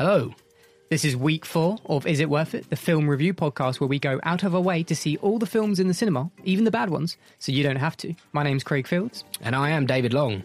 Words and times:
Hello. 0.00 0.34
This 0.88 1.04
is 1.04 1.14
week 1.14 1.44
four 1.44 1.76
of 1.84 2.06
Is 2.06 2.20
It 2.20 2.30
Worth 2.30 2.54
It, 2.54 2.70
the 2.70 2.74
film 2.76 3.06
review 3.06 3.34
podcast 3.34 3.80
where 3.80 3.86
we 3.86 3.98
go 3.98 4.18
out 4.22 4.44
of 4.44 4.54
our 4.54 4.60
way 4.62 4.82
to 4.84 4.96
see 4.96 5.18
all 5.18 5.38
the 5.38 5.44
films 5.44 5.78
in 5.78 5.88
the 5.88 5.92
cinema, 5.92 6.30
even 6.42 6.64
the 6.64 6.70
bad 6.70 6.88
ones, 6.88 7.18
so 7.38 7.52
you 7.52 7.62
don't 7.62 7.76
have 7.76 7.98
to. 7.98 8.14
My 8.32 8.42
name's 8.42 8.64
Craig 8.64 8.86
Fields, 8.86 9.24
And 9.42 9.54
I 9.54 9.68
am 9.68 9.84
David 9.84 10.14
Long. 10.14 10.42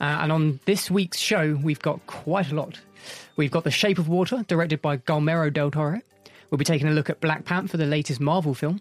uh, 0.00 0.18
and 0.20 0.32
on 0.32 0.58
this 0.64 0.90
week's 0.90 1.20
show, 1.20 1.56
we've 1.62 1.78
got 1.78 2.04
quite 2.08 2.50
a 2.50 2.56
lot. 2.56 2.80
We've 3.36 3.52
got 3.52 3.62
The 3.62 3.70
Shape 3.70 4.00
of 4.00 4.08
Water, 4.08 4.44
directed 4.48 4.82
by 4.82 4.96
Guillermo 4.96 5.48
del 5.50 5.70
Toro. 5.70 6.00
We'll 6.50 6.58
be 6.58 6.64
taking 6.64 6.88
a 6.88 6.90
look 6.90 7.08
at 7.08 7.20
Black 7.20 7.44
Panther, 7.44 7.76
the 7.76 7.86
latest 7.86 8.20
Marvel 8.20 8.52
film. 8.52 8.80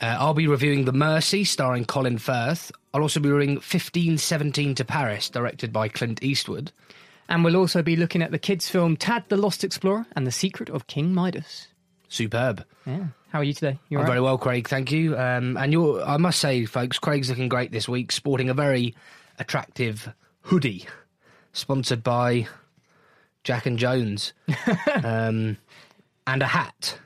Uh, 0.00 0.16
I'll 0.18 0.34
be 0.34 0.48
reviewing 0.48 0.86
The 0.86 0.92
Mercy, 0.92 1.44
starring 1.44 1.84
Colin 1.84 2.18
Firth. 2.18 2.72
I'll 2.92 3.02
also 3.02 3.20
be 3.20 3.30
reviewing 3.30 3.58
1517 3.58 4.74
to 4.74 4.84
Paris, 4.84 5.30
directed 5.30 5.72
by 5.72 5.86
Clint 5.86 6.20
Eastwood. 6.20 6.72
And 7.28 7.44
we'll 7.44 7.56
also 7.56 7.82
be 7.82 7.96
looking 7.96 8.22
at 8.22 8.30
the 8.30 8.38
kids' 8.38 8.68
film 8.68 8.96
Tad 8.96 9.24
the 9.28 9.36
Lost 9.36 9.64
Explorer 9.64 10.06
and 10.14 10.26
The 10.26 10.32
Secret 10.32 10.68
of 10.68 10.86
King 10.86 11.14
Midas. 11.14 11.68
Superb. 12.08 12.64
Yeah. 12.86 13.06
How 13.30 13.38
are 13.38 13.44
you 13.44 13.54
today? 13.54 13.78
You 13.88 13.98
I'm 13.98 14.04
right? 14.04 14.10
very 14.10 14.20
well, 14.20 14.36
Craig. 14.36 14.68
Thank 14.68 14.92
you. 14.92 15.16
Um, 15.16 15.56
and 15.56 15.72
you're, 15.72 16.02
I 16.02 16.18
must 16.18 16.38
say, 16.40 16.66
folks, 16.66 16.98
Craig's 16.98 17.30
looking 17.30 17.48
great 17.48 17.72
this 17.72 17.88
week, 17.88 18.12
sporting 18.12 18.50
a 18.50 18.54
very 18.54 18.94
attractive 19.38 20.12
hoodie, 20.42 20.86
sponsored 21.54 22.02
by 22.02 22.46
Jack 23.44 23.64
and 23.64 23.78
Jones, 23.78 24.34
um, 25.02 25.56
and 26.26 26.42
a 26.42 26.46
hat. 26.46 26.98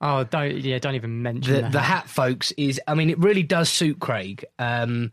Oh, 0.00 0.22
don't 0.22 0.58
yeah, 0.58 0.78
don't 0.78 0.94
even 0.94 1.22
mention 1.22 1.54
The, 1.54 1.68
the 1.70 1.80
hat, 1.80 2.08
folks, 2.08 2.52
is 2.52 2.80
I 2.86 2.94
mean, 2.94 3.10
it 3.10 3.18
really 3.18 3.42
does 3.42 3.68
suit 3.68 3.98
Craig. 3.98 4.44
Um, 4.58 5.12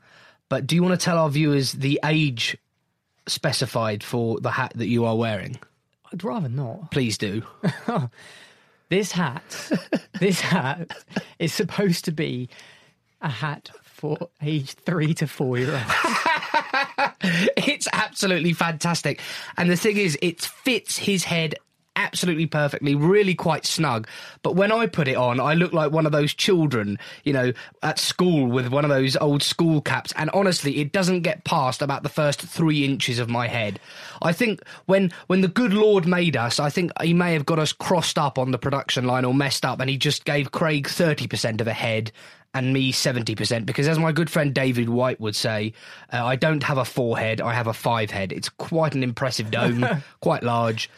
but 0.50 0.68
do 0.68 0.76
you 0.76 0.84
want 0.84 1.00
to 1.00 1.04
tell 1.04 1.18
our 1.18 1.30
viewers 1.30 1.72
the 1.72 2.00
age 2.04 2.58
specified 3.32 4.04
for 4.04 4.40
the 4.40 4.52
hat 4.52 4.74
that 4.76 4.88
you 4.88 5.06
are 5.06 5.16
wearing? 5.16 5.58
I'd 6.12 6.24
rather 6.24 6.50
not. 6.50 6.92
Please 6.92 7.18
do. 7.18 7.44
This 8.92 9.14
hat, 9.14 9.72
this 10.20 10.42
hat 10.42 10.92
is 11.40 11.54
supposed 11.54 12.04
to 12.04 12.12
be 12.12 12.50
a 13.22 13.30
hat 13.30 13.72
for 13.84 14.18
age 14.42 14.74
three 14.74 15.14
to 15.14 15.28
four 15.28 15.58
year 15.58 15.72
olds. 15.72 17.16
it's 17.56 17.88
absolutely 17.94 18.52
fantastic. 18.52 19.22
And 19.56 19.70
the 19.70 19.78
thing 19.78 19.96
is, 19.96 20.18
it 20.22 20.42
fits 20.42 20.98
his 20.98 21.24
head 21.24 21.56
absolutely 21.96 22.46
perfectly, 22.46 22.96
really 22.96 23.36
quite 23.36 23.66
snug. 23.66 24.08
But 24.44 24.56
when 24.56 24.72
I 24.72 24.88
put 24.88 25.08
it 25.08 25.16
on, 25.18 25.40
I 25.40 25.54
look 25.54 25.74
like 25.74 25.92
one 25.92 26.06
of 26.06 26.12
those 26.12 26.34
children, 26.34 26.98
you 27.24 27.34
know, 27.34 27.54
at 27.84 28.00
school 28.00 28.48
with 28.48 28.68
one 28.68 28.86
of 28.86 28.90
those 28.90 29.16
old 29.18 29.44
school 29.44 29.82
caps. 29.82 30.14
And 30.16 30.30
honestly, 30.32 30.80
it 30.80 30.92
doesn't 30.92 31.22
get 31.22 31.44
past 31.44 31.82
about 31.82 32.04
the 32.04 32.10
first 32.10 32.42
three 32.42 32.86
inches 32.86 33.20
of 33.20 33.30
my 33.30 33.48
head. 33.48 33.80
I 34.22 34.34
think 34.34 34.62
when 34.86 35.12
when 35.28 35.42
the 35.42 35.48
good 35.48 35.74
Lord 35.74 36.06
made 36.06 36.38
us, 36.38 36.60
I 36.60 36.70
think 36.70 36.92
he 37.02 37.14
may 37.14 37.34
have 37.34 37.46
got 37.46 37.60
us 37.60 37.74
crossed 37.74 38.18
up 38.18 38.38
on 38.38 38.52
the 38.52 38.60
production 38.60 39.06
line 39.06 39.26
or 39.26 39.34
messed 39.34 39.66
up, 39.66 39.80
and 39.80 39.90
he 39.90 39.98
just 39.98 40.26
gave 40.26 40.52
Craig 40.52 40.88
thirty 40.88 41.28
percent 41.28 41.62
of 41.62 41.68
a 41.68 41.74
head 41.74 42.12
and 42.54 42.74
me 42.74 42.92
70% 42.92 43.66
because 43.66 43.88
as 43.88 43.98
my 43.98 44.12
good 44.12 44.30
friend 44.30 44.54
David 44.54 44.90
White 44.90 45.22
would 45.22 45.38
say, 45.38 45.72
uh, 46.12 46.26
I 46.26 46.36
don't 46.36 46.64
have 46.64 46.78
a 46.78 46.84
forehead, 46.84 47.40
I 47.40 47.54
have 47.54 47.68
a 47.68 47.74
five 47.74 48.12
head. 48.12 48.34
It's 48.34 48.50
quite 48.50 48.94
an 48.94 49.04
impressive 49.04 49.52
dome, 49.52 49.86
quite 50.20 50.44
large. 50.44 50.90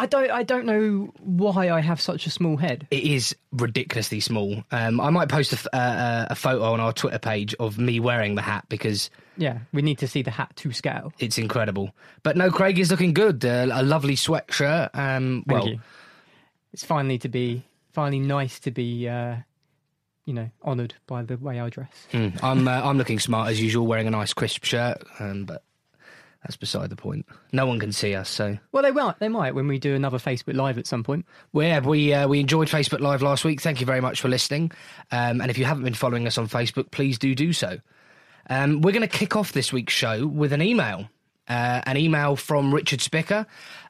I 0.00 0.06
don't, 0.06 0.30
I 0.30 0.42
don't 0.42 0.64
know 0.66 1.12
why 1.20 1.70
I 1.70 1.80
have 1.80 2.00
such 2.00 2.26
a 2.26 2.30
small 2.30 2.56
head. 2.56 2.86
It 2.90 3.02
is 3.04 3.36
ridiculously 3.52 4.20
small. 4.20 4.64
Um, 4.70 5.00
I 5.00 5.10
might 5.10 5.28
post 5.28 5.52
a, 5.52 5.56
f- 5.56 5.66
uh, 5.72 5.76
uh, 5.76 6.26
a 6.30 6.34
photo 6.34 6.64
on 6.72 6.80
our 6.80 6.92
Twitter 6.92 7.18
page 7.18 7.54
of 7.60 7.78
me 7.78 8.00
wearing 8.00 8.34
the 8.34 8.42
hat 8.42 8.64
because 8.68 9.10
Yeah, 9.36 9.58
we 9.72 9.82
need 9.82 9.98
to 9.98 10.08
see 10.08 10.22
the 10.22 10.30
hat 10.30 10.52
to 10.56 10.72
scale. 10.72 11.12
it's 11.18 11.36
incredible. 11.38 11.90
But 12.22 12.36
no, 12.36 12.50
Craig 12.50 12.78
is 12.78 12.90
looking 12.90 13.12
good. 13.12 13.44
Uh, 13.44 13.68
a 13.72 13.82
lovely 13.82 14.16
sweatshirt. 14.16 14.90
Um, 14.94 15.44
Thank 15.46 15.58
well, 15.60 15.68
you. 15.68 15.80
It's 16.72 16.84
finally 16.84 17.18
to 17.18 17.28
be, 17.28 17.64
finally 17.92 18.20
nice 18.20 18.58
to 18.60 18.70
be, 18.70 19.08
uh, 19.08 19.36
you 20.24 20.32
know, 20.34 20.48
honoured 20.64 20.94
by 21.06 21.22
the 21.22 21.36
way 21.36 21.60
I 21.60 21.68
dress. 21.68 21.90
mm, 22.12 22.42
I'm 22.42 22.68
uh, 22.68 22.80
I'm 22.84 22.96
looking 22.96 23.18
smart 23.18 23.50
as 23.50 23.60
usual, 23.60 23.86
wearing 23.86 24.06
a 24.06 24.10
nice 24.10 24.32
crisp 24.32 24.64
shirt. 24.64 25.02
Um, 25.18 25.44
but 25.44 25.62
that's 26.42 26.56
beside 26.56 26.90
the 26.90 26.96
point. 26.96 27.26
No 27.52 27.66
one 27.66 27.78
can 27.78 27.92
see 27.92 28.14
us, 28.14 28.28
so 28.28 28.58
Well, 28.72 28.82
they 28.82 28.90
might, 28.90 29.18
they 29.18 29.28
might 29.28 29.54
when 29.54 29.68
we 29.68 29.78
do 29.78 29.94
another 29.94 30.18
Facebook 30.18 30.54
Live 30.54 30.78
at 30.78 30.86
some 30.86 31.04
point. 31.04 31.26
Well, 31.52 31.66
yeah, 31.66 31.80
we 31.80 32.14
uh, 32.14 32.28
we 32.28 32.40
enjoyed 32.40 32.68
Facebook 32.68 33.00
Live 33.00 33.22
last 33.22 33.44
week. 33.44 33.60
Thank 33.60 33.80
you 33.80 33.86
very 33.86 34.00
much 34.00 34.20
for 34.20 34.28
listening. 34.28 34.72
Um, 35.10 35.40
and 35.40 35.50
if 35.50 35.58
you 35.58 35.64
haven't 35.64 35.84
been 35.84 35.94
following 35.94 36.26
us 36.26 36.38
on 36.38 36.48
Facebook, 36.48 36.90
please 36.90 37.18
do 37.18 37.34
do 37.34 37.52
so. 37.52 37.78
Um, 38.48 38.80
we're 38.80 38.92
going 38.92 39.02
to 39.02 39.18
kick 39.18 39.36
off 39.36 39.52
this 39.52 39.72
week's 39.72 39.92
show 39.92 40.26
with 40.26 40.52
an 40.52 40.62
email, 40.62 41.08
uh, 41.48 41.82
an 41.84 41.96
email 41.96 42.36
from 42.36 42.72
Richard 42.74 43.00
Spicker. 43.00 43.46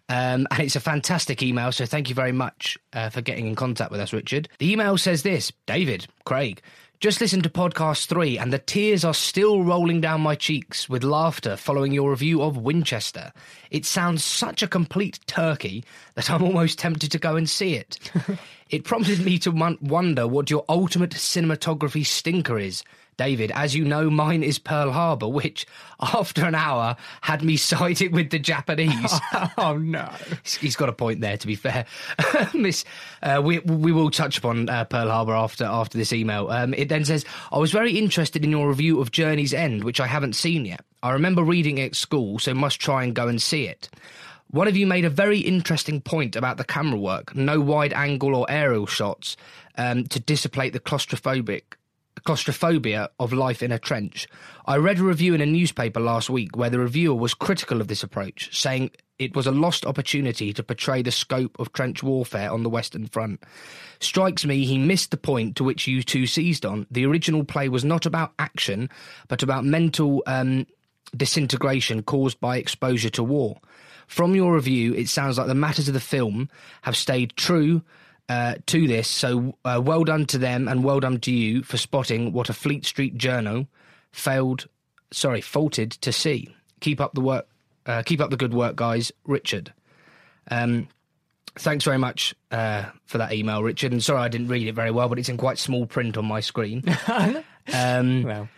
Um, 0.09 0.49
and 0.51 0.59
it's 0.61 0.75
a 0.75 0.81
fantastic 0.81 1.41
email, 1.41 1.71
so 1.71 1.87
thank 1.87 2.09
you 2.09 2.17
very 2.17 2.33
much 2.33 2.77
uh, 2.93 3.11
for 3.11 3.21
getting 3.21 3.47
in 3.47 3.55
contact 3.55 3.93
with 3.93 4.01
us, 4.01 4.13
Richard. 4.13 4.49
The 4.59 4.73
email 4.73 4.99
says 4.99 5.23
this 5.23 5.53
David, 5.67 6.09
Craig, 6.25 6.61
just 7.01 7.23
listened 7.23 7.43
to 7.45 7.49
podcast 7.49 8.07
three, 8.09 8.37
and 8.37 8.53
the 8.53 8.59
tears 8.59 9.07
are 9.07 9.15
still 9.15 9.63
rolling 9.63 10.03
down 10.03 10.21
my 10.21 10.35
cheeks 10.35 10.87
with 10.87 11.03
laughter 11.03 11.57
following 11.57 11.93
your 11.93 12.11
review 12.11 12.43
of 12.43 12.59
Winchester. 12.59 13.33
It 13.71 13.87
sounds 13.87 14.23
such 14.23 14.63
a 14.63 14.69
complete 14.69 15.19
turkey 15.27 15.83
that 16.15 16.31
I'm 16.31 16.43
almost 16.43 16.79
tempted 16.79 17.11
to 17.13 17.19
go 17.19 17.37
and 17.37 17.49
see 17.49 17.73
it. 17.73 17.99
it 18.69 18.85
prompted 18.85 19.25
me 19.25 19.39
to 19.39 19.79
wonder 19.81 20.29
what 20.29 20.51
your 20.51 20.67
ultimate 20.69 21.13
cinematography 21.13 22.05
stinker 22.05 22.59
is. 22.59 22.85
David, 23.21 23.53
as 23.55 23.75
you 23.75 23.85
know, 23.85 24.09
mine 24.09 24.43
is 24.43 24.59
Pearl 24.59 24.93
Harbor, 24.93 25.29
which, 25.29 25.67
after 26.01 26.47
an 26.47 26.55
hour, 26.55 26.97
had 27.21 27.43
me 27.43 27.55
sided 27.59 28.15
with 28.15 28.31
the 28.31 28.39
Japanese. 28.39 29.13
oh 29.59 29.77
no! 29.77 30.11
He's 30.59 30.75
got 30.75 30.89
a 30.89 30.95
point 30.95 31.21
there. 31.21 31.37
To 31.37 31.47
be 31.47 31.55
fair, 31.55 31.85
Miss, 32.55 32.83
uh, 33.23 33.43
we 33.45 33.59
we 33.59 33.93
will 33.93 34.11
touch 34.11 34.39
upon 34.39 34.71
uh, 34.71 34.87
Pearl 34.87 35.11
Harbor 35.11 35.35
after 35.35 35.65
after 35.65 35.99
this 35.99 36.15
email. 36.15 36.49
Um, 36.49 36.73
it 36.73 36.89
then 36.89 37.05
says, 37.05 37.27
"I 37.53 37.59
was 37.59 37.73
very 37.73 37.99
interested 37.99 38.43
in 38.43 38.51
your 38.51 38.67
review 38.71 39.03
of 39.03 39.11
Journey's 39.11 39.53
End, 39.53 39.85
which 39.85 40.01
I 40.01 40.07
haven't 40.07 40.33
seen 40.33 40.65
yet. 40.65 40.81
I 41.03 41.11
remember 41.11 41.43
reading 41.45 41.77
it 41.77 41.89
at 41.89 41.97
school, 41.97 42.39
so 42.39 42.55
must 42.55 42.81
try 42.81 43.05
and 43.05 43.15
go 43.15 43.29
and 43.29 43.43
see 43.43 43.67
it." 43.67 43.91
One 44.49 44.67
of 44.67 44.79
you 44.79 44.87
made 44.87 45.05
a 45.05 45.11
very 45.11 45.41
interesting 45.41 46.01
point 46.01 46.37
about 46.37 46.57
the 46.57 46.65
camera 46.65 46.99
work, 46.99 47.37
no 47.37 47.61
wide 47.61 47.93
angle 47.93 48.35
or 48.35 48.47
aerial 48.49 48.87
shots 48.87 49.37
um, 49.77 50.05
to 50.05 50.19
dissipate 50.19 50.73
the 50.73 50.81
claustrophobic 50.81 51.75
claustrophobia 52.25 53.11
of 53.19 53.33
life 53.33 53.63
in 53.63 53.73
a 53.73 53.79
trench. 53.79 54.29
I 54.67 54.77
read 54.77 54.99
a 54.99 55.05
review 55.05 55.35
in 55.35 55.41
a 55.41 55.47
newspaper 55.47 56.01
last 56.01 56.31
week 56.31 56.57
where 56.57 56.71
the 56.71 56.79
reviewer 56.79 57.15
was 57.15 57.35
critical 57.35 57.81
of 57.81 57.89
this 57.89 58.03
approach, 58.03 58.57
saying 58.57 58.91
it 59.19 59.37
was 59.37 59.47
a 59.47 59.53
lost 59.53 59.85
opportunity 59.85 60.53
to 60.53 60.63
portray 60.63 61.03
the 61.03 61.11
scope 61.11 61.59
of 61.59 61.73
trench 61.73 62.03
warfare 62.03 62.51
on 62.51 62.63
the 62.63 62.71
Western 62.71 63.07
Front. 63.07 63.43
Strikes 64.01 64.47
me 64.47 64.65
he 64.65 64.79
missed 64.79 65.11
the 65.11 65.17
point 65.17 65.57
to 65.57 65.65
which 65.65 65.87
you 65.87 66.03
two 66.03 66.27
seized 66.27 66.65
on. 66.65 66.87
The 66.91 67.05
original 67.05 67.45
play 67.45 67.69
was 67.69 67.85
not 67.85 68.07
about 68.07 68.33
action, 68.39 68.89
but 69.29 69.43
about 69.43 69.65
mental 69.65 70.23
um, 70.27 70.67
disintegration 71.17 72.03
caused 72.03 72.41
by 72.41 72.57
exposure 72.57 73.11
to 73.11 73.23
war. 73.23 73.61
From 74.07 74.35
your 74.35 74.55
review, 74.55 74.95
it 74.95 75.09
sounds 75.09 75.39
like 75.39 75.47
the 75.47 75.55
matters 75.55 75.87
of 75.87 75.95
the 75.95 76.01
film 76.01 76.49
have 76.83 76.97
stayed 76.97 77.37
true 77.37 77.83
uh, 78.31 78.55
to 78.67 78.87
this. 78.87 79.09
So 79.09 79.57
uh, 79.65 79.83
well 79.85 80.05
done 80.05 80.25
to 80.27 80.39
them, 80.39 80.69
and 80.69 80.85
well 80.85 81.01
done 81.01 81.19
to 81.21 81.33
you 81.33 81.65
for 81.65 81.77
spotting 81.77 82.33
what 82.33 82.49
a 82.49 82.53
Fleet 82.53 82.87
Street 82.87 83.19
journal 83.19 83.67
failed, 84.13 84.69
sorry, 85.11 85.41
faulted 85.41 85.91
to 85.93 86.13
see. 86.13 86.55
Keep 86.79 87.01
up 87.01 87.13
the 87.13 87.21
work. 87.21 87.49
Uh, 87.85 88.03
keep 88.07 88.21
up 88.21 88.31
the 88.31 88.37
good 88.37 88.55
work, 88.55 88.77
guys. 88.77 89.11
Richard. 89.25 89.73
Um, 90.49 90.87
thanks 91.59 91.85
very 91.85 91.99
much 91.99 92.33
uh, 92.53 92.85
for 93.05 93.19
that 93.19 93.33
email, 93.33 93.65
Richard. 93.65 93.91
And 93.91 94.03
sorry 94.03 94.21
I 94.21 94.29
didn't 94.29 94.47
read 94.47 94.69
it 94.69 94.77
very 94.77 94.93
well, 94.93 95.09
but 95.09 95.19
it's 95.19 95.29
in 95.29 95.37
quite 95.37 95.59
small 95.59 95.87
print 95.87 96.17
on 96.17 96.25
my 96.25 96.39
screen. 96.39 96.85
um, 97.75 98.23
Well, 98.23 98.49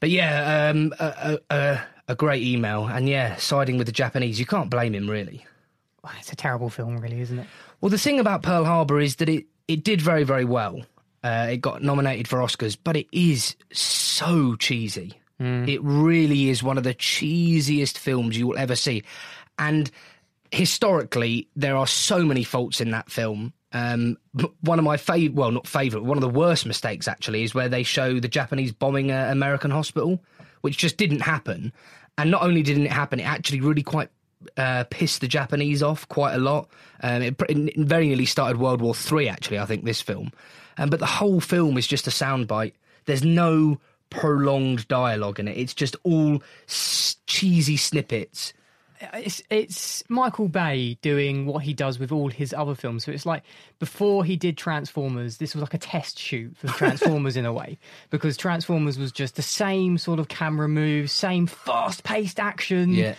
but 0.00 0.10
yeah, 0.10 0.68
um, 0.68 0.92
a, 0.98 1.38
a, 1.50 1.56
a, 1.56 1.80
a 2.08 2.14
great 2.16 2.42
email, 2.42 2.86
and 2.86 3.08
yeah, 3.08 3.36
siding 3.36 3.78
with 3.78 3.86
the 3.86 3.92
Japanese. 3.92 4.40
You 4.40 4.46
can't 4.46 4.68
blame 4.68 4.94
him, 4.94 5.08
really. 5.08 5.46
it's 6.18 6.32
a 6.32 6.36
terrible 6.36 6.70
film, 6.70 6.98
really, 6.98 7.20
isn't 7.20 7.38
it? 7.38 7.46
Well, 7.80 7.90
the 7.90 7.98
thing 7.98 8.18
about 8.18 8.42
Pearl 8.42 8.64
Harbor 8.64 9.00
is 9.00 9.16
that 9.16 9.28
it, 9.28 9.46
it 9.68 9.84
did 9.84 10.00
very, 10.00 10.24
very 10.24 10.44
well. 10.44 10.82
Uh, 11.22 11.48
it 11.50 11.58
got 11.58 11.82
nominated 11.82 12.28
for 12.28 12.38
Oscars, 12.38 12.76
but 12.82 12.96
it 12.96 13.06
is 13.12 13.56
so 13.72 14.54
cheesy. 14.56 15.14
It 15.68 15.82
really 15.82 16.48
is 16.48 16.62
one 16.62 16.78
of 16.78 16.84
the 16.84 16.94
cheesiest 16.94 17.98
films 17.98 18.38
you 18.38 18.46
will 18.46 18.58
ever 18.58 18.74
see. 18.74 19.02
And 19.58 19.90
historically, 20.50 21.48
there 21.56 21.76
are 21.76 21.86
so 21.86 22.24
many 22.24 22.44
faults 22.44 22.80
in 22.80 22.90
that 22.92 23.10
film. 23.10 23.52
Um, 23.72 24.16
one 24.60 24.78
of 24.78 24.84
my 24.84 24.96
favorite, 24.96 25.34
well, 25.34 25.50
not 25.50 25.66
favorite, 25.66 26.04
one 26.04 26.16
of 26.16 26.22
the 26.22 26.28
worst 26.28 26.64
mistakes 26.64 27.08
actually 27.08 27.42
is 27.42 27.54
where 27.54 27.68
they 27.68 27.82
show 27.82 28.18
the 28.18 28.28
Japanese 28.28 28.72
bombing 28.72 29.10
an 29.10 29.30
American 29.30 29.70
hospital, 29.70 30.22
which 30.62 30.78
just 30.78 30.96
didn't 30.96 31.20
happen. 31.20 31.72
And 32.18 32.30
not 32.30 32.42
only 32.42 32.62
didn't 32.62 32.86
it 32.86 32.92
happen, 32.92 33.20
it 33.20 33.24
actually 33.24 33.60
really 33.60 33.82
quite 33.82 34.08
uh, 34.56 34.84
pissed 34.90 35.20
the 35.20 35.28
Japanese 35.28 35.82
off 35.82 36.08
quite 36.08 36.34
a 36.34 36.38
lot. 36.38 36.68
Um, 37.02 37.22
it, 37.22 37.40
it 37.48 37.76
very 37.76 38.08
nearly 38.08 38.26
started 38.26 38.58
World 38.58 38.80
War 38.80 38.94
Three. 38.94 39.28
Actually, 39.28 39.58
I 39.58 39.66
think 39.66 39.84
this 39.84 40.00
film, 40.02 40.32
um, 40.78 40.90
but 40.90 41.00
the 41.00 41.06
whole 41.06 41.40
film 41.40 41.76
is 41.78 41.86
just 41.86 42.06
a 42.06 42.10
soundbite. 42.10 42.72
There's 43.04 43.24
no 43.24 43.78
prolonged 44.10 44.88
dialogue 44.88 45.38
in 45.40 45.48
it. 45.48 45.56
It's 45.56 45.74
just 45.74 45.96
all 46.04 46.42
s- 46.68 47.16
cheesy 47.26 47.76
snippets. 47.76 48.52
it's 49.14 49.42
it's 49.50 50.02
Michael 50.08 50.48
Bay 50.48 50.96
doing 51.02 51.44
what 51.44 51.62
he 51.64 51.74
does 51.74 51.98
with 51.98 52.10
all 52.12 52.28
his 52.30 52.54
other 52.54 52.74
films. 52.74 53.04
So 53.04 53.12
it's 53.12 53.26
like 53.26 53.42
before 53.78 54.24
he 54.24 54.36
did 54.36 54.56
Transformers, 54.56 55.36
this 55.36 55.54
was 55.54 55.60
like 55.62 55.74
a 55.74 55.78
test 55.78 56.18
shoot 56.18 56.56
for 56.56 56.68
Transformers 56.78 57.36
in 57.36 57.44
a 57.44 57.52
way, 57.52 57.78
because 58.10 58.36
Transformers 58.36 58.98
was 58.98 59.12
just 59.12 59.36
the 59.36 59.42
same 59.42 59.98
sort 59.98 60.18
of 60.18 60.28
camera 60.28 60.68
moves, 60.68 61.12
same 61.12 61.46
fast 61.46 62.04
paced 62.04 62.40
action. 62.40 62.92
Yeah. 62.94 63.14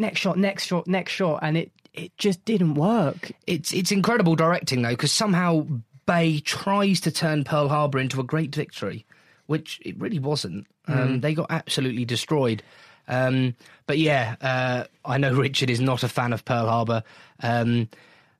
Next 0.00 0.18
shot, 0.18 0.38
next 0.38 0.64
shot, 0.64 0.86
next 0.86 1.12
shot, 1.12 1.40
and 1.42 1.56
it 1.58 1.70
it 1.92 2.16
just 2.16 2.42
didn't 2.46 2.74
work. 2.74 3.32
It's 3.46 3.72
it's 3.74 3.92
incredible 3.92 4.34
directing 4.34 4.80
though, 4.80 4.90
because 4.90 5.12
somehow 5.12 5.66
Bay 6.06 6.40
tries 6.40 7.00
to 7.02 7.10
turn 7.10 7.44
Pearl 7.44 7.68
Harbor 7.68 7.98
into 7.98 8.18
a 8.18 8.24
great 8.24 8.54
victory, 8.54 9.04
which 9.46 9.78
it 9.84 9.98
really 10.00 10.18
wasn't. 10.18 10.66
Um, 10.88 11.20
They 11.20 11.34
got 11.34 11.50
absolutely 11.50 12.04
destroyed. 12.06 12.62
Um, 13.08 13.54
but 13.86 13.98
yeah, 13.98 14.36
uh, 14.40 14.84
I 15.04 15.18
know 15.18 15.34
Richard 15.34 15.68
is 15.68 15.80
not 15.80 16.02
a 16.02 16.08
fan 16.08 16.32
of 16.32 16.44
Pearl 16.44 16.66
Harbor. 16.66 17.02
Um, 17.42 17.88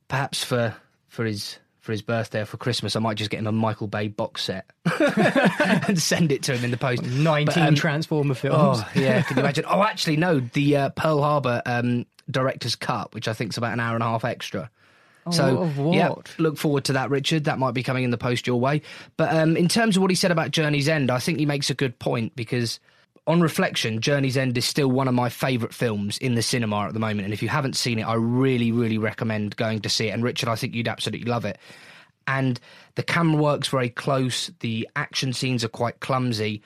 perhaps 0.09 0.43
for 0.43 0.75
for 1.09 1.25
his 1.27 1.59
for 1.81 1.93
his 1.93 2.03
birthday 2.03 2.43
or 2.43 2.45
for 2.45 2.57
Christmas, 2.57 2.95
I 2.95 3.01
might 3.01 3.17
just 3.17 3.31
get 3.31 3.41
him 3.41 3.47
a 3.47 3.53
Michael 3.53 3.87
Bay 3.87 4.09
box 4.09 4.45
set 4.45 4.71
and 5.01 6.01
send 6.01 6.31
it 6.31 6.43
to 6.45 6.57
him 6.57 6.65
in 6.65 6.71
the 6.71 6.77
post. 6.77 7.03
Nineteen 7.03 7.47
But, 7.47 7.69
um, 7.69 7.75
Transformer 7.75 8.35
films. 8.35 8.79
Oh 8.83 8.89
yeah, 8.95 9.23
can 9.23 9.37
you 9.37 9.43
imagine? 9.45 9.65
Oh, 9.67 9.83
actually, 9.83 10.17
no. 10.17 10.41
The 10.41 10.77
uh, 10.77 10.89
Pearl 10.91 11.23
Harbor 11.23 11.63
um, 11.67 12.07
director's 12.31 12.77
cut, 12.77 13.15
which 13.15 13.29
I 13.29 13.33
think 13.33 13.53
is 13.53 13.59
about 13.59 13.73
an 13.73 13.81
hour 13.81 13.95
and 13.95 14.03
a 14.03 14.07
half 14.07 14.25
extra. 14.25 14.71
so 15.31 15.65
yeah, 15.93 16.15
look 16.39 16.57
forward 16.59 16.85
to 16.85 16.93
that, 16.95 17.11
Richard. 17.11 17.45
That 17.45 17.59
might 17.59 17.73
be 17.73 17.83
coming 17.83 18.05
in 18.05 18.11
the 18.11 18.19
post 18.19 18.47
your 18.47 18.61
way. 18.61 18.83
But 19.17 19.35
um, 19.35 19.57
in 19.57 19.69
terms 19.69 19.97
of 19.97 20.03
what 20.03 20.11
he 20.11 20.15
said 20.15 20.31
about 20.31 20.51
Journey's 20.51 20.89
End, 20.89 21.11
I 21.11 21.19
think 21.19 21.39
he 21.39 21.47
makes 21.47 21.71
a 21.71 21.75
good 21.75 21.99
point 21.99 22.37
because. 22.37 22.81
On 23.31 23.41
reflection, 23.41 24.01
Journey's 24.01 24.37
End 24.37 24.59
is 24.59 24.65
still 24.65 24.91
one 24.91 25.07
of 25.09 25.15
my 25.15 25.29
favourite 25.29 25.73
films 25.73 26.19
in 26.19 26.35
the 26.35 26.43
cinema 26.43 26.87
at 26.87 26.95
the 26.95 26.99
moment. 26.99 27.25
And 27.27 27.33
if 27.33 27.43
you 27.43 27.49
haven't 27.49 27.77
seen 27.77 28.01
it, 28.01 28.03
I 28.03 28.15
really, 28.15 28.73
really 28.73 28.99
recommend 28.99 29.57
going 29.57 29.81
to 29.81 29.89
see 29.89 30.09
it. 30.09 30.11
And 30.11 30.25
Richard, 30.25 30.49
I 30.49 30.57
think 30.57 30.75
you'd 30.75 30.89
absolutely 30.89 31.31
love 31.31 31.45
it 31.45 31.59
and 32.27 32.61
the 32.95 33.03
camera 33.03 33.41
works 33.41 33.69
very 33.69 33.91
close. 33.91 34.51
The 34.61 34.89
action 34.97 35.33
scenes 35.33 35.65
are 35.65 35.69
quite 35.69 36.01
clumsy, 36.01 36.63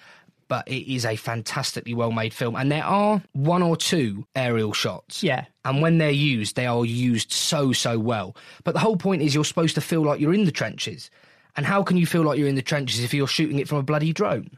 but 0.49 0.67
it 0.69 0.93
is 0.93 1.05
a 1.05 1.17
fantastically 1.17 1.95
well 1.95 2.13
made 2.13 2.35
film. 2.35 2.55
And 2.55 2.71
there 2.71 2.85
are 2.85 3.23
one 3.33 3.63
or 3.63 3.77
two 3.77 4.27
aerial 4.37 4.73
shots. 4.73 5.23
Yeah. 5.23 5.47
And 5.65 5.81
when 5.81 5.99
they're 5.99 6.11
used, 6.11 6.57
they 6.57 6.67
are 6.67 6.85
used 6.85 7.33
so, 7.33 7.73
so 7.73 7.99
well. 7.99 8.37
But 8.63 8.75
the 8.75 8.81
whole 8.81 8.97
point 8.97 9.23
is 9.23 9.35
you're 9.35 9.45
supposed 9.45 9.75
to 9.77 9.81
feel 9.81 10.03
like 10.03 10.21
you're 10.21 10.35
in 10.35 10.45
the 10.45 10.53
trenches. 10.53 11.11
And 11.57 11.65
how 11.65 11.83
can 11.83 11.97
you 11.97 12.07
feel 12.07 12.23
like 12.23 12.39
you're 12.39 12.49
in 12.49 12.57
the 12.57 12.63
trenches 12.63 13.03
if 13.03 13.15
you're 13.15 13.29
shooting 13.29 13.59
it 13.59 13.69
from 13.69 13.79
a 13.79 13.83
bloody 13.83 14.13
drone? 14.13 14.51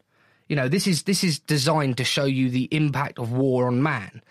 You 0.49 0.57
know, 0.57 0.69
this 0.69 0.87
is 0.87 1.05
this 1.05 1.25
is 1.25 1.39
designed 1.39 1.97
to 1.99 2.05
show 2.05 2.25
you 2.25 2.51
the 2.51 2.69
impact 2.71 3.19
of 3.19 3.33
war 3.33 3.67
on 3.67 3.83
man. 3.83 4.23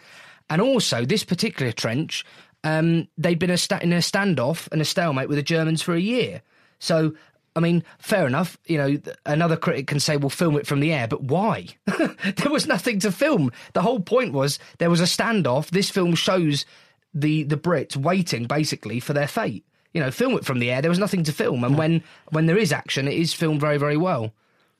And 0.49 0.61
also, 0.61 1.05
this 1.05 1.23
particular 1.23 1.71
trench, 1.71 2.23
um, 2.63 3.07
they've 3.17 3.39
been 3.39 3.49
a 3.49 3.57
sta- 3.57 3.79
in 3.81 3.93
a 3.93 3.97
standoff 3.97 4.67
and 4.71 4.81
a 4.81 4.85
stalemate 4.85 5.27
with 5.27 5.37
the 5.37 5.43
Germans 5.43 5.81
for 5.81 5.93
a 5.93 5.99
year. 5.99 6.41
So, 6.79 7.13
I 7.55 7.59
mean, 7.59 7.83
fair 7.99 8.27
enough. 8.27 8.57
You 8.65 8.77
know, 8.77 8.97
another 9.25 9.57
critic 9.57 9.87
can 9.87 9.99
say, 9.99 10.17
"Well, 10.17 10.29
film 10.29 10.55
it 10.57 10.67
from 10.67 10.79
the 10.79 10.93
air," 10.93 11.07
but 11.07 11.23
why? 11.23 11.67
there 11.85 12.51
was 12.51 12.67
nothing 12.67 12.99
to 12.99 13.11
film. 13.11 13.51
The 13.73 13.81
whole 13.81 13.99
point 13.99 14.33
was 14.33 14.59
there 14.77 14.89
was 14.89 15.01
a 15.01 15.05
standoff. 15.05 15.69
This 15.69 15.89
film 15.89 16.15
shows 16.15 16.65
the 17.13 17.43
the 17.43 17.57
Brits 17.57 17.95
waiting 17.95 18.45
basically 18.45 18.99
for 18.99 19.13
their 19.13 19.27
fate. 19.27 19.65
You 19.93 20.01
know, 20.01 20.11
film 20.11 20.33
it 20.33 20.45
from 20.45 20.59
the 20.59 20.71
air. 20.71 20.81
There 20.81 20.89
was 20.89 20.99
nothing 20.99 21.23
to 21.23 21.31
film, 21.31 21.63
and 21.63 21.77
when 21.77 22.03
when 22.29 22.45
there 22.45 22.57
is 22.57 22.71
action, 22.73 23.07
it 23.07 23.15
is 23.15 23.33
filmed 23.33 23.61
very 23.61 23.77
very 23.77 23.97
well. 23.97 24.33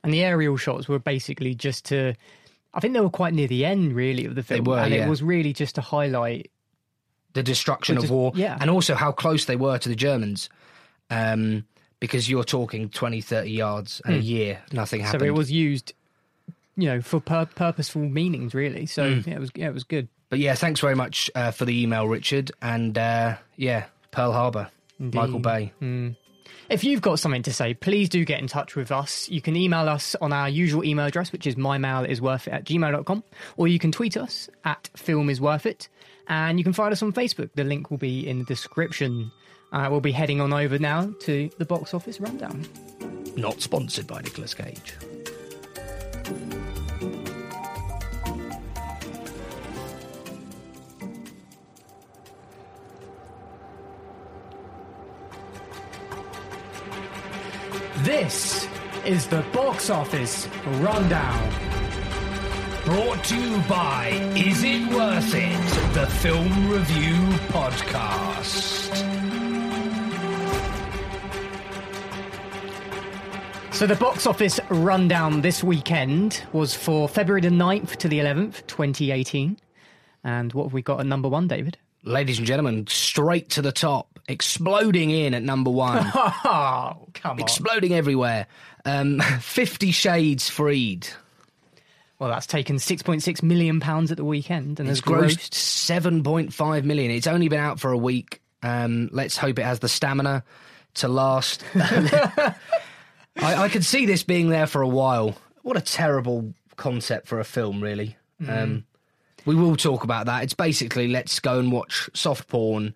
And 0.06 0.14
the 0.14 0.24
aerial 0.24 0.56
shots 0.56 0.88
were 0.88 1.00
basically 1.00 1.54
just 1.56 1.86
to, 1.86 2.14
I 2.74 2.80
think 2.80 2.94
they 2.94 3.02
were 3.02 3.10
quite 3.10 3.34
near 3.34 3.48
the 3.48 3.66
end, 3.66 3.94
really, 3.94 4.26
of 4.26 4.36
the 4.36 4.44
film. 4.44 4.64
were, 4.64 4.80
and 4.80 4.94
yeah. 4.94 5.06
it 5.06 5.10
was 5.10 5.22
really 5.22 5.52
just 5.52 5.76
to 5.76 5.82
highlight. 5.82 6.50
the 7.34 7.44
destruction 7.44 7.98
of 7.98 8.10
war 8.10 8.32
yeah. 8.36 8.58
and 8.62 8.70
also 8.70 8.96
how 8.96 9.12
close 9.12 9.44
they 9.46 9.58
were 9.58 9.78
to 9.78 9.90
the 9.90 9.96
Germans. 9.96 10.50
Um, 11.10 11.66
because 12.00 12.30
you're 12.30 12.44
talking 12.44 12.90
20, 12.90 13.20
30 13.22 13.50
yards 13.50 14.02
and 14.06 14.16
a 14.16 14.20
year, 14.20 14.62
nothing 14.72 15.02
happened. 15.02 15.22
Hmm. 15.22 15.28
So 15.28 15.34
it 15.34 15.38
was 15.38 15.52
used, 15.52 15.94
you 16.78 16.88
know, 16.88 17.02
for 17.02 17.20
pur- 17.20 17.48
purposeful 17.56 18.02
meanings, 18.04 18.54
really. 18.54 18.86
So 18.86 19.04
Mm. 19.16 19.28
yeah, 19.28 19.34
it 19.34 19.40
was 19.40 19.52
yeah, 19.56 19.68
it 19.68 19.74
was 19.74 19.84
good. 19.84 20.08
But 20.30 20.40
yeah, 20.40 20.56
thanks 20.56 20.80
very 20.82 20.96
much 20.96 21.32
uh, 21.36 21.52
for 21.52 21.66
the 21.66 21.82
email, 21.82 22.08
Richard. 22.08 22.52
And 22.62 22.98
uh, 22.98 23.38
yeah, 23.56 23.86
Pearl 24.12 24.34
Harbor, 24.34 24.70
Michael 25.00 25.40
Bay. 25.40 25.72
If 26.68 26.84
you've 26.84 27.02
got 27.02 27.20
something 27.20 27.44
to 27.44 27.54
say, 27.54 27.76
please 27.76 28.10
do 28.10 28.26
get 28.26 28.40
in 28.40 28.48
touch 28.48 28.76
with 28.76 28.92
us. 28.92 29.30
You 29.30 29.40
can 29.40 29.56
email 29.56 29.88
us 29.88 30.16
on 30.20 30.34
our 30.34 30.50
usual 30.50 30.84
email 30.84 31.06
address, 31.06 31.32
which 31.32 31.46
is 31.46 31.56
mymail.isworthit 31.56 32.52
at 32.52 32.66
gmail.com, 32.66 33.24
or 33.58 33.68
you 33.68 33.78
can 33.78 33.92
tweet 33.92 34.18
us 34.18 34.50
at 34.64 34.90
filmisworthit, 34.98 35.90
and 36.28 36.58
you 36.58 36.64
can 36.64 36.74
find 36.74 36.92
us 36.92 37.04
on 37.04 37.14
Facebook. 37.14 37.52
The 37.54 37.64
link 37.64 37.92
will 37.92 38.00
be 38.00 38.28
in 38.28 38.40
the 38.40 38.46
description. 38.46 39.32
Uh, 39.72 39.90
we'll 39.92 40.02
be 40.02 40.12
heading 40.12 40.42
on 40.42 40.54
over 40.54 40.80
now 40.80 41.14
to 41.22 41.50
the 41.60 41.66
box 41.66 41.94
office 41.94 42.20
rundown. 42.20 42.66
Not 43.36 43.62
sponsored 43.62 44.08
by 44.08 44.22
Nicolas 44.22 44.56
Cage. 44.56 44.96
This 58.26 58.68
is 59.06 59.28
the 59.28 59.44
box 59.54 59.92
office 59.92 60.48
rundown. 60.82 61.48
Brought 62.84 63.24
to 63.26 63.40
you 63.40 63.62
by 63.70 64.08
Is 64.36 64.64
It 64.64 64.92
Worth 64.92 65.32
It? 65.36 65.94
The 65.94 66.08
Film 66.08 66.72
Review 66.72 67.14
Podcast. 67.50 68.96
So 73.72 73.86
the 73.86 73.96
box 73.96 74.26
office 74.26 74.60
rundown 74.72 75.42
this 75.42 75.64
weekend 75.64 76.42
was 76.52 76.74
for 76.74 77.08
February 77.08 77.42
the 77.42 77.50
9th 77.50 77.98
to 77.98 78.08
the 78.08 78.18
11th, 78.18 78.66
2018. 78.66 79.56
And 80.24 80.52
what 80.54 80.64
have 80.64 80.74
we 80.74 80.82
got 80.82 81.00
at 81.00 81.06
number 81.06 81.30
one, 81.30 81.48
David? 81.48 81.78
Ladies 82.06 82.38
and 82.38 82.48
gentlemen, 82.48 82.86
straight 82.88 83.50
to 83.52 83.62
the 83.62 83.72
top, 83.72 84.20
exploding 84.28 85.10
in 85.10 85.34
at 85.34 85.44
number 85.44 85.72
one. 85.72 86.06
Oh, 86.48 87.08
come 87.16 87.32
on. 87.34 87.40
exploding 87.40 87.94
everywhere. 87.94 88.48
Um, 88.86 89.20
Fifty 89.42 89.92
Shades 89.92 90.48
Freed. 90.50 91.08
Well, 92.20 92.30
that's 92.30 92.46
taken 92.48 92.78
6.6 92.78 93.44
million 93.44 93.82
pounds 93.82 94.10
at 94.10 94.16
the 94.18 94.24
weekend 94.24 94.80
and 94.80 94.88
It's 94.88 95.00
has 95.00 95.02
grossed. 95.02 95.50
grossed 95.50 96.54
7.5 96.54 96.84
million. 96.86 97.12
It's 97.12 97.28
only 97.28 97.50
been 97.50 97.60
out 97.60 97.80
for 97.80 97.92
a 97.92 97.98
week. 97.98 98.40
Um, 98.64 99.10
let's 99.12 99.36
hope 99.36 99.60
it 99.60 99.64
has 99.66 99.80
the 99.80 99.90
stamina 99.90 100.44
to 100.96 101.08
last. 101.10 101.62
I, 101.76 102.56
I 103.38 103.70
could 103.70 103.84
see 103.84 104.06
this 104.06 104.24
being 104.24 104.48
there 104.50 104.66
for 104.66 104.82
a 104.82 104.88
while. 104.88 105.36
What 105.64 105.76
a 105.76 105.82
terrible 105.82 106.54
concept 106.78 107.28
for 107.28 107.42
a 107.42 107.44
film, 107.44 107.82
really. 107.82 108.16
Um, 108.48 108.86
we 109.46 109.56
will 109.56 109.76
talk 109.76 110.04
about 110.04 110.26
that. 110.28 110.44
It's 110.44 110.54
basically 110.54 111.08
let's 111.08 111.40
go 111.40 111.60
and 111.60 111.72
watch 111.72 112.10
soft 112.14 112.48
porn 112.48 112.94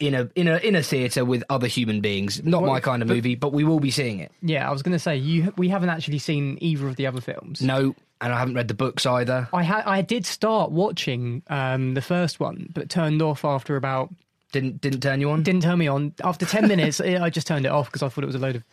in 0.00 0.14
a 0.14 0.28
in 0.34 0.48
a 0.48 0.56
in 0.58 0.74
a 0.74 0.82
theater 0.82 1.24
with 1.24 1.44
other 1.50 1.66
human 1.66 2.00
beings. 2.00 2.42
Not 2.44 2.62
Well, 2.62 2.72
my 2.72 2.80
kind 2.80 3.02
of 3.02 3.08
but- 3.08 3.14
movie, 3.14 3.34
but 3.34 3.52
we 3.52 3.64
will 3.64 3.80
be 3.80 3.90
seeing 3.90 4.18
it. 4.18 4.32
Yeah, 4.42 4.68
I 4.68 4.72
was 4.72 4.82
going 4.82 4.92
to 4.92 4.98
say 4.98 5.16
you. 5.16 5.52
We 5.56 5.68
haven't 5.68 5.90
actually 5.90 6.18
seen 6.18 6.58
either 6.60 6.88
of 6.88 6.96
the 6.96 7.06
other 7.06 7.20
films. 7.20 7.62
No, 7.62 7.94
and 8.20 8.32
I 8.32 8.38
haven't 8.38 8.54
read 8.54 8.68
the 8.68 8.74
books 8.74 9.04
either. 9.06 9.48
I 9.52 9.62
had. 9.62 9.84
I 9.84 10.02
did 10.02 10.26
start 10.26 10.70
watching 10.72 11.42
um, 11.48 11.94
the 11.94 12.02
first 12.02 12.40
one, 12.40 12.70
but 12.74 12.88
turned 12.88 13.22
off 13.22 13.44
after 13.44 13.76
about. 13.76 14.12
Didn't 14.52 14.80
didn't 14.82 15.00
turn 15.00 15.20
you 15.20 15.30
on. 15.30 15.42
Didn't 15.42 15.62
turn 15.62 15.78
me 15.78 15.86
on 15.88 16.12
after 16.22 16.44
ten 16.44 16.68
minutes. 16.68 17.00
I 17.00 17.30
just 17.30 17.46
turned 17.46 17.64
it 17.64 17.70
off 17.72 17.86
because 17.86 18.02
I 18.02 18.08
thought 18.08 18.22
it 18.24 18.26
was 18.26 18.36
a 18.36 18.38
load 18.40 18.56
of 18.56 18.64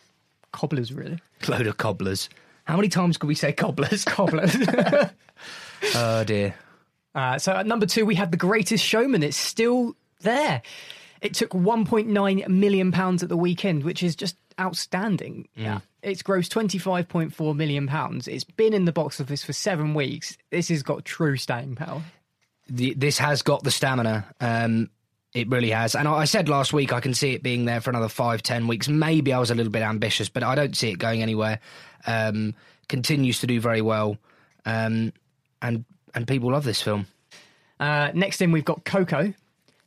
cobblers. 0.52 0.92
Really, 0.92 1.18
Load 1.48 1.66
of 1.66 1.76
cobblers. 1.78 2.28
How 2.64 2.76
many 2.76 2.88
times 2.88 3.16
could 3.16 3.28
we 3.28 3.34
say 3.34 3.52
cobblers? 3.52 4.04
cobblers. 4.04 4.54
Oh 5.94 6.24
dear. 6.24 6.54
Uh, 7.14 7.38
so 7.38 7.52
at 7.52 7.66
number 7.66 7.86
two, 7.86 8.06
we 8.06 8.14
had 8.14 8.30
The 8.30 8.36
Greatest 8.36 8.84
Showman. 8.84 9.22
It's 9.22 9.36
still 9.36 9.94
there. 10.20 10.62
It 11.20 11.34
took 11.34 11.50
1.9 11.50 12.48
million 12.48 12.92
pounds 12.92 13.22
at 13.22 13.28
the 13.28 13.36
weekend, 13.36 13.84
which 13.84 14.02
is 14.02 14.16
just 14.16 14.36
outstanding. 14.58 15.48
Yeah. 15.54 15.80
It's 16.02 16.22
grossed 16.22 16.50
25.4 16.50 17.56
million 17.56 17.86
pounds. 17.86 18.26
It's 18.26 18.44
been 18.44 18.72
in 18.72 18.84
the 18.84 18.92
box 18.92 19.20
office 19.20 19.44
for 19.44 19.52
7 19.52 19.92
weeks. 19.92 20.36
This 20.50 20.68
has 20.68 20.82
got 20.82 21.04
true 21.04 21.36
staying 21.36 21.74
power. 21.74 22.02
the, 22.68 22.94
this 22.94 23.18
has 23.18 23.42
got 23.42 23.64
the 23.64 23.70
stamina. 23.70 24.24
Um, 24.40 24.88
it 25.34 25.48
really 25.48 25.70
has. 25.70 25.94
And 25.94 26.08
I 26.08 26.12
I 26.12 26.24
said 26.24 26.48
last 26.48 26.72
week 26.72 26.92
I 26.92 27.00
can 27.00 27.14
see 27.14 27.34
it 27.34 27.42
being 27.42 27.64
there 27.64 27.80
for 27.80 27.90
another 27.90 28.08
five, 28.08 28.42
ten 28.42 28.66
weeks. 28.66 28.88
Maybe 28.88 29.32
I 29.32 29.38
was 29.38 29.50
a 29.50 29.54
little 29.54 29.70
bit 29.70 29.82
ambitious, 29.82 30.28
but 30.28 30.42
I 30.42 30.54
don't 30.54 30.76
see 30.76 30.90
it 30.90 30.98
going 30.98 31.22
anywhere. 31.22 31.60
Um, 32.06 32.54
continues 32.88 33.40
to 33.40 33.46
do 33.46 33.60
very 33.60 33.80
well, 33.80 34.16
um, 34.66 35.12
and 35.62 35.84
and 36.14 36.26
people 36.26 36.52
love 36.52 36.64
this 36.64 36.82
film. 36.82 37.06
Uh, 37.78 38.10
next 38.14 38.40
in, 38.42 38.52
we've 38.52 38.64
got 38.64 38.84
Coco 38.84 39.32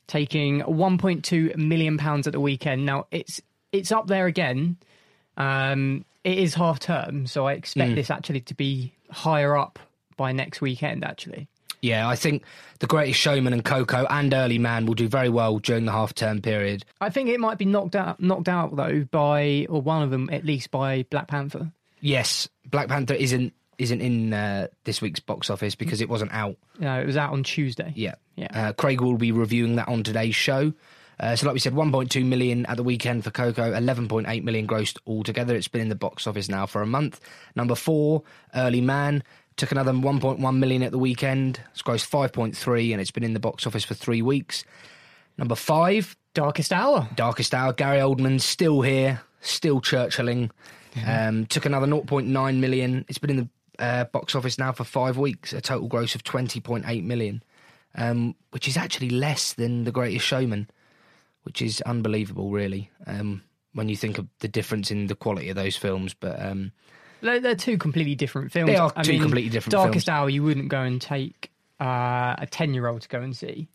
taking 0.07 0.61
1.2 0.61 1.55
million 1.55 1.97
pounds 1.97 2.27
at 2.27 2.33
the 2.33 2.39
weekend. 2.39 2.85
Now 2.85 3.07
it's 3.11 3.41
it's 3.71 3.91
up 3.91 4.07
there 4.07 4.25
again. 4.27 4.77
Um, 5.37 6.05
it 6.23 6.37
is 6.37 6.53
half 6.53 6.79
term, 6.79 7.27
so 7.27 7.47
I 7.47 7.53
expect 7.53 7.95
this 7.95 8.09
actually 8.09 8.41
to 8.41 8.53
be 8.53 8.93
higher 9.09 9.57
up 9.57 9.79
by 10.15 10.31
next 10.31 10.61
weekend. 10.61 11.03
Actually, 11.03 11.47
Yeah, 11.81 12.07
I 12.07 12.15
think 12.15 12.43
The 12.79 12.87
Greatest 12.87 13.19
Showman 13.19 13.51
and 13.53 13.65
Coco 13.65 14.05
and 14.09 14.33
Early 14.33 14.57
Man 14.57 14.85
will 14.85 14.93
do 14.93 15.07
very 15.07 15.29
well 15.29 15.59
during 15.59 15.85
the 15.85 15.91
half 15.91 16.13
term 16.13 16.41
period. 16.41 16.85
I 17.01 17.09
think 17.09 17.29
it 17.29 17.39
might 17.39 17.57
be 17.57 17.65
knocked 17.65 17.95
out 17.95 18.19
knocked 18.19 18.47
out 18.47 18.75
though 18.75 19.05
by 19.11 19.65
or 19.69 19.81
one 19.81 20.03
of 20.03 20.11
them 20.11 20.29
at 20.31 20.45
least 20.45 20.71
by 20.71 21.05
Black 21.09 21.27
Panther. 21.27 21.71
Yes, 21.99 22.47
Black 22.69 22.87
Panther 22.87 23.15
isn't 23.15 23.53
isn't 23.77 24.01
in 24.01 24.33
uh, 24.33 24.67
this 24.83 25.01
week's 25.01 25.19
box 25.19 25.49
office 25.49 25.75
because 25.75 26.01
it 26.01 26.09
wasn't 26.09 26.33
out. 26.33 26.57
Know, 26.79 26.99
it 26.99 27.05
was 27.05 27.17
out 27.17 27.33
on 27.33 27.43
Tuesday. 27.43 27.91
Yeah. 27.95 28.15
Yeah. 28.35 28.47
Uh, 28.53 28.73
Craig 28.73 29.01
will 29.01 29.17
be 29.17 29.31
reviewing 29.31 29.75
that 29.75 29.87
on 29.87 30.03
today's 30.03 30.35
show. 30.35 30.73
Uh, 31.19 31.35
so, 31.35 31.45
like 31.45 31.53
we 31.53 31.59
said, 31.59 31.73
1.2 31.73 32.25
million 32.25 32.65
at 32.65 32.77
the 32.77 32.83
weekend 32.83 33.23
for 33.23 33.31
Coco, 33.31 33.71
11.8 33.71 34.43
million 34.43 34.67
grossed 34.67 34.97
altogether. 35.05 35.55
It's 35.55 35.67
been 35.67 35.81
in 35.81 35.89
the 35.89 35.95
box 35.95 36.25
office 36.25 36.49
now 36.49 36.65
for 36.65 36.81
a 36.81 36.87
month. 36.87 37.19
Number 37.55 37.75
four, 37.75 38.23
Early 38.55 38.81
Man, 38.81 39.23
took 39.55 39.71
another 39.71 39.93
1.1 39.93 40.57
million 40.57 40.83
at 40.83 40.91
the 40.91 40.97
weekend. 40.97 41.61
It's 41.71 41.83
grossed 41.83 42.09
5.3, 42.09 42.91
and 42.91 42.99
it's 42.99 43.11
been 43.11 43.23
in 43.23 43.33
the 43.33 43.39
box 43.39 43.67
office 43.67 43.83
for 43.85 43.93
three 43.93 44.21
weeks. 44.21 44.63
Number 45.37 45.55
five, 45.55 46.17
Darkest 46.33 46.73
Hour. 46.73 47.07
Darkest 47.15 47.53
Hour, 47.53 47.73
Gary 47.73 47.99
Oldman's 47.99 48.43
still 48.43 48.81
here, 48.81 49.21
still 49.41 49.81
Churchilling. 49.81 50.49
Um, 51.07 51.47
took 51.47 51.65
another 51.65 51.87
0.9 51.87 52.59
million. 52.59 53.05
It's 53.07 53.17
been 53.17 53.31
in 53.31 53.37
the 53.37 53.49
uh, 53.79 54.05
box 54.05 54.35
office 54.35 54.57
now 54.57 54.71
for 54.71 54.83
five 54.83 55.17
weeks, 55.17 55.53
a 55.53 55.61
total 55.61 55.87
gross 55.87 56.15
of 56.15 56.23
20.8 56.23 57.03
million, 57.03 57.43
um, 57.95 58.35
which 58.51 58.67
is 58.67 58.77
actually 58.77 59.09
less 59.09 59.53
than 59.53 59.83
The 59.83 59.91
Greatest 59.91 60.25
Showman, 60.25 60.69
which 61.43 61.61
is 61.61 61.81
unbelievable, 61.81 62.51
really, 62.51 62.89
um, 63.07 63.43
when 63.73 63.89
you 63.89 63.95
think 63.95 64.17
of 64.17 64.27
the 64.39 64.47
difference 64.47 64.91
in 64.91 65.07
the 65.07 65.15
quality 65.15 65.49
of 65.49 65.55
those 65.55 65.75
films. 65.75 66.13
But 66.13 66.41
um, 66.41 66.71
They're, 67.21 67.55
two 67.55 67.77
completely 67.77 68.15
different 68.15 68.51
films. 68.51 68.69
They 68.69 68.77
are 68.77 68.91
I 68.95 69.03
two 69.03 69.13
mean, 69.13 69.21
completely 69.21 69.49
different 69.49 69.71
Darkest 69.71 70.05
films. 70.05 70.17
Hour, 70.17 70.29
you 70.29 70.43
wouldn't 70.43 70.69
go 70.69 70.81
and 70.81 71.01
take 71.01 71.51
uh, 71.79 72.35
a 72.37 72.47
ten-year-old 72.49 73.01
to 73.01 73.09
go 73.09 73.21
and 73.21 73.35
see. 73.35 73.67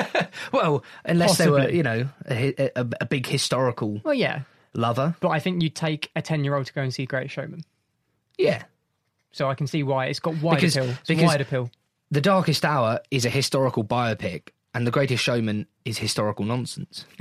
well, 0.52 0.84
unless 1.04 1.38
they 1.38 1.48
were, 1.48 1.70
you 1.70 1.82
know, 1.82 2.08
a, 2.28 2.70
a, 2.78 2.86
a 3.00 3.06
big 3.06 3.26
historical 3.26 4.00
well, 4.04 4.14
yeah, 4.14 4.42
lover, 4.74 5.14
but 5.20 5.28
I 5.28 5.38
think 5.38 5.62
you'd 5.62 5.76
take 5.76 6.10
a 6.16 6.22
ten-year-old 6.22 6.66
to 6.66 6.72
go 6.72 6.82
and 6.82 6.92
see 6.92 7.06
Great 7.06 7.30
Showman. 7.30 7.64
yeah. 8.36 8.64
So 9.34 9.50
I 9.50 9.54
can 9.54 9.66
see 9.66 9.82
why 9.82 10.06
it's 10.06 10.20
got 10.20 10.36
wider 10.40 10.56
Because- 10.56 10.76
appeal. 10.76 10.94
It's 11.08 11.22
wide 11.22 11.40
appeal. 11.40 11.70
The 12.10 12.20
Darkest 12.20 12.64
Hour 12.64 13.00
is 13.10 13.24
a 13.26 13.30
historical 13.30 13.82
biopic, 13.82 14.50
and 14.74 14.86
The 14.86 14.92
Greatest 14.92 15.22
Showman 15.24 15.66
is 15.84 15.98
historical 15.98 16.44
nonsense. 16.44 17.04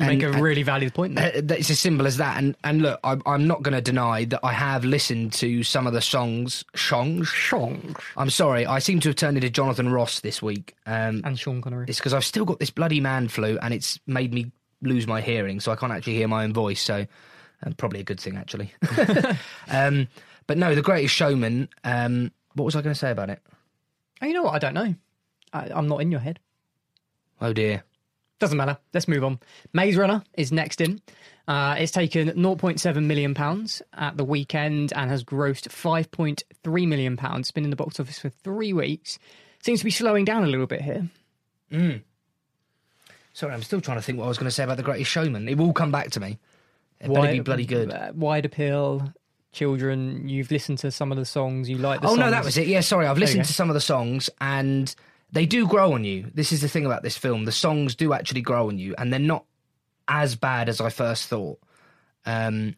You 0.00 0.06
make 0.06 0.22
a 0.22 0.30
really 0.30 0.62
valid 0.62 0.94
point 0.94 1.16
there. 1.16 1.32
Uh, 1.36 1.54
It's 1.54 1.70
as 1.70 1.78
simple 1.80 2.06
as 2.06 2.16
that. 2.18 2.38
And 2.38 2.56
and 2.64 2.82
look, 2.82 3.00
I, 3.04 3.16
I'm 3.26 3.46
not 3.46 3.62
going 3.62 3.74
to 3.74 3.80
deny 3.80 4.24
that 4.26 4.40
I 4.44 4.52
have 4.52 4.84
listened 4.84 5.32
to 5.34 5.62
some 5.64 5.86
of 5.88 5.92
the 5.92 6.00
songs. 6.00 6.64
Songs. 6.74 7.28
Shong 7.28 7.96
I'm 8.16 8.30
sorry, 8.30 8.64
I 8.66 8.78
seem 8.78 9.00
to 9.00 9.08
have 9.08 9.16
turned 9.16 9.36
into 9.36 9.50
Jonathan 9.50 9.88
Ross 9.90 10.20
this 10.20 10.40
week. 10.40 10.74
Um, 10.86 11.22
and 11.24 11.38
Sean 11.38 11.60
Connery. 11.60 11.86
it's 11.88 11.98
because 11.98 12.14
I've 12.14 12.24
still 12.24 12.44
got 12.44 12.58
this 12.60 12.70
bloody 12.70 13.00
man 13.00 13.28
flu, 13.28 13.58
and 13.60 13.74
it's 13.74 13.98
made 14.06 14.32
me 14.32 14.50
lose 14.82 15.06
my 15.06 15.20
hearing, 15.20 15.58
so 15.60 15.72
I 15.72 15.76
can't 15.76 15.92
actually 15.92 16.14
hear 16.14 16.28
my 16.28 16.44
own 16.44 16.52
voice. 16.52 16.80
So, 16.80 17.06
uh, 17.66 17.70
probably 17.76 18.00
a 18.00 18.04
good 18.04 18.20
thing 18.20 18.36
actually. 18.36 18.72
um, 19.68 20.06
but 20.48 20.58
no, 20.58 20.74
The 20.74 20.82
Greatest 20.82 21.14
Showman. 21.14 21.68
Um, 21.84 22.32
what 22.54 22.64
was 22.64 22.74
I 22.74 22.82
going 22.82 22.94
to 22.94 22.98
say 22.98 23.12
about 23.12 23.30
it? 23.30 23.40
Oh, 24.20 24.26
you 24.26 24.32
know 24.32 24.42
what? 24.42 24.54
I 24.54 24.58
don't 24.58 24.74
know. 24.74 24.96
I, 25.52 25.68
I'm 25.72 25.86
not 25.86 26.00
in 26.00 26.10
your 26.10 26.18
head. 26.18 26.40
Oh 27.40 27.52
dear. 27.52 27.84
Doesn't 28.40 28.56
matter. 28.56 28.78
Let's 28.92 29.08
move 29.08 29.24
on. 29.24 29.40
Maze 29.72 29.96
Runner 29.96 30.22
is 30.36 30.50
next 30.52 30.80
in. 30.80 31.00
Uh, 31.46 31.76
it's 31.78 31.92
taken 31.92 32.28
0.7 32.28 33.04
million 33.04 33.34
pounds 33.34 33.82
at 33.94 34.16
the 34.16 34.24
weekend 34.24 34.92
and 34.94 35.10
has 35.10 35.24
grossed 35.24 35.68
5.3 35.68 36.88
million 36.88 37.16
pounds. 37.16 37.50
Been 37.50 37.64
in 37.64 37.70
the 37.70 37.76
box 37.76 37.98
office 37.98 38.18
for 38.18 38.28
three 38.28 38.72
weeks. 38.72 39.18
Seems 39.62 39.80
to 39.80 39.84
be 39.84 39.90
slowing 39.90 40.24
down 40.24 40.44
a 40.44 40.46
little 40.46 40.66
bit 40.66 40.82
here. 40.82 41.08
Sorry, 43.32 43.52
I'm 43.52 43.62
still 43.62 43.80
trying 43.80 43.98
to 43.98 44.02
think 44.02 44.18
what 44.18 44.24
I 44.24 44.28
was 44.28 44.38
going 44.38 44.48
to 44.48 44.54
say 44.54 44.64
about 44.64 44.76
The 44.76 44.82
Greatest 44.82 45.10
Showman. 45.10 45.48
It 45.48 45.56
will 45.56 45.72
come 45.72 45.90
back 45.90 46.10
to 46.12 46.20
me. 46.20 46.38
It 47.00 47.12
better 47.12 47.32
be 47.32 47.40
bloody 47.40 47.66
good. 47.66 47.92
Uh, 47.92 48.12
wide 48.14 48.44
appeal, 48.44 49.12
children. 49.52 50.28
You've 50.28 50.50
listened 50.50 50.78
to 50.78 50.90
some 50.90 51.12
of 51.12 51.18
the 51.18 51.24
songs. 51.24 51.68
You 51.68 51.78
like 51.78 52.00
the 52.00 52.06
oh 52.06 52.10
songs. 52.10 52.20
no, 52.20 52.30
that 52.30 52.44
was 52.44 52.58
it. 52.58 52.66
Yeah, 52.66 52.80
sorry, 52.80 53.06
I've 53.06 53.18
listened 53.18 53.44
to 53.44 53.52
some 53.52 53.70
of 53.70 53.74
the 53.74 53.80
songs 53.80 54.30
and 54.40 54.94
they 55.32 55.46
do 55.46 55.66
grow 55.66 55.92
on 55.92 56.04
you. 56.04 56.30
This 56.34 56.52
is 56.52 56.60
the 56.60 56.68
thing 56.68 56.86
about 56.86 57.02
this 57.02 57.16
film: 57.16 57.44
the 57.44 57.52
songs 57.52 57.94
do 57.94 58.12
actually 58.12 58.40
grow 58.40 58.68
on 58.68 58.78
you, 58.78 58.94
and 58.96 59.12
they're 59.12 59.20
not 59.20 59.44
as 60.06 60.36
bad 60.36 60.68
as 60.68 60.80
I 60.80 60.88
first 60.90 61.28
thought. 61.28 61.58
Um, 62.24 62.76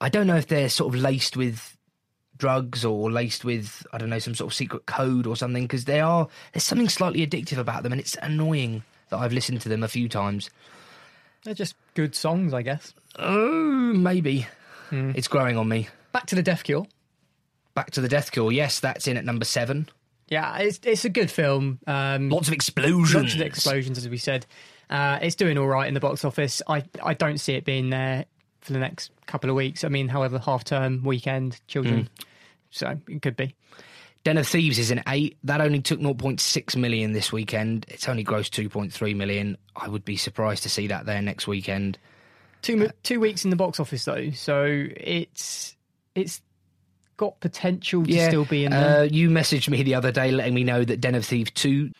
I 0.00 0.08
don't 0.08 0.26
know 0.26 0.36
if 0.36 0.46
they're 0.46 0.68
sort 0.68 0.94
of 0.94 1.00
laced 1.00 1.36
with 1.36 1.76
drugs 2.36 2.84
or 2.84 3.10
laced 3.10 3.44
with 3.44 3.86
I 3.92 3.98
don't 3.98 4.10
know 4.10 4.18
some 4.18 4.34
sort 4.34 4.50
of 4.50 4.56
secret 4.56 4.86
code 4.86 5.26
or 5.26 5.36
something 5.36 5.64
because 5.64 5.84
they 5.84 6.00
are. 6.00 6.28
There's 6.52 6.64
something 6.64 6.88
slightly 6.88 7.26
addictive 7.26 7.58
about 7.58 7.82
them, 7.82 7.92
and 7.92 8.00
it's 8.00 8.16
annoying 8.22 8.82
that 9.10 9.18
I've 9.18 9.32
listened 9.32 9.60
to 9.62 9.68
them 9.68 9.82
a 9.82 9.88
few 9.88 10.08
times. 10.08 10.50
They're 11.44 11.54
just 11.54 11.74
good 11.94 12.14
songs, 12.14 12.52
I 12.52 12.62
guess. 12.62 12.92
Oh, 13.18 13.92
maybe 13.94 14.46
it's 14.90 15.28
growing 15.28 15.56
on 15.56 15.68
me. 15.68 15.88
Back 16.12 16.26
to 16.26 16.34
the 16.34 16.42
Death 16.42 16.64
Cure. 16.64 16.86
Back 17.74 17.92
to 17.92 18.00
the 18.00 18.08
Death 18.08 18.32
Cure. 18.32 18.50
Yes, 18.52 18.80
that's 18.80 19.06
in 19.06 19.16
at 19.16 19.24
number 19.24 19.44
seven. 19.44 19.88
Yeah, 20.28 20.58
it's 20.58 20.80
it's 20.84 21.04
a 21.04 21.08
good 21.08 21.30
film. 21.30 21.78
Um, 21.86 22.28
Lots 22.30 22.48
of 22.48 22.54
explosions. 22.54 23.14
lots 23.14 23.34
of 23.34 23.40
explosions, 23.40 23.98
as 23.98 24.08
we 24.08 24.16
said. 24.18 24.46
Uh, 24.88 25.18
it's 25.22 25.36
doing 25.36 25.56
all 25.58 25.66
right 25.68 25.86
in 25.88 25.94
the 25.94 26.00
box 26.00 26.24
office. 26.24 26.62
I 26.68 26.84
I 27.02 27.14
don't 27.14 27.38
see 27.38 27.54
it 27.54 27.64
being 27.64 27.90
there 27.90 28.24
for 28.60 28.72
the 28.72 28.78
next 28.78 29.10
couple 29.26 29.50
of 29.50 29.56
weeks. 29.56 29.84
I 29.84 29.88
mean, 29.88 30.08
however, 30.08 30.38
half 30.38 30.64
term, 30.64 31.02
weekend, 31.04 31.60
children. 31.66 32.08
So 32.70 32.96
it 33.08 33.22
could 33.22 33.36
be. 33.36 33.54
Den 34.22 34.36
of 34.36 34.46
Thieves 34.46 34.78
is 34.78 34.90
an 34.90 35.02
eight. 35.08 35.38
That 35.44 35.60
only 35.62 35.80
took 35.80 35.98
0.6 35.98 36.76
million 36.76 37.12
this 37.12 37.32
weekend. 37.32 37.86
It's 37.88 38.06
only 38.08 38.22
grossed 38.22 38.50
2.3 38.68 39.16
million. 39.16 39.56
I 39.74 39.88
would 39.88 40.04
be 40.04 40.16
surprised 40.16 40.62
to 40.64 40.68
see 40.68 40.88
that 40.88 41.06
there 41.06 41.22
next 41.22 41.46
weekend. 41.48 41.98
Two 42.62 42.90
two 43.02 43.20
weeks 43.20 43.44
in 43.44 43.50
the 43.50 43.56
box 43.56 43.80
office 43.80 44.04
though, 44.04 44.30
so 44.30 44.64
it's 44.66 45.76
it's 46.14 46.42
got 47.20 47.38
potential 47.40 48.04
to 48.04 48.26
still 48.28 48.46
be 48.46 48.64
in 48.64 48.72
there. 48.72 49.00
Uh, 49.00 49.02
you 49.02 49.28
messaged 49.28 49.68
me 49.68 49.82
the 49.82 49.94
other 49.94 50.10
day 50.10 50.30
letting 50.30 50.54
me 50.54 50.64
know 50.64 50.82
that 50.82 51.02
Den 51.02 51.14
of 51.14 51.24
Thieves 51.26 51.50
2 51.50 51.90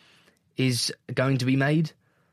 is 0.57 0.91
going 1.13 1.37
to 1.37 1.45
be 1.45 1.55
made. 1.55 1.91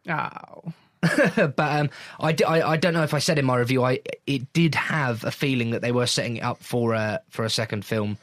Oh, 0.08 0.72
but 1.02 1.58
um, 1.58 1.90
I, 2.18 2.32
di- 2.32 2.44
I, 2.44 2.70
I 2.70 2.76
don't 2.78 2.94
know 2.94 3.02
if 3.02 3.12
I 3.12 3.18
said 3.18 3.38
in 3.38 3.44
my 3.44 3.56
review, 3.58 3.84
I 3.84 4.00
it 4.26 4.52
did 4.54 4.74
have 4.74 5.22
a 5.24 5.30
feeling 5.30 5.70
that 5.72 5.82
they 5.82 5.92
were 5.92 6.06
setting 6.06 6.38
it 6.38 6.42
up 6.42 6.62
for 6.62 6.94
a, 6.94 7.20
for 7.28 7.44
a 7.44 7.50
second 7.50 7.84
film, 7.84 8.16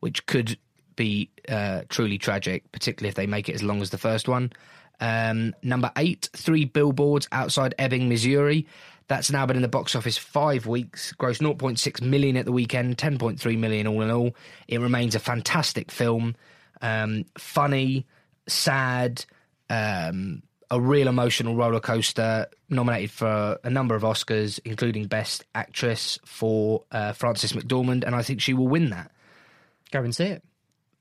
which 0.00 0.26
could 0.26 0.58
be 0.94 1.30
uh, 1.48 1.82
truly 1.88 2.18
tragic, 2.18 2.70
particularly 2.70 3.08
if 3.08 3.14
they 3.14 3.26
make 3.26 3.48
it 3.48 3.54
as 3.54 3.62
long 3.62 3.80
as 3.80 3.88
the 3.88 3.98
first 3.98 4.28
one. 4.28 4.52
Um, 5.02 5.52
number 5.64 5.90
eight, 5.96 6.30
Three 6.32 6.64
Billboards 6.64 7.26
Outside 7.32 7.74
Ebbing, 7.76 8.08
Missouri. 8.08 8.68
That's 9.08 9.32
now 9.32 9.44
been 9.46 9.56
in 9.56 9.62
the 9.62 9.68
box 9.68 9.96
office 9.96 10.16
five 10.16 10.64
weeks, 10.66 11.12
grossed 11.18 11.42
0.6 11.42 12.00
million 12.02 12.36
at 12.36 12.44
the 12.44 12.52
weekend, 12.52 12.98
10.3 12.98 13.58
million 13.58 13.88
all 13.88 14.00
in 14.00 14.10
all. 14.12 14.36
It 14.68 14.80
remains 14.80 15.16
a 15.16 15.18
fantastic 15.18 15.90
film, 15.90 16.36
um, 16.80 17.24
funny, 17.36 18.06
sad, 18.46 19.24
um, 19.68 20.44
a 20.70 20.80
real 20.80 21.08
emotional 21.08 21.56
roller 21.56 21.80
coaster. 21.80 22.46
Nominated 22.68 23.10
for 23.10 23.58
a 23.64 23.70
number 23.70 23.96
of 23.96 24.02
Oscars, 24.02 24.60
including 24.64 25.08
Best 25.08 25.44
Actress 25.52 26.20
for 26.24 26.84
uh, 26.92 27.12
Frances 27.12 27.52
McDormand, 27.54 28.04
and 28.04 28.14
I 28.14 28.22
think 28.22 28.40
she 28.40 28.54
will 28.54 28.68
win 28.68 28.90
that. 28.90 29.10
go 29.90 30.04
and 30.04 30.14
see 30.14 30.26
it. 30.26 30.44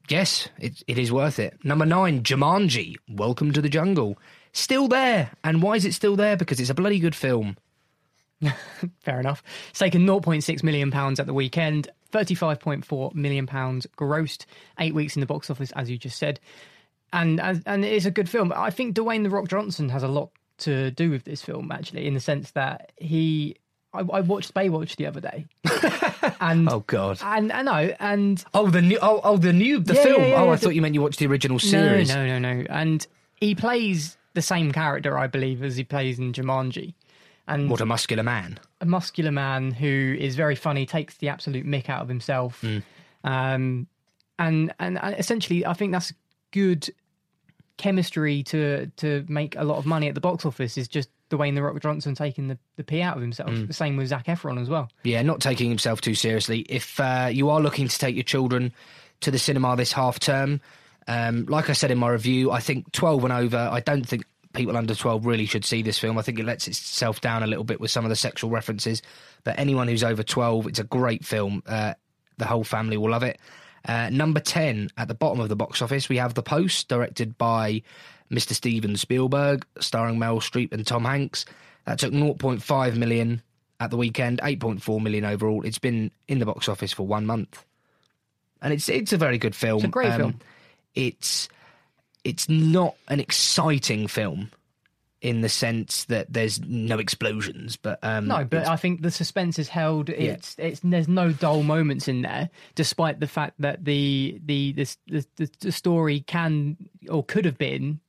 Yes, 0.09 0.49
it, 0.59 0.83
it 0.87 0.97
is 0.97 1.11
worth 1.11 1.39
it. 1.39 1.57
Number 1.63 1.85
nine, 1.85 2.23
Jumanji, 2.23 2.95
Welcome 3.09 3.53
to 3.53 3.61
the 3.61 3.69
Jungle. 3.69 4.17
Still 4.53 4.87
there. 4.87 5.31
And 5.43 5.61
why 5.61 5.75
is 5.75 5.85
it 5.85 5.93
still 5.93 6.15
there? 6.15 6.35
Because 6.35 6.59
it's 6.59 6.69
a 6.69 6.75
bloody 6.75 6.99
good 6.99 7.15
film. 7.15 7.57
Fair 8.99 9.19
enough. 9.19 9.43
It's 9.69 9.79
taken 9.79 10.05
0.6 10.05 10.63
million 10.63 10.91
pounds 10.91 11.19
at 11.19 11.27
the 11.27 11.33
weekend. 11.33 11.89
35.4 12.11 13.15
million 13.15 13.47
pounds 13.47 13.87
grossed. 13.97 14.45
Eight 14.79 14.93
weeks 14.93 15.15
in 15.15 15.21
the 15.21 15.25
box 15.25 15.49
office, 15.49 15.71
as 15.71 15.89
you 15.89 15.97
just 15.97 16.17
said, 16.17 16.39
and 17.13 17.39
and, 17.39 17.63
and 17.65 17.85
it 17.85 17.93
is 17.93 18.05
a 18.05 18.11
good 18.11 18.29
film. 18.29 18.51
I 18.55 18.69
think 18.69 18.95
Dwayne 18.95 19.23
the 19.23 19.29
Rock 19.29 19.47
Johnson 19.47 19.89
has 19.89 20.03
a 20.03 20.07
lot 20.07 20.31
to 20.59 20.91
do 20.91 21.09
with 21.09 21.23
this 21.23 21.41
film, 21.41 21.71
actually, 21.71 22.05
in 22.05 22.13
the 22.13 22.19
sense 22.19 22.51
that 22.51 22.91
he 22.97 23.55
I, 23.93 23.99
I 23.99 24.21
watched 24.21 24.53
Baywatch 24.53 24.95
the 24.95 25.05
other 25.05 25.19
day, 25.19 25.45
and 26.39 26.69
Oh 26.69 26.79
God. 26.87 27.19
and 27.21 27.51
I 27.51 27.61
know, 27.61 27.93
and 27.99 28.43
Oh, 28.53 28.69
the 28.69 28.81
new. 28.81 28.97
Oh, 29.01 29.19
oh 29.23 29.37
the 29.37 29.51
new. 29.53 29.79
The 29.79 29.93
Yeah, 29.95 30.03
film. 30.03 30.21
yeah, 30.21 30.27
yeah, 30.29 30.35
oh, 30.41 30.49
I 30.49 30.55
the- 30.55 30.57
thought 30.61 30.75
you 30.75 30.81
meant 30.81 30.93
you 30.95 31.01
watched 31.01 31.19
the 31.19 31.27
original 31.27 31.59
series. 31.59 32.07
no, 32.09 32.25
no, 32.25 32.39
no, 32.39 32.53
no, 32.53 32.65
and 32.69 33.05
he 33.35 33.53
plays 33.55 34.17
the 34.33 34.41
same 34.41 34.71
character, 34.71 35.17
I 35.17 35.27
believe, 35.27 35.61
as 35.61 35.75
he 35.75 35.83
plays 35.83 36.19
in 36.19 36.31
Jumanji, 36.31 36.93
and 37.47 37.69
What 37.69 37.81
a 37.81 37.85
muscular 37.85 38.23
man. 38.23 38.59
a 38.79 38.85
muscular 38.85 39.31
man 39.31 39.71
who 39.71 40.15
is 40.17 40.35
very 40.37 40.55
funny, 40.55 40.85
takes 40.85 41.17
the 41.17 41.27
absolute 41.27 41.65
mick 41.65 41.89
out 41.89 42.01
of 42.01 42.07
himself, 42.07 42.63
um, 43.25 43.87
and 44.39 44.73
and 44.79 44.97
uh, 44.99 45.13
essentially, 45.17 45.65
I 45.65 45.73
think 45.73 45.91
that's 45.91 46.13
good 46.51 46.89
chemistry 47.77 48.43
to 48.43 48.87
to 48.97 49.25
make 49.27 49.55
a 49.57 49.63
lot 49.63 49.77
of 49.77 49.85
money 49.85 50.07
at 50.07 50.15
the 50.15 50.21
box 50.21 50.45
office. 50.45 50.77
Is 50.77 50.87
just 50.87 51.09
Dwayne 51.31 51.55
the 51.55 51.63
Rock 51.63 51.81
Johnson 51.81 52.13
taking 52.13 52.47
the 52.47 52.57
the 52.75 52.83
pee 52.83 53.01
out 53.01 53.15
of 53.15 53.21
himself. 53.21 53.49
The 53.67 53.73
same 53.73 53.97
with 53.97 54.09
Zac 54.09 54.25
Efron 54.25 54.61
as 54.61 54.69
well. 54.69 54.89
Yeah, 55.03 55.21
not 55.21 55.39
taking 55.39 55.69
himself 55.69 56.01
too 56.01 56.15
seriously. 56.15 56.59
If 56.69 56.99
uh, 56.99 57.29
you 57.31 57.49
are 57.49 57.59
looking 57.59 57.87
to 57.87 57.97
take 57.97 58.15
your 58.15 58.23
children 58.23 58.73
to 59.21 59.31
the 59.31 59.39
cinema 59.39 59.75
this 59.75 59.93
half 59.93 60.19
term, 60.19 60.61
um, 61.07 61.45
like 61.45 61.69
I 61.69 61.73
said 61.73 61.91
in 61.91 61.97
my 61.97 62.09
review, 62.09 62.51
I 62.51 62.59
think 62.59 62.91
12 62.91 63.23
and 63.23 63.33
over, 63.33 63.57
I 63.57 63.79
don't 63.79 64.07
think 64.07 64.25
people 64.53 64.75
under 64.77 64.95
12 64.95 65.25
really 65.25 65.45
should 65.45 65.65
see 65.65 65.81
this 65.81 65.97
film. 65.97 66.17
I 66.17 66.21
think 66.21 66.39
it 66.39 66.45
lets 66.45 66.67
itself 66.67 67.21
down 67.21 67.43
a 67.43 67.47
little 67.47 67.63
bit 67.63 67.79
with 67.79 67.91
some 67.91 68.05
of 68.05 68.09
the 68.09 68.15
sexual 68.15 68.49
references. 68.49 69.01
But 69.43 69.57
anyone 69.57 69.87
who's 69.87 70.03
over 70.03 70.23
12, 70.23 70.67
it's 70.67 70.79
a 70.79 70.83
great 70.83 71.25
film. 71.25 71.63
Uh, 71.65 71.93
the 72.37 72.45
whole 72.45 72.63
family 72.63 72.97
will 72.97 73.11
love 73.11 73.23
it. 73.23 73.39
Uh, 73.85 74.09
number 74.09 74.39
10 74.39 74.89
at 74.97 75.07
the 75.07 75.15
bottom 75.15 75.39
of 75.39 75.49
the 75.49 75.55
box 75.55 75.81
office, 75.81 76.07
we 76.07 76.17
have 76.17 76.33
The 76.33 76.43
Post, 76.43 76.87
directed 76.87 77.37
by 77.37 77.81
Mr. 78.31 78.53
Steven 78.53 78.95
Spielberg, 78.97 79.65
starring 79.79 80.17
Meryl 80.17 80.41
Streep 80.41 80.71
and 80.73 80.85
Tom 80.87 81.05
Hanks. 81.05 81.45
That 81.85 81.99
took 81.99 82.13
0.5 82.13 82.95
million 82.95 83.41
at 83.79 83.89
the 83.89 83.97
weekend, 83.97 84.39
8.4 84.41 85.01
million 85.01 85.25
overall. 85.25 85.65
It's 85.65 85.79
been 85.79 86.11
in 86.27 86.39
the 86.39 86.45
box 86.45 86.69
office 86.69 86.93
for 86.93 87.05
one 87.05 87.25
month, 87.25 87.65
and 88.61 88.71
it's 88.73 88.87
it's 88.87 89.13
a 89.13 89.17
very 89.17 89.37
good 89.37 89.55
film. 89.55 89.77
It's 89.77 89.85
a 89.85 89.89
great 89.89 90.15
film. 90.15 90.39
It's 90.95 91.49
it's 92.23 92.47
not 92.47 92.95
an 93.07 93.19
exciting 93.19 94.07
film 94.07 94.51
in 95.21 95.41
the 95.41 95.49
sense 95.49 96.05
that 96.05 96.33
there's 96.33 96.59
no 96.61 96.97
explosions, 96.97 97.75
but 97.75 97.99
um, 98.01 98.27
No, 98.27 98.43
but 98.43 98.67
I 98.67 98.75
think 98.75 99.01
the 99.01 99.11
suspense 99.11 99.59
is 99.59 99.69
held. 99.69 100.09
It's 100.09 100.55
it's 100.57 100.81
there's 100.83 101.07
no 101.07 101.31
dull 101.31 101.63
moments 101.63 102.07
in 102.07 102.21
there, 102.23 102.49
despite 102.75 103.19
the 103.19 103.27
fact 103.27 103.55
that 103.59 103.85
the 103.85 104.39
the 104.45 104.71
the 104.73 104.95
the, 105.07 105.25
the, 105.35 105.51
the 105.59 105.71
story 105.71 106.21
can 106.21 106.77
or 107.09 107.23
could 107.23 107.45
have 107.45 107.57
been 107.57 107.99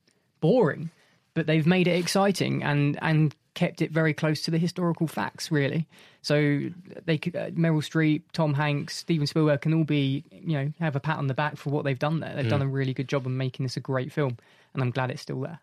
boring, 0.43 0.91
but 1.35 1.47
they've 1.47 1.65
made 1.65 1.87
it 1.87 1.97
exciting 1.97 2.61
and 2.63 2.99
and 3.01 3.33
kept 3.53 3.81
it 3.81 3.91
very 3.91 4.13
close 4.13 4.41
to 4.41 4.51
the 4.51 4.57
historical 4.57 5.07
facts. 5.07 5.49
Really, 5.49 5.87
so 6.21 6.69
they 7.05 7.17
could 7.17 7.35
uh, 7.35 7.49
Meryl 7.51 7.81
Streep, 7.81 8.23
Tom 8.33 8.53
Hanks, 8.53 8.97
Steven 8.97 9.25
Spielberg 9.25 9.61
can 9.61 9.73
all 9.73 9.85
be 9.85 10.25
you 10.31 10.57
know 10.57 10.73
have 10.79 10.97
a 10.97 10.99
pat 10.99 11.17
on 11.17 11.27
the 11.27 11.33
back 11.33 11.55
for 11.55 11.69
what 11.69 11.85
they've 11.85 11.97
done 11.97 12.19
there. 12.19 12.35
They've 12.35 12.49
done 12.49 12.61
a 12.61 12.67
really 12.67 12.93
good 12.93 13.07
job 13.07 13.25
of 13.25 13.31
making 13.31 13.63
this 13.63 13.77
a 13.77 13.79
great 13.79 14.11
film, 14.11 14.37
and 14.73 14.83
I'm 14.83 14.91
glad 14.91 15.11
it's 15.11 15.21
still 15.21 15.39
there. 15.39 15.59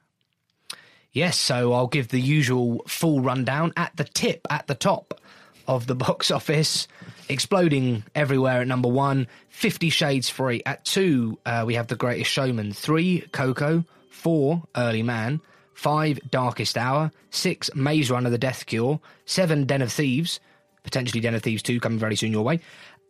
Yes, 1.12 1.36
so 1.36 1.74
I'll 1.74 1.88
give 1.88 2.08
the 2.08 2.20
usual 2.20 2.82
full 2.86 3.20
rundown 3.20 3.74
at 3.76 3.94
the 3.96 4.04
tip, 4.04 4.46
at 4.48 4.66
the 4.66 4.74
top 4.74 5.20
of 5.66 5.86
the 5.86 5.94
box 6.06 6.30
office, 6.30 6.88
exploding 7.28 8.04
everywhere 8.14 8.62
at 8.62 8.66
number 8.66 8.88
one, 8.88 9.26
Fifty 9.50 9.90
Shades 9.90 10.30
Free. 10.30 10.62
At 10.64 10.86
two, 10.86 11.38
uh, 11.44 11.64
we 11.66 11.74
have 11.74 11.88
The 11.88 11.96
Greatest 11.96 12.30
Showman. 12.30 12.72
Three, 12.72 13.20
Coco. 13.32 13.84
Four, 14.10 14.64
Early 14.76 15.02
Man. 15.02 15.40
Five, 15.72 16.20
Darkest 16.30 16.76
Hour. 16.76 17.10
Six, 17.30 17.74
Maze 17.74 18.10
Runner: 18.10 18.28
The 18.28 18.36
Death 18.36 18.66
Cure. 18.66 19.00
Seven, 19.24 19.64
Den 19.64 19.80
of 19.80 19.90
Thieves. 19.90 20.40
Potentially 20.82 21.20
Den 21.20 21.34
of 21.34 21.42
Thieves 21.42 21.62
2 21.62 21.80
coming 21.80 21.98
very 21.98 22.16
soon 22.16 22.32
your 22.32 22.44
way. 22.44 22.60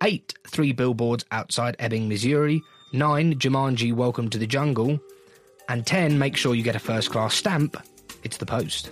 Eight, 0.02 0.35
Three 0.47 0.73
Billboards 0.73 1.25
Outside 1.33 1.75
Ebbing, 1.78 2.09
Missouri. 2.09 2.62
Nine, 2.92 3.35
Jumanji: 3.35 3.92
Welcome 3.92 4.30
to 4.30 4.38
the 4.38 4.47
Jungle. 4.47 5.00
And 5.69 5.87
10, 5.87 6.19
make 6.19 6.37
sure 6.37 6.54
you 6.54 6.62
get 6.62 6.76
a 6.76 6.80
first 6.80 7.11
class 7.11 7.35
stamp. 7.35 7.76
It's 8.23 8.36
the 8.36 8.47
post. 8.47 8.91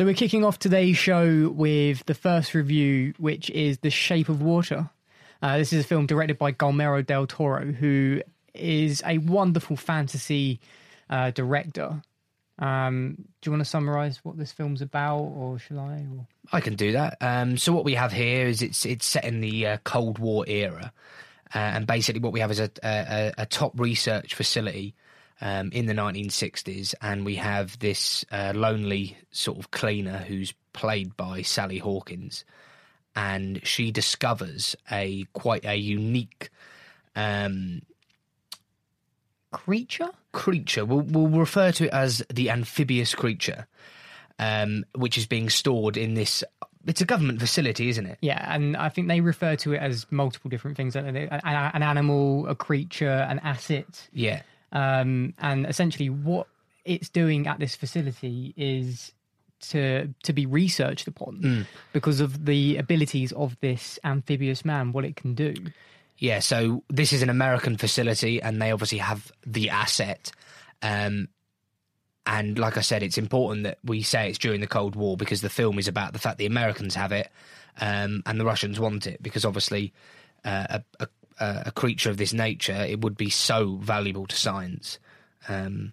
So 0.00 0.06
we're 0.06 0.14
kicking 0.14 0.46
off 0.46 0.58
today's 0.58 0.96
show 0.96 1.50
with 1.50 2.06
the 2.06 2.14
first 2.14 2.54
review, 2.54 3.12
which 3.18 3.50
is 3.50 3.80
The 3.80 3.90
Shape 3.90 4.30
of 4.30 4.40
Water. 4.40 4.88
Uh, 5.42 5.58
this 5.58 5.74
is 5.74 5.84
a 5.84 5.86
film 5.86 6.06
directed 6.06 6.38
by 6.38 6.52
Guillermo 6.52 7.02
del 7.02 7.26
Toro, 7.26 7.66
who 7.66 8.22
is 8.54 9.02
a 9.04 9.18
wonderful 9.18 9.76
fantasy 9.76 10.58
uh, 11.10 11.32
director. 11.32 12.00
Um, 12.58 13.16
do 13.42 13.50
you 13.50 13.52
want 13.52 13.60
to 13.60 13.68
summarize 13.68 14.24
what 14.24 14.38
this 14.38 14.52
film's 14.52 14.80
about, 14.80 15.18
or 15.18 15.58
shall 15.58 15.80
I? 15.80 16.06
Or... 16.16 16.26
I 16.50 16.60
can 16.62 16.76
do 16.76 16.92
that. 16.92 17.18
Um, 17.20 17.58
so 17.58 17.74
what 17.74 17.84
we 17.84 17.94
have 17.94 18.10
here 18.10 18.46
is 18.46 18.62
it's 18.62 18.86
it's 18.86 19.04
set 19.04 19.26
in 19.26 19.42
the 19.42 19.66
uh, 19.66 19.76
Cold 19.84 20.18
War 20.18 20.46
era, 20.48 20.94
uh, 21.54 21.58
and 21.58 21.86
basically 21.86 22.22
what 22.22 22.32
we 22.32 22.40
have 22.40 22.50
is 22.50 22.60
a 22.60 22.70
a, 22.82 23.34
a 23.36 23.44
top 23.44 23.78
research 23.78 24.34
facility 24.34 24.94
um, 25.40 25.70
in 25.72 25.86
the 25.86 25.94
1960s, 25.94 26.94
and 27.00 27.24
we 27.24 27.36
have 27.36 27.78
this 27.78 28.24
uh, 28.30 28.52
lonely 28.54 29.16
sort 29.30 29.58
of 29.58 29.70
cleaner 29.70 30.18
who's 30.18 30.52
played 30.72 31.16
by 31.16 31.42
Sally 31.42 31.78
Hawkins, 31.78 32.44
and 33.16 33.64
she 33.66 33.90
discovers 33.90 34.76
a 34.90 35.24
quite 35.32 35.64
a 35.64 35.76
unique. 35.76 36.50
Um, 37.16 37.82
Creature? 39.52 40.10
creature. 40.32 40.84
We'll, 40.84 41.00
we'll 41.00 41.28
refer 41.28 41.72
to 41.72 41.84
it 41.86 41.92
as 41.92 42.22
the 42.32 42.50
amphibious 42.50 43.14
creature, 43.14 43.66
um, 44.38 44.84
which 44.94 45.18
is 45.18 45.26
being 45.26 45.50
stored 45.50 45.96
in 45.96 46.14
this. 46.14 46.44
It's 46.86 47.00
a 47.00 47.04
government 47.04 47.40
facility, 47.40 47.88
isn't 47.90 48.06
it? 48.06 48.18
Yeah, 48.20 48.52
and 48.52 48.76
I 48.76 48.88
think 48.88 49.08
they 49.08 49.20
refer 49.20 49.56
to 49.56 49.74
it 49.74 49.78
as 49.78 50.06
multiple 50.10 50.48
different 50.48 50.76
things. 50.76 50.96
An, 50.96 51.16
an 51.16 51.82
animal, 51.82 52.46
a 52.48 52.54
creature, 52.54 53.26
an 53.28 53.38
asset. 53.40 54.08
Yeah. 54.12 54.42
Um, 54.72 55.34
and 55.38 55.66
essentially 55.66 56.10
what 56.10 56.46
it's 56.84 57.08
doing 57.08 57.46
at 57.46 57.58
this 57.58 57.76
facility 57.76 58.54
is 58.56 59.12
to 59.60 60.08
to 60.22 60.32
be 60.32 60.46
researched 60.46 61.06
upon 61.06 61.66
because 61.92 62.20
of 62.20 62.46
the 62.46 62.76
abilities 62.78 63.32
of 63.32 63.58
this 63.60 63.98
amphibious 64.04 64.64
man, 64.64 64.92
what 64.92 65.04
it 65.04 65.16
can 65.16 65.34
do. 65.34 65.54
Yeah, 66.18 66.40
so 66.40 66.82
this 66.88 67.12
is 67.12 67.22
an 67.22 67.30
American 67.30 67.76
facility, 67.76 68.42
and 68.42 68.60
they 68.60 68.72
obviously 68.72 68.98
have 68.98 69.32
the 69.46 69.70
asset. 69.70 70.30
Um, 70.82 71.28
and 72.26 72.58
like 72.58 72.76
I 72.76 72.82
said, 72.82 73.02
it's 73.02 73.18
important 73.18 73.64
that 73.64 73.78
we 73.82 74.02
say 74.02 74.28
it's 74.28 74.38
during 74.38 74.60
the 74.60 74.66
Cold 74.66 74.96
War 74.96 75.16
because 75.16 75.40
the 75.40 75.48
film 75.48 75.78
is 75.78 75.88
about 75.88 76.12
the 76.12 76.18
fact 76.18 76.38
the 76.38 76.46
Americans 76.46 76.94
have 76.94 77.12
it 77.12 77.30
um, 77.80 78.22
and 78.26 78.38
the 78.38 78.44
Russians 78.44 78.78
want 78.78 79.06
it 79.06 79.22
because 79.22 79.44
obviously 79.44 79.92
uh, 80.44 80.78
a, 80.98 81.04
a, 81.04 81.08
a 81.40 81.72
creature 81.72 82.10
of 82.10 82.16
this 82.16 82.32
nature 82.32 82.86
it 82.88 83.00
would 83.00 83.16
be 83.16 83.30
so 83.30 83.76
valuable 83.76 84.26
to 84.26 84.36
science. 84.36 84.98
Um, 85.48 85.92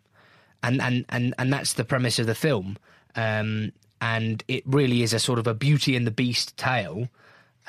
and, 0.62 0.82
and, 0.82 1.06
and, 1.10 1.34
and 1.38 1.54
that's 1.54 1.74
the 1.74 1.86
premise 1.86 2.20
of 2.20 2.28
the 2.28 2.36
film. 2.36 2.78
Um, 3.16 3.72
and 4.00 4.44
it 4.48 4.64
really 4.66 5.02
is 5.02 5.14
a 5.14 5.20
sort 5.20 5.40
of 5.40 5.48
a 5.48 5.54
Beauty 5.54 5.96
and 5.96 6.06
the 6.06 6.12
Beast 6.12 6.58
tale. 6.58 7.08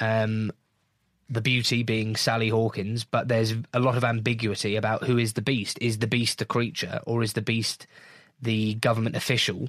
Um, 0.00 0.52
the 1.30 1.42
beauty 1.42 1.82
being 1.82 2.16
Sally 2.16 2.48
Hawkins, 2.48 3.04
but 3.04 3.28
there's 3.28 3.54
a 3.74 3.80
lot 3.80 3.96
of 3.96 4.04
ambiguity 4.04 4.76
about 4.76 5.04
who 5.04 5.18
is 5.18 5.34
the 5.34 5.42
beast. 5.42 5.78
Is 5.80 5.98
the 5.98 6.06
beast 6.06 6.38
the 6.38 6.46
creature, 6.46 7.00
or 7.06 7.22
is 7.22 7.34
the 7.34 7.42
beast 7.42 7.86
the 8.40 8.74
government 8.74 9.14
official 9.14 9.68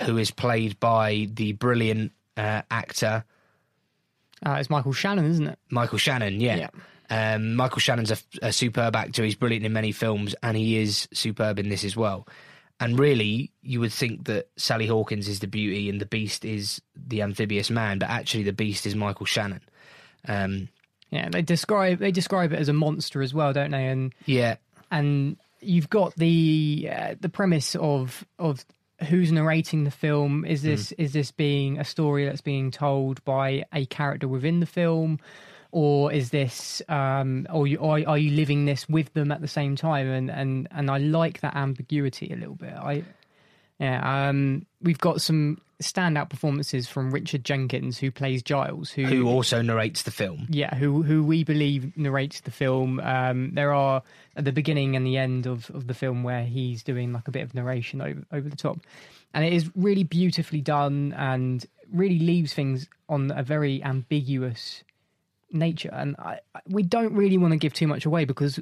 who 0.00 0.18
is 0.18 0.30
played 0.32 0.80
by 0.80 1.28
the 1.32 1.52
brilliant 1.52 2.12
uh, 2.36 2.62
actor 2.70 3.24
Uh, 4.44 4.56
it's 4.58 4.70
Michael 4.70 4.92
Shannon, 4.92 5.26
isn't 5.26 5.46
it? 5.48 5.58
Michael 5.70 5.98
Shannon? 5.98 6.40
Yeah. 6.40 6.70
Um, 7.10 7.56
Michael 7.56 7.80
Shannon's 7.80 8.12
a, 8.12 8.18
a 8.40 8.52
superb 8.52 8.94
actor. 8.94 9.24
He's 9.24 9.34
brilliant 9.34 9.66
in 9.66 9.72
many 9.72 9.92
films, 9.92 10.34
and 10.42 10.56
he 10.56 10.78
is 10.78 11.08
superb 11.12 11.58
in 11.58 11.68
this 11.68 11.84
as 11.84 11.96
well. 11.96 12.26
And 12.78 12.98
really, 12.98 13.52
you 13.60 13.80
would 13.80 13.92
think 13.92 14.24
that 14.24 14.48
Sally 14.56 14.86
Hawkins 14.86 15.28
is 15.28 15.40
the 15.40 15.46
beauty 15.46 15.90
and 15.90 16.00
the 16.00 16.06
beast 16.06 16.44
is 16.44 16.80
the 16.96 17.20
amphibious 17.20 17.68
man, 17.68 17.98
but 17.98 18.08
actually, 18.08 18.44
the 18.44 18.52
beast 18.52 18.86
is 18.86 18.94
Michael 18.94 19.26
Shannon. 19.26 19.60
Um, 20.26 20.68
Yeah, 21.10 21.28
they 21.28 21.42
describe 21.42 21.98
they 21.98 22.12
describe 22.12 22.52
it 22.52 22.58
as 22.58 22.68
a 22.68 22.72
monster 22.72 23.20
as 23.20 23.34
well, 23.34 23.52
don't 23.52 23.72
they? 23.72 23.86
And 23.88 24.14
yeah, 24.26 24.56
and 24.90 25.36
you've 25.60 25.90
got 25.90 26.14
the 26.14 26.88
uh, 26.90 27.14
the 27.20 27.28
premise 27.28 27.74
of 27.74 28.24
of 28.38 28.64
who's 29.08 29.32
narrating 29.32 29.84
the 29.84 29.90
film. 29.90 30.44
Is 30.44 30.62
this 30.62 30.92
is 30.92 31.12
this 31.12 31.32
being 31.32 31.78
a 31.78 31.84
story 31.84 32.24
that's 32.26 32.42
being 32.42 32.70
told 32.70 33.24
by 33.24 33.64
a 33.72 33.86
character 33.86 34.28
within 34.28 34.60
the 34.60 34.66
film, 34.66 35.18
or 35.72 36.12
is 36.12 36.30
this 36.30 36.82
um, 36.88 37.46
or 37.52 37.66
you 37.66 37.78
or 37.78 38.00
are 38.06 38.18
you 38.18 38.30
living 38.32 38.64
this 38.64 38.88
with 38.88 39.12
them 39.14 39.30
at 39.32 39.40
the 39.40 39.48
same 39.48 39.76
time? 39.76 40.08
And 40.08 40.30
and 40.30 40.68
and 40.70 40.90
I 40.90 40.98
like 40.98 41.40
that 41.40 41.56
ambiguity 41.56 42.32
a 42.32 42.36
little 42.36 42.56
bit. 42.56 42.72
I 42.72 43.04
yeah, 43.78 44.28
um, 44.28 44.66
we've 44.82 44.98
got 44.98 45.22
some 45.22 45.58
standout 45.82 46.28
performances 46.28 46.86
from 46.86 47.10
Richard 47.10 47.42
Jenkins, 47.42 47.96
who 47.96 48.10
plays 48.10 48.42
Giles, 48.42 48.90
who, 48.90 49.04
Who 49.04 49.26
also 49.26 49.62
narrates 49.62 50.02
the 50.02 50.10
film. 50.10 50.46
yeah, 50.50 50.74
who 50.74 51.02
who 51.02 51.24
we 51.24 51.44
believe 51.44 51.96
narrates 51.96 52.40
the 52.40 52.50
film. 52.50 53.00
Um, 53.00 53.54
there 53.54 53.72
are 53.72 54.02
at 54.36 54.44
the 54.44 54.52
beginning 54.52 54.96
and 54.96 55.06
the 55.06 55.16
end 55.16 55.46
of, 55.46 55.70
of 55.70 55.86
the 55.86 55.94
film 55.94 56.22
where 56.22 56.44
he's 56.44 56.82
doing 56.82 57.14
like 57.14 57.26
a 57.28 57.30
bit 57.30 57.42
of 57.42 57.54
narration 57.54 58.02
over 58.02 58.22
over 58.32 58.48
the 58.48 58.56
top, 58.56 58.80
and 59.32 59.44
it 59.44 59.52
is 59.54 59.70
really 59.74 60.04
beautifully 60.04 60.60
done 60.60 61.14
and 61.16 61.64
really 61.90 62.18
leaves 62.18 62.52
things 62.52 62.86
on 63.08 63.32
a 63.34 63.42
very 63.42 63.82
ambiguous 63.82 64.84
nature. 65.52 65.90
And 65.92 66.16
I, 66.18 66.40
we 66.66 66.82
don't 66.82 67.14
really 67.14 67.38
want 67.38 67.52
to 67.52 67.58
give 67.58 67.72
too 67.72 67.86
much 67.86 68.06
away 68.06 68.24
because 68.24 68.60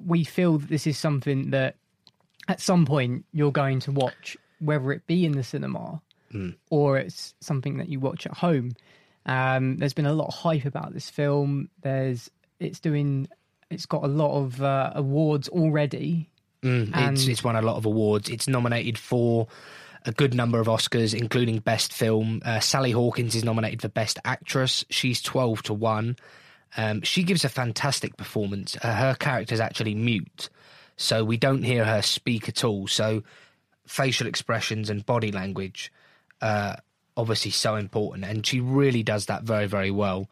we 0.00 0.24
feel 0.24 0.58
that 0.58 0.68
this 0.68 0.86
is 0.86 0.98
something 0.98 1.50
that 1.50 1.76
at 2.48 2.60
some 2.60 2.86
point 2.86 3.24
you're 3.32 3.52
going 3.52 3.80
to 3.80 3.92
watch, 3.92 4.36
whether 4.60 4.92
it 4.92 5.06
be 5.06 5.24
in 5.24 5.32
the 5.32 5.44
cinema 5.44 6.00
or 6.70 6.98
it's 6.98 7.34
something 7.40 7.78
that 7.78 7.88
you 7.88 8.00
watch 8.00 8.26
at 8.26 8.34
home. 8.34 8.72
Um, 9.26 9.76
there's 9.76 9.92
been 9.92 10.06
a 10.06 10.12
lot 10.12 10.28
of 10.28 10.34
hype 10.34 10.64
about 10.64 10.92
this 10.92 11.08
film. 11.08 11.68
There's 11.82 12.30
it's 12.58 12.80
doing 12.80 13.28
it's 13.70 13.86
got 13.86 14.04
a 14.04 14.08
lot 14.08 14.36
of 14.36 14.62
uh, 14.62 14.92
awards 14.94 15.48
already. 15.48 16.28
Mm, 16.62 16.90
it's, 17.12 17.26
it's 17.26 17.44
won 17.44 17.56
a 17.56 17.62
lot 17.62 17.76
of 17.76 17.86
awards. 17.86 18.28
It's 18.28 18.46
nominated 18.46 18.98
for 18.98 19.48
a 20.04 20.12
good 20.12 20.34
number 20.34 20.60
of 20.60 20.66
Oscars, 20.66 21.18
including 21.18 21.58
Best 21.58 21.92
Film. 21.92 22.42
Uh, 22.44 22.60
Sally 22.60 22.90
Hawkins 22.90 23.34
is 23.34 23.44
nominated 23.44 23.82
for 23.82 23.88
Best 23.88 24.18
Actress. 24.24 24.84
She's 24.90 25.22
12 25.22 25.62
to 25.64 25.74
1. 25.74 26.16
Um, 26.76 27.02
she 27.02 27.22
gives 27.22 27.44
a 27.44 27.48
fantastic 27.48 28.16
performance. 28.16 28.76
Uh, 28.82 28.94
her 28.94 29.14
character's 29.14 29.60
actually 29.60 29.94
mute, 29.94 30.48
so 30.96 31.24
we 31.24 31.36
don't 31.36 31.62
hear 31.62 31.84
her 31.84 32.00
speak 32.02 32.48
at 32.48 32.64
all. 32.64 32.86
So 32.86 33.22
facial 33.86 34.26
expressions 34.26 34.88
and 34.88 35.04
body 35.04 35.32
language 35.32 35.92
uh, 36.42 36.76
obviously 37.16 37.50
so 37.50 37.76
important, 37.76 38.24
and 38.24 38.46
she 38.46 38.60
really 38.60 39.02
does 39.02 39.26
that 39.26 39.44
very, 39.44 39.66
very 39.66 39.90
well. 39.90 40.28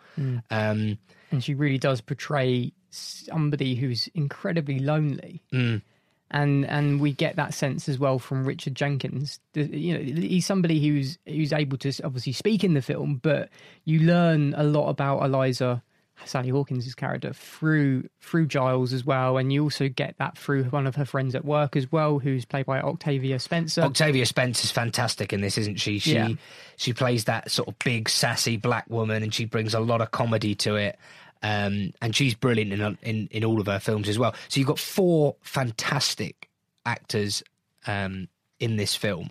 Um, 0.51 0.99
and 1.31 1.43
she 1.43 1.55
really 1.55 1.79
does 1.79 2.01
portray 2.01 2.73
somebody 2.91 3.77
who's 3.77 4.09
incredibly 4.15 4.81
lonely. 4.81 5.43
Mm. 5.53 5.83
And 6.33 6.65
and 6.67 7.01
we 7.01 7.13
get 7.13 7.37
that 7.37 7.55
sense 7.55 7.89
as 7.89 7.99
well 7.99 8.19
from 8.21 8.45
Richard 8.45 8.77
Jenkins. 8.77 9.41
You 9.55 9.99
know, 9.99 10.01
he's 10.01 10.47
somebody 10.47 10.81
who's 10.87 11.19
who's 11.27 11.53
able 11.53 11.77
to 11.79 11.93
obviously 12.05 12.33
speak 12.33 12.63
in 12.63 12.75
the 12.75 12.83
film, 12.83 13.17
but 13.17 13.49
you 13.85 14.01
learn 14.01 14.55
a 14.57 14.63
lot 14.63 14.89
about 14.91 15.25
Eliza 15.25 15.83
Sally 16.25 16.51
Hawkins' 16.51 16.95
character 16.95 17.33
through 17.33 18.09
through 18.21 18.47
Giles 18.47 18.93
as 18.93 19.05
well, 19.05 19.39
and 19.39 19.53
you 19.53 19.63
also 19.65 19.89
get 19.89 20.15
that 20.19 20.37
through 20.39 20.65
one 20.65 20.87
of 20.87 20.95
her 20.97 21.05
friends 21.05 21.35
at 21.35 21.45
work 21.45 21.77
as 21.77 21.91
well, 21.91 22.19
who's 22.19 22.45
played 22.45 22.67
by 22.67 22.81
Octavia 22.81 23.39
Spencer. 23.39 23.83
Octavia 23.83 24.27
Spencer's 24.27 24.71
fantastic 24.71 25.33
in 25.33 25.41
this, 25.41 25.59
isn't 25.59 25.81
she? 25.81 25.99
She 25.99 26.15
Yeah. 26.15 26.29
she 26.77 26.93
plays 26.93 27.25
that 27.25 27.51
sort 27.51 27.69
of 27.69 27.79
big, 27.81 28.09
sassy 28.09 28.57
black 28.57 28.89
woman, 28.89 29.23
and 29.23 29.35
she 29.35 29.47
brings 29.47 29.75
a 29.75 29.81
lot 29.81 30.01
of 30.01 30.11
comedy 30.11 30.55
to 30.57 30.77
it. 30.77 30.99
Um, 31.43 31.93
and 32.03 32.15
she's 32.15 32.35
brilliant 32.35 32.73
in, 32.73 32.99
in 33.03 33.29
in 33.31 33.45
all 33.45 33.61
of 33.61 33.67
her 33.67 33.81
films 33.81 34.09
as 34.09 34.19
well. 34.19 34.35
So 34.49 34.61
you've 34.61 34.67
got 34.69 34.79
four 34.79 35.37
fantastic 35.41 36.49
actors 36.85 37.43
um, 37.87 38.29
in 38.59 38.77
this 38.77 38.95
film. 38.95 39.31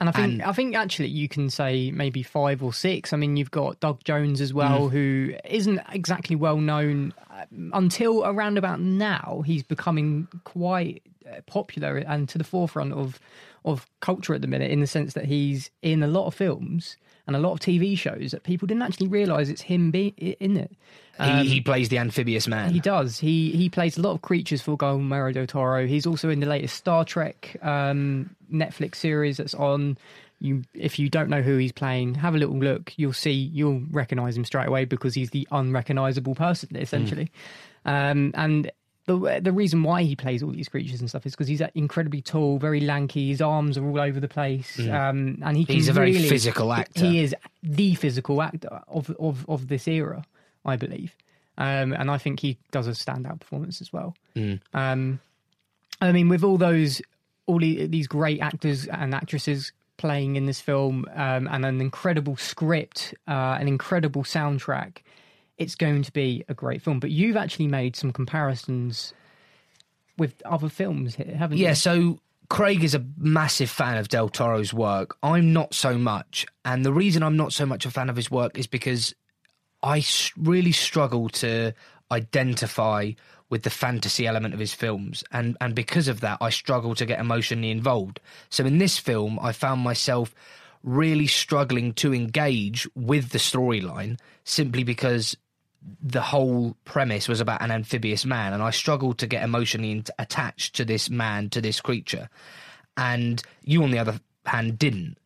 And 0.00 0.08
I 0.08 0.12
think 0.12 0.32
And- 0.32 0.42
I 0.42 0.52
think 0.52 0.74
actually 0.74 1.08
you 1.08 1.28
can 1.28 1.50
say 1.50 1.90
maybe 1.90 2.22
five 2.22 2.62
or 2.62 2.72
six. 2.72 3.12
I 3.12 3.16
mean, 3.16 3.36
you've 3.36 3.50
got 3.50 3.78
Doug 3.80 4.02
Jones 4.04 4.40
as 4.40 4.52
well, 4.52 4.88
who 4.88 5.34
isn't 5.44 5.80
exactly 5.92 6.34
well 6.36 6.56
known 6.58 7.12
um, 7.30 7.70
until 7.74 8.24
around 8.24 8.58
about 8.58 8.80
now. 8.80 9.42
He's 9.46 9.62
becoming 9.62 10.26
quite 10.44 11.02
uh, 11.30 11.40
popular 11.46 11.98
and 11.98 12.28
to 12.30 12.38
the 12.38 12.44
forefront 12.44 12.92
of 12.94 13.18
of 13.66 13.86
culture 14.00 14.34
at 14.34 14.40
the 14.42 14.46
minute, 14.48 14.70
in 14.70 14.80
the 14.80 14.86
sense 14.86 15.14
that 15.14 15.24
he's 15.26 15.70
in 15.80 16.02
a 16.02 16.06
lot 16.06 16.26
of 16.26 16.34
films 16.34 16.96
and 17.26 17.34
a 17.34 17.38
lot 17.38 17.52
of 17.52 17.60
TV 17.60 17.96
shows 17.96 18.32
that 18.32 18.42
people 18.42 18.66
didn't 18.66 18.82
actually 18.82 19.08
realise 19.08 19.48
it's 19.48 19.62
him 19.62 19.90
be 19.90 20.08
in 20.40 20.56
it. 20.56 20.70
He, 21.20 21.48
he 21.48 21.60
plays 21.60 21.88
the 21.88 21.98
amphibious 21.98 22.48
man. 22.48 22.72
He 22.72 22.80
does. 22.80 23.18
He 23.20 23.52
he 23.52 23.68
plays 23.68 23.96
a 23.96 24.02
lot 24.02 24.12
of 24.12 24.22
creatures 24.22 24.60
for 24.60 24.76
Guillermo 24.76 25.30
del 25.32 25.46
Toro. 25.46 25.86
He's 25.86 26.06
also 26.06 26.28
in 26.28 26.40
the 26.40 26.46
latest 26.46 26.76
Star 26.76 27.04
Trek 27.04 27.56
um, 27.62 28.34
Netflix 28.52 28.96
series 28.96 29.36
that's 29.36 29.54
on. 29.54 29.96
You, 30.40 30.64
if 30.74 30.98
you 30.98 31.08
don't 31.08 31.30
know 31.30 31.40
who 31.40 31.56
he's 31.56 31.72
playing, 31.72 32.16
have 32.16 32.34
a 32.34 32.38
little 32.38 32.58
look. 32.58 32.92
You'll 32.96 33.12
see. 33.12 33.32
You'll 33.32 33.82
recognise 33.90 34.36
him 34.36 34.44
straight 34.44 34.66
away 34.66 34.84
because 34.84 35.14
he's 35.14 35.30
the 35.30 35.46
unrecognisable 35.52 36.34
person, 36.34 36.76
essentially. 36.76 37.30
Um, 37.86 38.32
and 38.34 38.70
the 39.06 39.40
the 39.42 39.52
reason 39.52 39.82
why 39.82 40.02
he 40.02 40.16
plays 40.16 40.42
all 40.42 40.50
these 40.50 40.68
creatures 40.68 41.00
and 41.00 41.08
stuff 41.08 41.26
is 41.26 41.32
because 41.32 41.48
he's 41.48 41.60
incredibly 41.74 42.22
tall, 42.22 42.58
very 42.58 42.80
lanky. 42.80 43.28
His 43.28 43.40
arms 43.42 43.76
are 43.76 43.86
all 43.86 44.00
over 44.00 44.18
the 44.20 44.28
place, 44.28 44.78
um, 44.78 45.38
and 45.42 45.56
he 45.56 45.64
He's 45.64 45.88
a 45.88 45.92
very 45.92 46.12
really- 46.12 46.28
physical 46.28 46.72
actor. 46.72 47.04
He 47.04 47.20
is 47.22 47.34
the 47.62 47.94
physical 47.94 48.40
actor 48.42 48.80
of 48.88 49.10
of 49.18 49.44
of 49.48 49.68
this 49.68 49.86
era, 49.88 50.24
I 50.64 50.76
believe. 50.76 51.14
Um, 51.56 51.92
and 51.92 52.10
I 52.10 52.18
think 52.18 52.40
he 52.40 52.58
does 52.72 52.88
a 52.88 52.92
standout 52.92 53.38
performance 53.40 53.80
as 53.80 53.92
well. 53.92 54.16
Um, 54.72 55.20
I 56.00 56.10
mean, 56.10 56.28
with 56.28 56.42
all 56.42 56.58
those, 56.58 57.00
all 57.46 57.60
these 57.60 58.08
great 58.08 58.40
actors 58.40 58.88
and 58.88 59.14
actresses 59.14 59.70
playing 59.96 60.34
in 60.34 60.46
this 60.46 60.60
film, 60.60 61.06
um, 61.14 61.46
and 61.46 61.64
an 61.64 61.80
incredible 61.80 62.36
script, 62.36 63.14
uh, 63.28 63.56
an 63.60 63.68
incredible 63.68 64.24
soundtrack, 64.24 64.98
it's 65.58 65.74
going 65.74 66.02
to 66.02 66.12
be 66.12 66.44
a 66.48 66.54
great 66.54 66.82
film. 66.82 67.00
But 67.00 67.10
you've 67.10 67.36
actually 67.36 67.68
made 67.68 67.96
some 67.96 68.12
comparisons 68.12 69.12
with 70.16 70.42
other 70.44 70.68
films 70.68 71.14
here, 71.14 71.34
haven't 71.36 71.58
you? 71.58 71.64
Yeah, 71.64 71.74
so 71.74 72.20
Craig 72.48 72.84
is 72.84 72.94
a 72.94 73.04
massive 73.16 73.70
fan 73.70 73.96
of 73.96 74.08
Del 74.08 74.28
Toro's 74.28 74.72
work. 74.72 75.16
I'm 75.22 75.52
not 75.52 75.74
so 75.74 75.96
much. 75.96 76.46
And 76.64 76.84
the 76.84 76.92
reason 76.92 77.22
I'm 77.22 77.36
not 77.36 77.52
so 77.52 77.66
much 77.66 77.86
a 77.86 77.90
fan 77.90 78.10
of 78.10 78.16
his 78.16 78.30
work 78.30 78.58
is 78.58 78.66
because 78.66 79.14
I 79.82 80.04
really 80.36 80.72
struggle 80.72 81.28
to 81.30 81.72
identify 82.10 83.12
with 83.50 83.62
the 83.62 83.70
fantasy 83.70 84.26
element 84.26 84.54
of 84.54 84.60
his 84.60 84.74
films. 84.74 85.24
And, 85.30 85.56
and 85.60 85.74
because 85.74 86.08
of 86.08 86.20
that, 86.20 86.38
I 86.40 86.50
struggle 86.50 86.94
to 86.96 87.06
get 87.06 87.20
emotionally 87.20 87.70
involved. 87.70 88.20
So 88.50 88.64
in 88.64 88.78
this 88.78 88.98
film, 88.98 89.38
I 89.40 89.52
found 89.52 89.82
myself 89.82 90.34
really 90.82 91.26
struggling 91.26 91.92
to 91.94 92.14
engage 92.14 92.86
with 92.94 93.30
the 93.30 93.38
storyline 93.38 94.18
simply 94.44 94.84
because 94.84 95.36
the 96.02 96.20
whole 96.20 96.76
premise 96.84 97.28
was 97.28 97.40
about 97.40 97.62
an 97.62 97.70
amphibious 97.70 98.24
man, 98.24 98.52
and 98.52 98.62
I 98.62 98.70
struggled 98.70 99.18
to 99.18 99.26
get 99.26 99.42
emotionally 99.42 100.02
attached 100.18 100.76
to 100.76 100.84
this 100.84 101.10
man, 101.10 101.50
to 101.50 101.60
this 101.60 101.80
creature. 101.80 102.28
And 102.96 103.42
you, 103.62 103.82
on 103.82 103.90
the 103.90 103.98
other 103.98 104.20
hand, 104.46 104.78
didn't. 104.78 105.18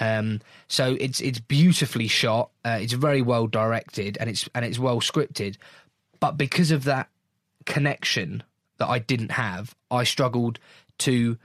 Um, 0.00 0.40
so 0.68 0.96
it's 1.00 1.20
it's 1.20 1.38
beautifully 1.38 2.08
shot. 2.08 2.50
Uh, 2.64 2.78
it's 2.80 2.94
very 2.94 3.22
well 3.22 3.46
directed, 3.46 4.16
and 4.18 4.28
it's 4.28 4.48
and 4.54 4.64
it's 4.64 4.78
well 4.78 5.00
scripted. 5.00 5.56
But 6.20 6.32
because 6.32 6.70
of 6.70 6.84
that 6.84 7.08
connection 7.66 8.42
that 8.78 8.88
I 8.88 8.98
didn't 8.98 9.32
have, 9.32 9.74
I 9.90 10.04
struggled 10.04 10.58
to 10.98 11.38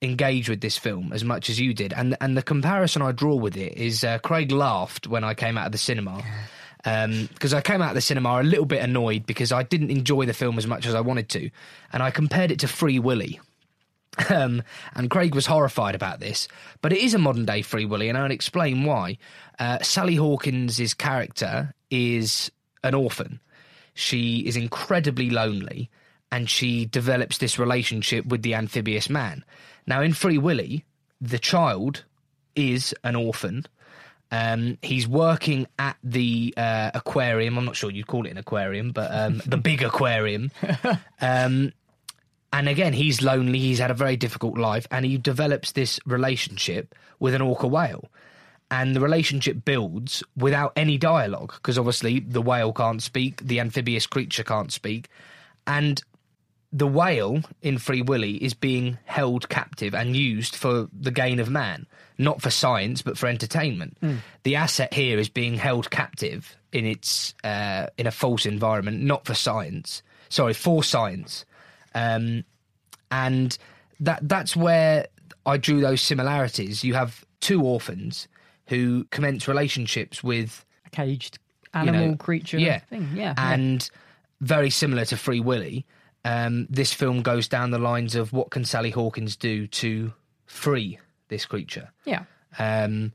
engage 0.00 0.48
with 0.48 0.60
this 0.60 0.78
film 0.78 1.12
as 1.12 1.24
much 1.24 1.50
as 1.50 1.58
you 1.58 1.74
did. 1.74 1.92
And 1.92 2.16
and 2.20 2.36
the 2.36 2.42
comparison 2.42 3.02
I 3.02 3.12
draw 3.12 3.34
with 3.34 3.56
it 3.56 3.74
is 3.74 4.04
uh, 4.04 4.18
Craig 4.18 4.52
laughed 4.52 5.06
when 5.06 5.24
I 5.24 5.34
came 5.34 5.58
out 5.58 5.66
of 5.66 5.72
the 5.72 5.78
cinema 5.78 6.22
because 6.82 7.54
I 7.54 7.60
came 7.60 7.82
out 7.82 7.90
of 7.90 7.94
the 7.94 8.00
cinema 8.00 8.40
a 8.40 8.42
little 8.42 8.64
bit 8.64 8.82
annoyed 8.82 9.26
because 9.26 9.52
I 9.52 9.62
didn't 9.62 9.90
enjoy 9.90 10.26
the 10.26 10.32
film 10.32 10.58
as 10.58 10.66
much 10.66 10.86
as 10.86 10.94
I 10.94 11.00
wanted 11.00 11.28
to, 11.30 11.50
and 11.92 12.02
I 12.02 12.10
compared 12.10 12.50
it 12.50 12.60
to 12.60 12.68
Free 12.68 12.98
Willy. 12.98 13.40
Um, 14.30 14.64
and 14.96 15.08
Craig 15.08 15.32
was 15.36 15.46
horrified 15.46 15.94
about 15.94 16.18
this, 16.18 16.48
but 16.82 16.92
it 16.92 16.98
is 16.98 17.14
a 17.14 17.18
modern 17.18 17.44
day 17.44 17.62
Free 17.62 17.84
Willy, 17.84 18.08
and 18.08 18.18
I'll 18.18 18.32
explain 18.32 18.84
why. 18.84 19.16
Uh, 19.60 19.78
Sally 19.80 20.16
Hawkins' 20.16 20.92
character 20.92 21.72
is 21.88 22.50
an 22.82 22.94
orphan. 22.94 23.38
She 23.94 24.40
is 24.40 24.56
incredibly 24.56 25.30
lonely, 25.30 25.88
and 26.32 26.50
she 26.50 26.84
develops 26.84 27.38
this 27.38 27.60
relationship 27.60 28.26
with 28.26 28.42
the 28.42 28.54
amphibious 28.54 29.08
man. 29.08 29.44
Now, 29.86 30.02
in 30.02 30.12
Free 30.12 30.38
Willy, 30.38 30.84
the 31.20 31.38
child 31.38 32.04
is 32.54 32.94
an 33.04 33.16
orphan. 33.16 33.66
Um, 34.30 34.78
he's 34.82 35.08
working 35.08 35.66
at 35.78 35.96
the 36.04 36.52
uh, 36.56 36.90
aquarium. 36.94 37.56
I'm 37.56 37.64
not 37.64 37.76
sure 37.76 37.90
you'd 37.90 38.06
call 38.06 38.26
it 38.26 38.30
an 38.30 38.38
aquarium, 38.38 38.92
but 38.92 39.10
um, 39.12 39.40
the 39.46 39.56
big 39.70 39.82
aquarium. 39.82 40.50
Um, 41.20 41.72
and 42.52 42.68
again, 42.68 42.92
he's 42.92 43.22
lonely. 43.22 43.58
He's 43.58 43.78
had 43.78 43.90
a 43.90 43.94
very 43.94 44.16
difficult 44.16 44.56
life, 44.56 44.86
and 44.90 45.04
he 45.04 45.18
develops 45.18 45.72
this 45.72 46.00
relationship 46.06 46.94
with 47.18 47.34
an 47.34 47.42
orca 47.42 47.66
whale. 47.66 48.08
And 48.70 48.94
the 48.94 49.00
relationship 49.00 49.64
builds 49.64 50.22
without 50.36 50.72
any 50.76 50.98
dialogue, 50.98 51.54
because 51.54 51.78
obviously 51.78 52.20
the 52.20 52.42
whale 52.42 52.72
can't 52.72 53.02
speak, 53.02 53.40
the 53.42 53.60
amphibious 53.60 54.06
creature 54.06 54.44
can't 54.44 54.72
speak, 54.72 55.08
and 55.66 56.02
the 56.72 56.86
whale 56.86 57.40
in 57.62 57.78
Free 57.78 58.02
Willy 58.02 58.36
is 58.36 58.54
being 58.54 58.98
held 59.04 59.48
captive 59.48 59.94
and 59.94 60.14
used 60.14 60.54
for 60.54 60.88
the 60.92 61.10
gain 61.10 61.40
of 61.40 61.48
man, 61.48 61.86
not 62.18 62.42
for 62.42 62.50
science 62.50 63.00
but 63.02 63.16
for 63.16 63.26
entertainment. 63.26 63.96
The 64.42 64.56
asset 64.56 64.92
here 64.92 65.18
is 65.18 65.28
being 65.28 65.54
held 65.54 65.90
captive 65.90 66.56
in 66.72 66.84
its 66.84 67.34
uh, 67.42 67.86
in 67.96 68.06
a 68.06 68.10
false 68.10 68.44
environment, 68.44 69.00
not 69.00 69.24
for 69.24 69.34
science. 69.34 70.02
Sorry, 70.28 70.52
for 70.52 70.82
science, 70.82 71.46
um, 71.94 72.44
and 73.10 73.56
that 74.00 74.28
that's 74.28 74.54
where 74.54 75.06
I 75.46 75.56
drew 75.56 75.80
those 75.80 76.02
similarities. 76.02 76.84
You 76.84 76.94
have 76.94 77.24
two 77.40 77.62
orphans 77.62 78.28
who 78.66 79.04
commence 79.04 79.48
relationships 79.48 80.22
with 80.22 80.64
A 80.86 80.90
caged 80.90 81.38
animal 81.72 82.08
know, 82.08 82.16
creature 82.16 82.58
yeah, 82.58 82.80
thing. 82.80 83.08
Yeah. 83.14 83.34
yeah. 83.36 83.52
and 83.54 83.88
very 84.42 84.70
similar 84.70 85.04
to 85.06 85.16
Free 85.16 85.40
Willy. 85.40 85.86
Um, 86.28 86.66
this 86.68 86.92
film 86.92 87.22
goes 87.22 87.48
down 87.48 87.70
the 87.70 87.78
lines 87.78 88.14
of 88.14 88.34
what 88.34 88.50
can 88.50 88.64
Sally 88.64 88.90
Hawkins 88.90 89.34
do 89.34 89.66
to 89.68 90.12
free 90.44 90.98
this 91.28 91.46
creature. 91.46 91.90
yeah. 92.04 92.24
Um, 92.58 93.12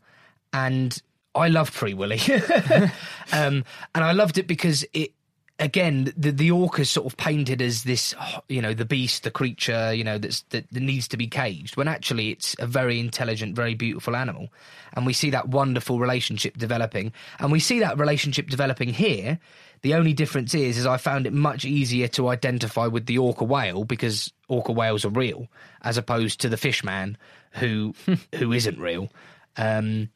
and 0.52 1.00
I 1.36 1.48
loved 1.48 1.74
Free 1.74 1.94
Willy, 1.94 2.20
um, 3.32 3.66
and 3.94 4.04
I 4.04 4.12
loved 4.12 4.38
it 4.38 4.48
because 4.48 4.86
it 4.94 5.12
again 5.60 6.12
the 6.18 6.32
the 6.32 6.52
orc 6.52 6.80
is 6.80 6.90
sort 6.90 7.06
of 7.06 7.16
painted 7.18 7.62
as 7.62 7.84
this 7.84 8.16
you 8.50 8.62
know 8.62 8.74
the 8.74 8.86
beast, 8.86 9.24
the 9.24 9.32
creature 9.32 9.94
you 9.94 10.04
know 10.04 10.18
that's 10.18 10.42
that, 10.50 10.72
that 10.72 10.80
needs 10.80 11.08
to 11.08 11.18
be 11.18 11.28
caged 11.28 11.78
when 11.78 11.88
actually 11.88 12.32
it's 12.32 12.56
a 12.60 12.68
very 12.68 13.00
intelligent, 13.00 13.56
very 13.56 13.74
beautiful 13.74 14.16
animal, 14.16 14.50
and 14.94 15.06
we 15.06 15.14
see 15.14 15.30
that 15.32 15.50
wonderful 15.50 16.00
relationship 16.00 16.58
developing, 16.58 17.12
and 17.40 17.52
we 17.52 17.60
see 17.60 17.80
that 17.80 17.98
relationship 17.98 18.48
developing 18.48 18.90
here. 18.90 19.40
The 19.84 19.94
only 19.96 20.14
difference 20.14 20.56
is, 20.56 20.78
is 20.78 20.86
I 20.86 20.96
found 20.98 21.28
it 21.28 21.34
much 21.34 21.66
easier 21.66 22.08
to 22.10 22.30
identify 22.30 22.88
with 22.88 23.06
the 23.06 23.18
orca 23.18 23.44
whale 23.44 23.84
because 23.84 24.32
orca 24.48 24.72
whales 24.72 25.04
are 25.04 25.10
real, 25.10 25.48
as 25.82 25.98
opposed 25.98 26.42
to 26.42 26.50
the 26.50 26.58
fishman 26.58 27.18
who 27.52 27.94
who 28.36 28.54
isn't 28.54 28.80
real. 28.80 29.10
Um, 29.58 30.10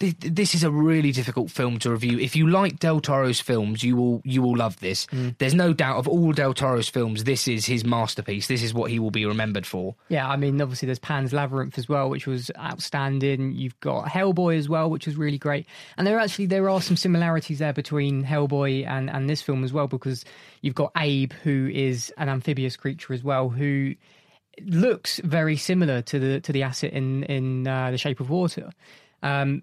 this 0.00 0.54
is 0.54 0.62
a 0.62 0.70
really 0.70 1.10
difficult 1.12 1.50
film 1.50 1.78
to 1.80 1.90
review. 1.90 2.18
If 2.18 2.36
you 2.36 2.48
like 2.48 2.78
Del 2.78 3.00
Toro's 3.00 3.40
films, 3.40 3.82
you 3.82 3.96
will 3.96 4.22
you 4.24 4.42
will 4.42 4.56
love 4.56 4.78
this. 4.80 5.06
There's 5.38 5.54
no 5.54 5.72
doubt 5.72 5.98
of 5.98 6.06
all 6.06 6.32
Del 6.32 6.54
Toro's 6.54 6.88
films, 6.88 7.24
this 7.24 7.48
is 7.48 7.66
his 7.66 7.84
masterpiece. 7.84 8.46
This 8.46 8.62
is 8.62 8.72
what 8.72 8.90
he 8.90 8.98
will 8.98 9.10
be 9.10 9.26
remembered 9.26 9.66
for. 9.66 9.96
Yeah, 10.08 10.28
I 10.28 10.36
mean, 10.36 10.60
obviously 10.60 10.86
there's 10.86 10.98
Pan's 10.98 11.32
Labyrinth 11.32 11.78
as 11.78 11.88
well, 11.88 12.08
which 12.10 12.26
was 12.26 12.50
outstanding. 12.58 13.52
You've 13.52 13.78
got 13.80 14.06
Hellboy 14.06 14.56
as 14.56 14.68
well, 14.68 14.88
which 14.88 15.06
was 15.06 15.16
really 15.16 15.38
great. 15.38 15.66
And 15.96 16.06
there 16.06 16.16
are 16.16 16.20
actually 16.20 16.46
there 16.46 16.70
are 16.70 16.80
some 16.80 16.96
similarities 16.96 17.58
there 17.58 17.72
between 17.72 18.24
Hellboy 18.24 18.86
and 18.86 19.10
and 19.10 19.28
this 19.28 19.42
film 19.42 19.64
as 19.64 19.72
well, 19.72 19.88
because 19.88 20.24
you've 20.62 20.74
got 20.74 20.92
Abe, 20.96 21.32
who 21.42 21.68
is 21.72 22.12
an 22.18 22.28
amphibious 22.28 22.76
creature 22.76 23.12
as 23.12 23.24
well, 23.24 23.48
who 23.48 23.94
looks 24.62 25.20
very 25.24 25.56
similar 25.56 26.02
to 26.02 26.18
the 26.18 26.40
to 26.40 26.52
the 26.52 26.62
asset 26.62 26.92
in 26.92 27.24
in 27.24 27.66
uh, 27.66 27.90
The 27.90 27.98
Shape 27.98 28.20
of 28.20 28.30
Water. 28.30 28.70
Um, 29.22 29.62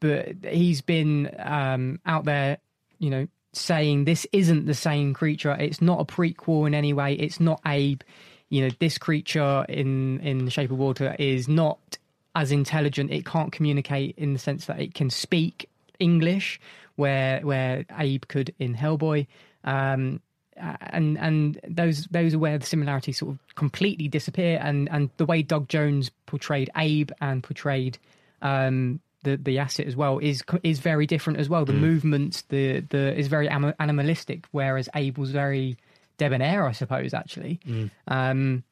but 0.00 0.34
he's 0.42 0.80
been 0.80 1.30
um, 1.38 2.00
out 2.06 2.24
there, 2.24 2.58
you 2.98 3.10
know, 3.10 3.28
saying 3.52 4.04
this 4.04 4.26
isn't 4.32 4.66
the 4.66 4.74
same 4.74 5.14
creature. 5.14 5.52
It's 5.52 5.82
not 5.82 6.00
a 6.00 6.04
prequel 6.04 6.66
in 6.66 6.74
any 6.74 6.92
way. 6.92 7.14
It's 7.14 7.40
not 7.40 7.60
Abe. 7.66 8.00
You 8.48 8.62
know, 8.62 8.74
this 8.80 8.98
creature 8.98 9.64
in 9.68 10.20
in 10.20 10.44
the 10.44 10.50
Shape 10.50 10.70
of 10.70 10.78
Water 10.78 11.14
is 11.18 11.48
not 11.48 11.98
as 12.34 12.50
intelligent. 12.52 13.10
It 13.10 13.26
can't 13.26 13.52
communicate 13.52 14.14
in 14.16 14.32
the 14.32 14.38
sense 14.38 14.66
that 14.66 14.80
it 14.80 14.94
can 14.94 15.10
speak 15.10 15.68
English, 15.98 16.60
where 16.96 17.40
where 17.40 17.84
Abe 17.98 18.24
could 18.26 18.54
in 18.58 18.74
Hellboy. 18.74 19.26
Um, 19.64 20.20
and 20.56 21.18
and 21.18 21.60
those 21.66 22.06
those 22.06 22.34
are 22.34 22.38
where 22.38 22.58
the 22.58 22.66
similarities 22.66 23.18
sort 23.18 23.34
of 23.34 23.54
completely 23.54 24.08
disappear. 24.08 24.58
And 24.62 24.88
and 24.90 25.10
the 25.16 25.26
way 25.26 25.42
Doug 25.42 25.68
Jones 25.68 26.10
portrayed 26.26 26.70
Abe 26.76 27.10
and 27.20 27.42
portrayed 27.42 27.98
um, 28.42 29.00
the 29.22 29.36
the 29.36 29.58
asset 29.58 29.86
as 29.86 29.96
well 29.96 30.18
is 30.18 30.42
is 30.62 30.78
very 30.78 31.06
different 31.06 31.38
as 31.38 31.48
well. 31.48 31.64
The 31.64 31.72
movements, 31.74 32.42
the 32.48 32.80
the 32.80 33.16
is 33.18 33.28
very 33.28 33.48
animalistic, 33.48 34.46
whereas 34.52 34.88
Abe's 34.94 35.30
very 35.30 35.76
debonair, 36.18 36.66
I 36.66 36.72
suppose. 36.72 37.12
Actually, 37.14 37.60
um, 38.08 38.62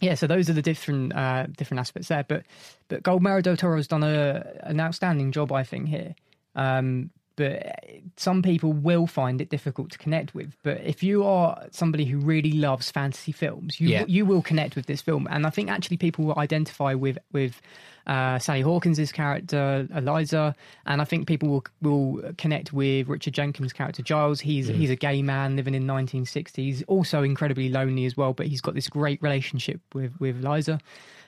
yeah. 0.00 0.14
So 0.14 0.26
those 0.26 0.48
are 0.50 0.52
the 0.54 0.62
different 0.62 1.14
uh, 1.14 1.46
different 1.56 1.80
aspects 1.80 2.08
there. 2.08 2.24
But 2.26 2.44
but 2.88 3.02
Guillermo 3.02 3.40
del 3.40 3.56
Toro 3.56 3.76
has 3.76 3.86
done 3.88 4.02
a 4.02 4.44
an 4.62 4.80
outstanding 4.80 5.32
job, 5.32 5.52
I 5.52 5.64
think 5.64 5.88
here. 5.88 6.14
Um, 6.54 7.10
but 7.36 7.78
some 8.16 8.42
people 8.42 8.72
will 8.72 9.06
find 9.06 9.40
it 9.40 9.48
difficult 9.48 9.92
to 9.92 9.98
connect 9.98 10.34
with. 10.34 10.56
But 10.64 10.80
if 10.82 11.04
you 11.04 11.22
are 11.22 11.66
somebody 11.70 12.04
who 12.04 12.18
really 12.18 12.50
loves 12.50 12.90
fantasy 12.90 13.30
films, 13.30 13.78
you 13.78 13.88
Yeah. 13.90 14.04
you 14.08 14.26
will 14.26 14.42
connect 14.42 14.74
with 14.74 14.86
this 14.86 15.00
film. 15.02 15.28
And 15.30 15.46
I 15.46 15.50
think 15.50 15.70
actually 15.70 15.98
people 15.98 16.24
will 16.24 16.38
identify 16.38 16.94
with 16.94 17.16
with 17.32 17.62
uh, 18.08 18.38
Sally 18.38 18.62
Hawkins' 18.62 19.12
character 19.12 19.86
Eliza, 19.94 20.54
and 20.86 21.00
I 21.00 21.04
think 21.04 21.28
people 21.28 21.48
will 21.48 21.64
will 21.82 22.32
connect 22.38 22.72
with 22.72 23.06
Richard 23.06 23.34
Jenkins' 23.34 23.72
character 23.72 24.02
Giles. 24.02 24.40
He's 24.40 24.66
he's 24.68 24.90
a 24.90 24.96
gay 24.96 25.22
man 25.22 25.56
living 25.56 25.74
in 25.74 25.84
1960s, 25.84 26.82
also 26.88 27.22
incredibly 27.22 27.68
lonely 27.68 28.06
as 28.06 28.16
well, 28.16 28.32
but 28.32 28.46
he's 28.46 28.62
got 28.62 28.74
this 28.74 28.88
great 28.88 29.22
relationship 29.22 29.80
with 29.92 30.18
with 30.18 30.38
Eliza. 30.38 30.80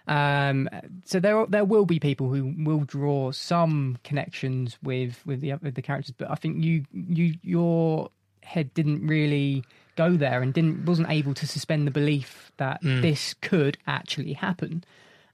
Um, 0.09 0.69
so 1.05 1.21
there 1.21 1.45
there 1.47 1.67
will 1.67 1.85
be 1.85 2.01
people 2.01 2.33
who 2.33 2.55
will 2.59 2.81
draw 2.81 3.31
some 3.31 3.99
connections 4.03 4.79
with 4.83 5.21
with 5.27 5.41
the 5.43 5.55
with 5.63 5.75
the 5.75 5.83
characters, 5.83 6.15
but 6.17 6.31
I 6.31 6.35
think 6.35 6.65
you 6.65 6.85
you 6.93 7.35
your 7.43 8.11
head 8.43 8.73
didn't 8.73 9.07
really 9.07 9.65
go 9.97 10.17
there 10.17 10.41
and 10.41 10.55
didn't 10.55 10.87
wasn't 10.87 11.11
able 11.11 11.35
to 11.35 11.47
suspend 11.47 11.87
the 11.87 11.91
belief 11.91 12.53
that 12.57 12.81
this 13.03 13.35
could 13.35 13.77
actually 13.87 14.33
happen. 14.33 14.83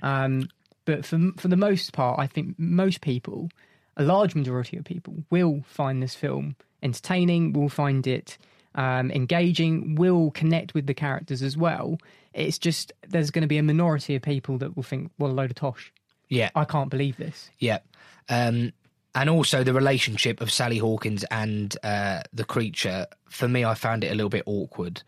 Um, 0.03 0.49
but 0.87 1.05
for 1.05 1.19
for 1.37 1.49
the 1.49 1.57
most 1.57 1.93
part, 1.93 2.19
I 2.19 2.27
think 2.27 2.59
most 2.59 3.03
people, 3.03 3.51
a 3.99 4.03
large 4.03 4.35
majority 4.35 4.79
of 4.79 4.85
people, 4.85 5.25
will 5.29 5.63
find 5.67 6.03
this 6.03 6.15
film 6.15 6.57
entertaining. 6.83 7.53
Will 7.53 7.69
find 7.69 8.07
it 8.07 8.39
um, 8.75 9.11
engaging. 9.11 9.97
Will 9.97 10.31
connect 10.31 10.73
with 10.73 10.87
the 10.87 10.95
characters 10.95 11.43
as 11.43 11.59
well. 11.59 11.99
It's 12.33 12.59
just 12.59 12.93
there's 13.07 13.31
going 13.31 13.43
to 13.43 13.49
be 13.49 13.59
a 13.59 13.63
minority 13.63 14.15
of 14.15 14.23
people 14.23 14.57
that 14.59 14.75
will 14.75 14.83
think, 14.83 15.11
"What 15.19 15.29
a 15.29 15.35
load 15.35 15.51
of 15.51 15.57
tosh! 15.57 15.93
Yeah, 16.31 16.51
I 16.55 16.65
can't 16.65 16.89
believe 16.89 17.19
this." 17.19 17.51
yeah. 17.59 17.81
Um, 18.29 18.73
and 19.15 19.31
also 19.31 19.65
the 19.65 19.73
relationship 19.73 20.43
of 20.43 20.53
Sally 20.53 20.77
Hawkins 20.77 21.25
and 21.31 21.75
uh, 21.83 22.23
the 22.33 22.45
creature. 22.45 23.07
For 23.31 23.49
me, 23.49 23.65
I 23.65 23.75
found 23.75 24.05
it 24.05 24.13
a 24.13 24.15
little 24.15 24.29
bit 24.29 24.43
awkward. 24.47 25.03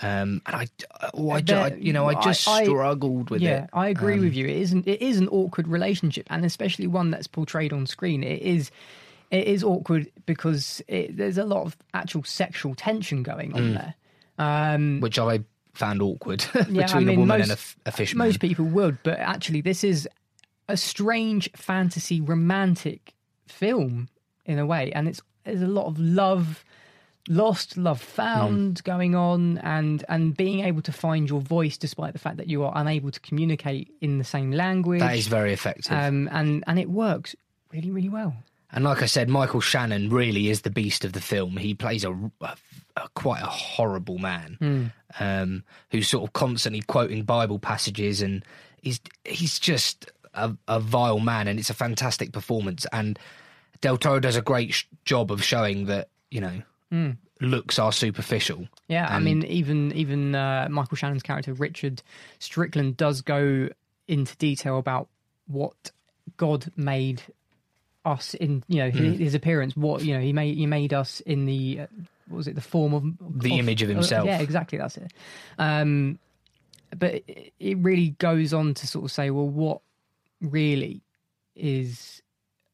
Um, 0.00 0.42
and 0.46 0.56
I, 0.56 0.66
oh, 1.14 1.30
I, 1.30 1.42
I- 1.50 1.74
you 1.78 1.92
know, 1.92 2.08
I 2.08 2.14
just 2.22 2.48
I- 2.48 2.64
struggled 2.64 3.30
with 3.30 3.42
it. 3.42 3.44
yeah, 3.46 3.64
it. 3.64 3.70
I 3.72 3.88
agree 3.88 4.14
Um, 4.14 4.20
with 4.20 4.34
you. 4.34 4.46
It 4.46 4.56
isn't. 4.56 4.88
It 4.88 5.00
is 5.02 5.18
an 5.18 5.28
awkward 5.28 5.68
relationship, 5.68 6.26
and 6.30 6.44
especially 6.44 6.86
one 6.86 7.10
that's 7.10 7.26
portrayed 7.26 7.72
on 7.72 7.86
screen. 7.86 8.22
It 8.24 8.42
is. 8.42 8.70
It 9.30 9.46
is 9.46 9.62
awkward 9.64 10.10
because 10.26 10.82
it, 10.88 11.16
there's 11.16 11.38
a 11.38 11.44
lot 11.44 11.64
of 11.66 11.76
actual 11.94 12.22
sexual 12.24 12.74
tension 12.74 13.22
going 13.22 13.52
Mm. 13.52 13.56
on 13.56 13.74
there. 13.74 13.94
Um, 14.38 15.00
which 15.00 15.18
I 15.18 15.40
found 15.74 16.02
awkward 16.02 16.44
Yeah, 16.54 16.62
between 16.64 16.88
I 16.90 16.98
mean, 17.00 17.08
a 17.16 17.20
woman 17.20 17.38
most, 17.38 17.50
and 17.50 17.58
a, 17.86 17.88
a 17.88 17.92
fishman. 17.92 18.26
Most 18.26 18.40
people 18.40 18.64
would, 18.66 18.98
but 19.02 19.18
actually, 19.18 19.60
this 19.60 19.84
is 19.84 20.08
a 20.68 20.76
strange 20.76 21.50
fantasy 21.54 22.20
romantic 22.20 23.14
film 23.46 24.08
in 24.44 24.58
a 24.58 24.66
way, 24.66 24.90
and 24.92 25.06
it's 25.08 25.22
there's 25.44 25.62
a 25.62 25.66
lot 25.66 25.86
of 25.86 25.98
love 25.98 26.64
lost, 27.28 27.76
love 27.76 28.00
found 28.00 28.78
Hmm. 28.80 28.82
going 28.90 29.14
on, 29.14 29.58
and 29.58 30.04
and 30.08 30.36
being 30.36 30.60
able 30.60 30.82
to 30.82 30.92
find 30.92 31.28
your 31.28 31.40
voice 31.40 31.76
despite 31.78 32.12
the 32.12 32.18
fact 32.18 32.36
that 32.38 32.48
you 32.48 32.62
are 32.64 32.72
unable 32.74 33.10
to 33.10 33.20
communicate 33.20 33.92
in 34.00 34.18
the 34.18 34.24
same 34.24 34.50
language. 34.50 35.00
that 35.00 35.16
is 35.16 35.26
very 35.28 35.52
effective. 35.52 35.92
um, 35.92 36.28
and 36.32 36.64
and 36.66 36.78
it 36.78 36.88
works 36.90 37.34
really, 37.72 37.90
really 37.90 38.08
well. 38.08 38.34
And 38.74 38.84
like 38.84 39.02
I 39.02 39.06
said, 39.06 39.28
Michael 39.28 39.60
Shannon 39.60 40.08
really 40.08 40.48
is 40.48 40.62
the 40.62 40.70
beast 40.70 41.04
of 41.04 41.12
the 41.12 41.20
film. 41.20 41.58
He 41.58 41.74
plays 41.74 42.04
a, 42.04 42.12
a- 42.40 42.56
a- 42.96 43.08
quite 43.14 43.42
a 43.42 43.46
horrible 43.46 44.16
man 44.18 44.90
um, 45.20 45.62
who's 45.90 46.08
sort 46.08 46.24
of 46.24 46.32
constantly 46.32 46.80
quoting 46.80 47.22
Bible 47.24 47.58
passages, 47.58 48.22
and 48.22 48.42
he's 48.80 48.98
he's 49.24 49.58
just 49.58 50.10
a, 50.34 50.56
a 50.68 50.80
vile 50.80 51.20
man. 51.20 51.48
And 51.48 51.58
it's 51.58 51.68
a 51.70 51.74
fantastic 51.74 52.32
performance. 52.32 52.86
And 52.92 53.18
Del 53.82 53.98
Toro 53.98 54.20
does 54.20 54.36
a 54.36 54.42
great 54.42 54.72
sh- 54.72 54.84
job 55.04 55.30
of 55.30 55.44
showing 55.44 55.84
that 55.86 56.08
you 56.30 56.40
know 56.40 56.62
looks 57.40 57.78
are 57.78 57.92
superficial. 57.92 58.68
Yeah, 58.88 59.06
I 59.08 59.18
mean, 59.18 59.42
even 59.44 59.92
even 59.92 60.34
uh, 60.34 60.68
Michael 60.70 60.96
Shannon's 60.96 61.22
character 61.22 61.52
Richard 61.54 62.02
Strickland 62.38 62.96
does 62.96 63.20
go 63.22 63.68
into 64.08 64.36
detail 64.36 64.78
about 64.78 65.08
what 65.46 65.90
God 66.36 66.70
made 66.76 67.22
us 68.04 68.34
in. 68.34 68.62
You 68.68 68.84
know, 68.84 68.90
his, 68.90 69.18
his 69.18 69.34
appearance. 69.34 69.76
What 69.76 70.04
you 70.04 70.14
know, 70.14 70.20
he 70.20 70.32
made 70.32 70.56
he 70.56 70.66
made 70.66 70.92
us 70.92 71.20
in 71.20 71.46
the 71.46 71.80
uh, 71.80 71.86
what 72.28 72.36
was 72.36 72.48
it 72.48 72.54
the 72.54 72.60
form 72.60 72.92
of 72.94 73.40
The 73.42 73.58
image 73.58 73.82
of 73.82 73.88
himself. 73.88 74.26
yeah, 74.26 74.40
exactly. 74.40 74.78
That's 74.78 74.96
it. 74.96 75.12
Um, 75.58 76.18
but 76.96 77.14
it, 77.26 77.52
it 77.58 77.78
really 77.78 78.10
goes 78.18 78.52
on 78.52 78.74
to 78.74 78.86
sort 78.86 79.04
of 79.06 79.10
say, 79.10 79.30
well, 79.30 79.48
what 79.48 79.80
really 80.40 81.00
is? 81.56 82.20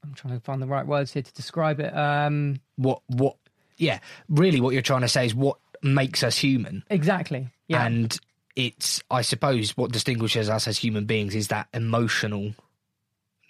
I'm 0.04 0.14
trying 0.14 0.34
to 0.34 0.40
find 0.40 0.60
the 0.62 0.66
right 0.66 0.86
words 0.86 1.12
here 1.12 1.22
to 1.22 1.32
describe 1.32 1.80
it. 1.80 1.96
Um, 1.96 2.60
What 2.76 3.02
what? 3.06 3.36
Yeah, 3.78 4.00
really, 4.28 4.60
what 4.60 4.72
you're 4.74 4.82
trying 4.82 5.00
to 5.02 5.08
say 5.08 5.24
is 5.26 5.34
what 5.34 5.56
makes 5.82 6.22
us 6.22 6.36
human. 6.36 6.82
exactly. 6.90 7.48
Yeah. 7.68 7.84
And 7.86 8.18
it's, 8.56 9.02
I 9.10 9.22
suppose, 9.22 9.76
what 9.76 9.92
distinguishes 9.92 10.48
us 10.50 10.66
as 10.66 10.76
human 10.78 11.04
beings 11.06 11.34
is 11.34 11.48
that 11.48 11.68
emotional 11.72 12.54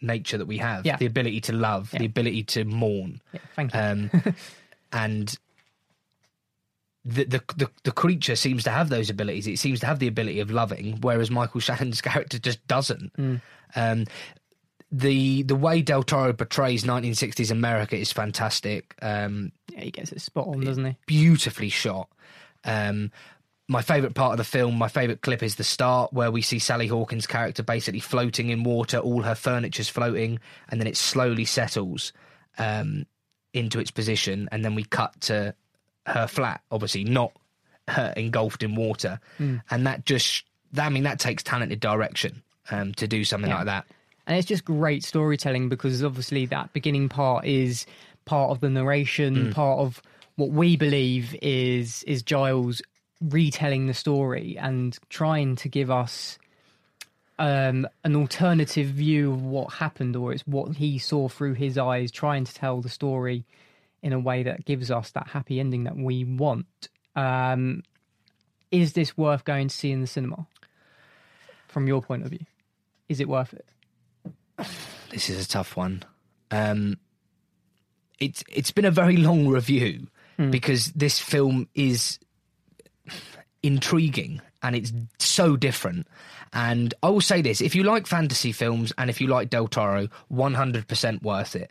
nature 0.02 0.36
that 0.38 0.46
we 0.46 0.58
have 0.58 0.84
Yeah. 0.86 0.96
the 0.96 1.06
ability 1.06 1.40
to 1.42 1.52
love, 1.54 1.90
Yeah. 1.92 2.00
the 2.00 2.04
ability 2.06 2.42
to 2.44 2.64
mourn. 2.64 3.20
yeah 3.32 3.40
thank 3.56 3.72
you. 3.74 3.80
Um, 3.80 4.10
and 4.92 5.34
the, 7.04 7.24
the, 7.24 7.42
the, 7.56 7.70
the 7.84 7.92
creature 7.92 8.36
seems 8.36 8.64
to 8.64 8.70
have 8.70 8.90
those 8.90 9.08
abilities. 9.08 9.46
It 9.46 9.58
seems 9.58 9.80
to 9.80 9.86
have 9.86 9.98
the 9.98 10.08
ability 10.08 10.40
of 10.40 10.50
loving, 10.50 10.98
whereas 11.00 11.30
Michael 11.30 11.60
Shannon's 11.60 12.00
character 12.02 12.38
just 12.38 12.66
doesn't. 12.66 13.12
Mm. 13.16 13.40
Um, 13.76 14.04
the 14.90 15.42
the 15.42 15.56
way 15.56 15.82
Del 15.82 16.02
Toro 16.02 16.32
portrays 16.32 16.84
1960s 16.84 17.50
America 17.50 17.96
is 17.96 18.12
fantastic. 18.12 18.94
Um, 19.02 19.52
Yeah, 19.72 19.80
he 19.82 19.90
gets 19.90 20.12
it 20.12 20.20
spot 20.20 20.46
on, 20.48 20.60
doesn't 20.60 20.84
he? 20.84 20.96
beautifully 21.06 21.68
shot. 21.68 22.08
Um, 22.64 23.10
my 23.70 23.82
favourite 23.82 24.14
part 24.14 24.32
of 24.32 24.38
the 24.38 24.44
film, 24.44 24.76
my 24.78 24.88
favourite 24.88 25.20
clip 25.20 25.42
is 25.42 25.56
the 25.56 25.64
start 25.64 26.12
where 26.14 26.30
we 26.30 26.40
see 26.40 26.58
Sally 26.58 26.86
Hawkins' 26.86 27.26
character 27.26 27.62
basically 27.62 28.00
floating 28.00 28.48
in 28.48 28.64
water, 28.64 28.96
all 28.98 29.22
her 29.22 29.34
furniture's 29.34 29.90
floating, 29.90 30.38
and 30.70 30.80
then 30.80 30.86
it 30.86 30.96
slowly 30.96 31.44
settles 31.44 32.14
um, 32.56 33.04
into 33.52 33.78
its 33.78 33.90
position, 33.90 34.48
and 34.52 34.64
then 34.64 34.74
we 34.74 34.84
cut 34.84 35.20
to 35.22 35.54
her 36.06 36.26
flat, 36.26 36.62
obviously 36.70 37.04
not 37.04 37.32
her 37.88 38.14
engulfed 38.16 38.62
in 38.62 38.74
water, 38.74 39.20
and 39.38 39.86
that 39.86 40.06
just, 40.06 40.44
that, 40.72 40.86
I 40.86 40.88
mean, 40.88 41.02
that 41.04 41.18
takes 41.18 41.42
talented 41.42 41.78
direction 41.80 42.42
um, 42.70 42.94
to 42.94 43.06
do 43.06 43.22
something 43.22 43.50
Yeah. 43.50 43.56
like 43.58 43.66
that. 43.66 43.86
And 44.28 44.36
it's 44.36 44.46
just 44.46 44.66
great 44.66 45.02
storytelling 45.02 45.70
because 45.70 46.04
obviously 46.04 46.44
that 46.46 46.74
beginning 46.74 47.08
part 47.08 47.46
is 47.46 47.86
part 48.26 48.50
of 48.50 48.60
the 48.60 48.68
narration, 48.68 49.52
part 49.54 49.78
of 49.78 50.02
what 50.36 50.50
we 50.50 50.76
believe 50.76 51.34
is 51.40 52.02
is 52.02 52.22
Giles 52.22 52.82
retelling 53.22 53.86
the 53.86 53.94
story 53.94 54.58
and 54.58 54.96
trying 55.08 55.56
to 55.56 55.68
give 55.70 55.90
us 55.90 56.38
um, 57.38 57.88
an 58.04 58.14
alternative 58.16 58.88
view 58.88 59.32
of 59.32 59.42
what 59.42 59.72
happened, 59.72 60.14
or 60.14 60.32
it's 60.32 60.46
what 60.46 60.76
he 60.76 60.98
saw 60.98 61.28
through 61.28 61.54
his 61.54 61.78
eyes, 61.78 62.10
trying 62.10 62.44
to 62.44 62.52
tell 62.52 62.82
the 62.82 62.90
story 62.90 63.46
in 64.02 64.12
a 64.12 64.20
way 64.20 64.42
that 64.42 64.66
gives 64.66 64.90
us 64.90 65.10
that 65.12 65.28
happy 65.28 65.58
ending 65.58 65.84
that 65.84 65.96
we 65.96 66.24
want. 66.24 66.88
Um, 67.16 67.82
is 68.70 68.92
this 68.92 69.16
worth 69.16 69.44
going 69.44 69.68
to 69.68 69.74
see 69.74 69.90
in 69.90 70.02
the 70.02 70.06
cinema? 70.06 70.46
From 71.66 71.86
your 71.86 72.02
point 72.02 72.24
of 72.24 72.30
view, 72.30 72.44
is 73.08 73.20
it 73.20 73.28
worth 73.28 73.54
it? 73.54 73.64
This 75.10 75.30
is 75.30 75.44
a 75.44 75.48
tough 75.48 75.76
one. 75.76 76.02
Um, 76.50 76.98
it's 78.18 78.42
it's 78.52 78.70
been 78.70 78.84
a 78.84 78.90
very 78.90 79.16
long 79.16 79.48
review 79.48 80.08
because 80.50 80.92
this 80.92 81.18
film 81.18 81.68
is 81.74 82.18
intriguing 83.62 84.40
and 84.62 84.76
it's 84.76 84.92
so 85.18 85.56
different. 85.56 86.06
And 86.52 86.94
I 87.02 87.08
will 87.08 87.20
say 87.20 87.42
this: 87.42 87.60
if 87.60 87.74
you 87.74 87.82
like 87.82 88.06
fantasy 88.06 88.52
films 88.52 88.92
and 88.98 89.10
if 89.10 89.20
you 89.20 89.26
like 89.26 89.50
Del 89.50 89.68
Toro, 89.68 90.08
one 90.28 90.54
hundred 90.54 90.88
percent 90.88 91.22
worth 91.22 91.56
it. 91.56 91.70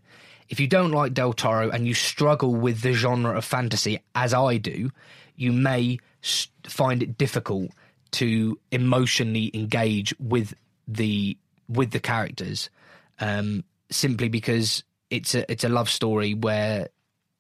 If 0.49 0.61
you 0.61 0.67
don't 0.67 0.91
like 0.91 1.13
Del 1.13 1.33
Toro 1.33 1.69
and 1.69 1.85
you 1.85 1.93
struggle 1.93 2.55
with 2.55 2.81
the 2.81 2.93
genre 2.93 3.37
of 3.37 3.43
fantasy, 3.43 3.99
as 4.15 4.33
I 4.33 4.55
do, 4.57 4.91
you 5.35 5.51
may 5.51 5.99
find 6.63 7.03
it 7.03 7.17
difficult 7.17 7.71
to 8.11 8.57
emotionally 8.71 9.51
engage 9.53 10.15
with 10.19 10.53
the 10.87 11.37
with 11.67 11.91
the 11.91 11.99
characters 11.99 12.69
um, 13.19 13.63
simply 13.89 14.29
because 14.29 14.83
it's 15.09 15.35
a 15.35 15.49
it's 15.51 15.63
a 15.63 15.69
love 15.69 15.89
story 15.89 16.33
where 16.33 16.89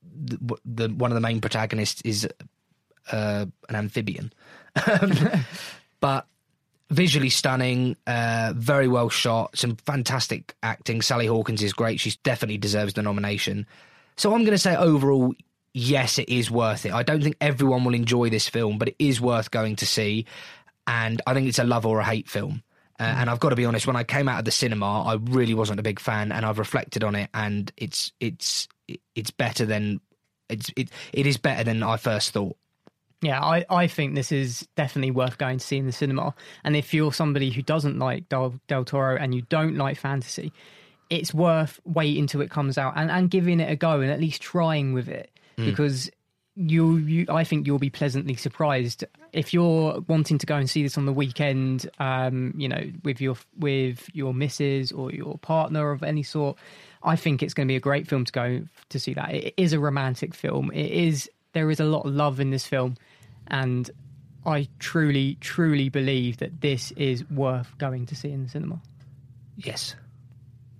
the, 0.03 0.57
the 0.65 0.87
one 0.89 1.11
of 1.11 1.15
the 1.15 1.21
main 1.21 1.41
protagonists 1.41 2.01
is 2.01 2.27
uh, 3.11 3.45
an 3.69 3.75
amphibian, 3.75 4.33
but 5.99 6.27
visually 6.89 7.29
stunning, 7.29 7.97
uh, 8.05 8.53
very 8.55 8.87
well 8.87 9.09
shot, 9.09 9.57
some 9.57 9.75
fantastic 9.77 10.55
acting. 10.63 11.01
Sally 11.01 11.25
Hawkins 11.25 11.61
is 11.61 11.73
great; 11.73 11.99
she 11.99 12.13
definitely 12.23 12.57
deserves 12.57 12.93
the 12.93 13.01
nomination. 13.01 13.65
So 14.15 14.33
I'm 14.33 14.41
going 14.41 14.51
to 14.51 14.57
say 14.57 14.75
overall, 14.75 15.35
yes, 15.73 16.17
it 16.17 16.29
is 16.29 16.49
worth 16.49 16.85
it. 16.85 16.93
I 16.93 17.03
don't 17.03 17.21
think 17.21 17.37
everyone 17.39 17.83
will 17.83 17.93
enjoy 17.93 18.29
this 18.29 18.49
film, 18.49 18.79
but 18.79 18.89
it 18.89 18.95
is 18.97 19.21
worth 19.21 19.51
going 19.51 19.75
to 19.77 19.85
see, 19.85 20.25
and 20.87 21.21
I 21.27 21.33
think 21.33 21.47
it's 21.47 21.59
a 21.59 21.63
love 21.63 21.85
or 21.85 21.99
a 21.99 22.05
hate 22.05 22.29
film. 22.29 22.63
Uh, 22.99 23.03
and 23.03 23.29
I've 23.29 23.39
got 23.39 23.49
to 23.49 23.55
be 23.55 23.65
honest, 23.65 23.85
when 23.85 23.95
I 23.95 24.03
came 24.03 24.27
out 24.27 24.39
of 24.39 24.45
the 24.45 24.51
cinema, 24.51 25.03
I 25.03 25.17
really 25.21 25.53
wasn't 25.53 25.79
a 25.79 25.83
big 25.83 25.99
fan, 25.99 26.31
and 26.31 26.45
I've 26.45 26.59
reflected 26.59 27.03
on 27.03 27.15
it, 27.15 27.29
and 27.33 27.71
it's 27.77 28.11
it's 28.19 28.67
it's 29.15 29.31
better 29.31 29.65
than 29.65 30.01
it's 30.49 30.71
it 30.75 30.89
it 31.13 31.27
is 31.27 31.37
better 31.37 31.63
than 31.63 31.83
I 31.83 31.97
first 31.97 32.31
thought. 32.31 32.57
Yeah, 33.21 33.41
I, 33.41 33.65
I 33.69 33.87
think 33.87 34.13
this 34.13 34.31
is 34.31 34.67
definitely 34.75 35.11
worth 35.11 35.39
going 35.39 35.57
to 35.57 35.65
see 35.65 35.77
in 35.77 35.87
the 35.87 35.91
cinema. 35.91 36.35
And 36.63 36.75
if 36.75 36.93
you're 36.93 37.11
somebody 37.11 37.49
who 37.49 37.63
doesn't 37.63 37.97
like 37.97 38.29
Del, 38.29 38.53
Del 38.67 38.85
Toro 38.85 39.17
and 39.17 39.33
you 39.33 39.41
don't 39.41 39.75
like 39.75 39.97
fantasy, 39.97 40.53
it's 41.09 41.33
worth 41.33 41.79
waiting 41.83 42.27
till 42.27 42.41
it 42.41 42.51
comes 42.51 42.77
out 42.77 42.93
and, 42.95 43.09
and 43.09 43.31
giving 43.31 43.59
it 43.59 43.71
a 43.71 43.75
go 43.75 44.01
and 44.01 44.11
at 44.11 44.19
least 44.19 44.41
trying 44.43 44.93
with 44.93 45.07
it 45.07 45.31
because 45.55 46.11
you 46.57 46.97
you 46.97 47.25
I 47.29 47.43
think 47.43 47.67
you'll 47.67 47.77
be 47.77 47.91
pleasantly 47.91 48.35
surprised 48.35 49.05
if 49.31 49.53
you're 49.53 49.99
wanting 50.07 50.39
to 50.39 50.45
go 50.45 50.55
and 50.55 50.67
see 50.67 50.81
this 50.81 50.97
on 50.97 51.05
the 51.05 51.13
weekend. 51.13 51.89
Um, 51.99 52.53
you 52.57 52.67
know, 52.67 52.91
with 53.03 53.21
your 53.21 53.35
with 53.57 54.09
your 54.13 54.33
missus 54.33 54.91
or 54.91 55.11
your 55.11 55.37
partner 55.37 55.91
of 55.91 56.03
any 56.03 56.23
sort. 56.23 56.57
I 57.03 57.15
think 57.15 57.43
it's 57.43 57.53
going 57.53 57.67
to 57.67 57.71
be 57.71 57.75
a 57.75 57.79
great 57.79 58.07
film 58.07 58.25
to 58.25 58.31
go 58.31 58.63
to 58.89 58.99
see 58.99 59.13
that. 59.13 59.33
It 59.33 59.53
is 59.55 59.71
a 59.71 59.79
romantic 59.79 60.33
film. 60.33 60.71
It 60.71 60.91
is 60.91 61.29
there 61.53 61.69
is 61.69 61.79
a 61.79 61.85
lot 61.85 62.05
of 62.05 62.13
love 62.13 62.39
in 62.39 62.49
this 62.49 62.65
film, 62.65 62.97
and 63.47 63.89
I 64.45 64.67
truly, 64.79 65.37
truly 65.39 65.89
believe 65.89 66.37
that 66.37 66.61
this 66.61 66.91
is 66.93 67.29
worth 67.29 67.77
going 67.77 68.07
to 68.07 68.15
see 68.15 68.31
in 68.31 68.43
the 68.43 68.49
cinema. 68.49 68.81
Yes, 69.57 69.95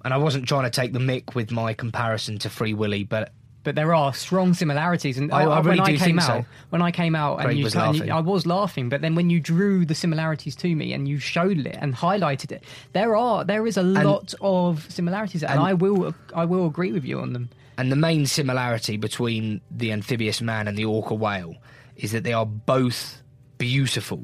and 0.04 0.14
I 0.14 0.18
wasn't 0.18 0.48
trying 0.48 0.64
to 0.64 0.70
take 0.70 0.94
the 0.94 1.00
mick 1.00 1.36
with 1.36 1.52
my 1.52 1.74
comparison 1.74 2.40
to 2.40 2.50
Free 2.50 2.74
Willy, 2.74 3.04
but 3.04 3.32
But 3.68 3.76
there 3.76 3.94
are 3.94 4.14
strong 4.14 4.54
similarities, 4.54 5.18
and 5.18 5.30
I- 5.30 5.42
I 5.42 5.60
when 5.60 5.78
really 5.78 5.96
I 5.96 5.98
came 5.98 6.20
out, 6.20 6.26
so. 6.26 6.46
when 6.70 6.82
I 6.82 6.90
came 6.90 7.16
out, 7.16 7.40
Craig 7.40 7.50
and 7.50 7.58
you, 7.60 7.66
was 7.66 7.76
and 7.76 7.96
you- 7.96 8.00
laughing. 8.00 8.12
I 8.14 8.20
was 8.22 8.46
laughing. 8.46 8.88
But 8.88 9.02
then 9.02 9.14
when 9.14 9.30
you 9.30 9.42
drew 9.42 9.86
the 9.86 9.94
similarities 9.94 10.56
to 10.64 10.74
me 10.74 10.94
and 10.94 11.06
you 11.06 11.20
showed 11.20 11.58
it 11.58 11.78
and 11.82 11.94
highlighted 11.94 12.54
it, 12.54 12.64
there 12.94 13.14
are 13.18 13.44
there 13.44 13.68
is 13.68 13.76
a 13.76 13.84
lot 13.84 14.34
of 14.40 14.90
similarities, 14.90 15.44
and, 15.44 15.52
and- 15.52 15.60
I 15.60 15.74
will 15.74 16.16
I 16.34 16.46
will 16.46 16.66
agree 16.66 16.94
with 16.94 17.04
you 17.04 17.20
on 17.20 17.34
them. 17.34 17.50
And 17.78 17.92
the 17.92 17.98
main 17.98 18.26
similarity 18.26 18.96
between 18.96 19.60
the 19.70 19.92
amphibious 19.92 20.40
man 20.42 20.70
and 20.70 20.78
the 20.78 20.86
orca 20.86 21.14
whale 21.14 21.58
is 21.98 22.14
that 22.14 22.24
they 22.24 22.32
are 22.32 22.46
both 22.46 23.22
beautiful 23.58 24.24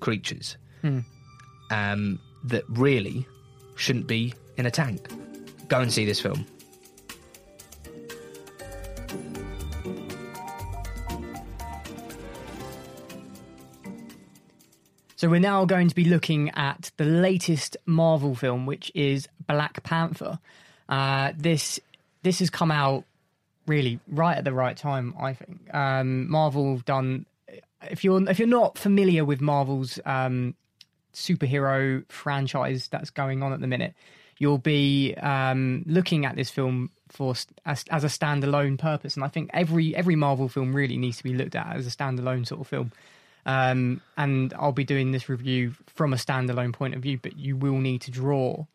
creatures 0.00 0.58
um, 1.70 2.18
that 2.44 2.64
really 2.68 3.26
shouldn't 3.76 4.06
be 4.06 4.34
in 4.58 4.66
a 4.66 4.70
tank. 4.70 5.08
Go 5.68 5.80
and 5.80 5.90
see 5.90 6.04
this 6.04 6.20
film. 6.20 6.44
So 15.20 15.28
we're 15.28 15.38
now 15.38 15.66
going 15.66 15.90
to 15.90 15.94
be 15.94 16.06
looking 16.06 16.48
at 16.52 16.92
the 16.96 17.04
latest 17.04 17.76
Marvel 17.84 18.34
film, 18.34 18.64
which 18.64 18.90
is 18.94 19.28
Black 19.46 19.82
Panther. 19.82 20.38
Uh, 20.88 21.32
this 21.36 21.78
this 22.22 22.38
has 22.38 22.48
come 22.48 22.70
out 22.70 23.04
really 23.66 24.00
right 24.08 24.38
at 24.38 24.44
the 24.44 24.52
right 24.54 24.74
time, 24.74 25.12
I 25.20 25.34
think. 25.34 25.74
Um, 25.74 26.30
Marvel 26.30 26.78
done. 26.78 27.26
If 27.82 28.02
you're 28.02 28.26
if 28.30 28.38
you're 28.38 28.48
not 28.48 28.78
familiar 28.78 29.22
with 29.22 29.42
Marvel's 29.42 30.00
um, 30.06 30.54
superhero 31.12 32.02
franchise 32.10 32.88
that's 32.88 33.10
going 33.10 33.42
on 33.42 33.52
at 33.52 33.60
the 33.60 33.66
minute, 33.66 33.92
you'll 34.38 34.56
be 34.56 35.12
um, 35.16 35.84
looking 35.86 36.24
at 36.24 36.34
this 36.34 36.48
film 36.48 36.92
for 37.10 37.34
as, 37.66 37.84
as 37.90 38.04
a 38.04 38.06
standalone 38.06 38.78
purpose. 38.78 39.16
And 39.16 39.24
I 39.24 39.28
think 39.28 39.50
every 39.52 39.94
every 39.94 40.16
Marvel 40.16 40.48
film 40.48 40.74
really 40.74 40.96
needs 40.96 41.18
to 41.18 41.24
be 41.24 41.34
looked 41.34 41.56
at 41.56 41.76
as 41.76 41.86
a 41.86 41.90
standalone 41.90 42.46
sort 42.46 42.62
of 42.62 42.68
film. 42.68 42.92
Um, 43.46 44.00
and 44.16 44.52
I'll 44.54 44.72
be 44.72 44.84
doing 44.84 45.12
this 45.12 45.28
review 45.28 45.74
from 45.86 46.12
a 46.12 46.16
standalone 46.16 46.72
point 46.72 46.94
of 46.94 47.02
view, 47.02 47.18
but 47.20 47.38
you 47.38 47.56
will 47.56 47.78
need 47.78 48.02
to 48.02 48.10
draw 48.10 48.66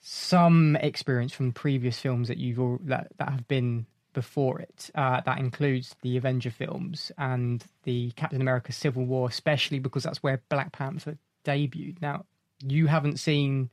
some 0.00 0.76
experience 0.76 1.32
from 1.32 1.52
previous 1.52 1.98
films 1.98 2.28
that 2.28 2.38
you've 2.38 2.58
al- 2.58 2.80
that 2.84 3.08
that 3.18 3.28
have 3.28 3.48
been 3.48 3.86
before 4.12 4.60
it. 4.60 4.90
Uh, 4.94 5.20
that 5.22 5.38
includes 5.38 5.94
the 6.02 6.16
Avenger 6.16 6.50
films 6.50 7.12
and 7.18 7.64
the 7.84 8.10
Captain 8.12 8.40
America: 8.40 8.72
Civil 8.72 9.04
War, 9.04 9.28
especially 9.28 9.78
because 9.78 10.04
that's 10.04 10.22
where 10.22 10.42
Black 10.48 10.72
Panther 10.72 11.18
debuted. 11.44 12.00
Now, 12.00 12.24
you 12.62 12.86
haven't 12.86 13.18
seen 13.18 13.70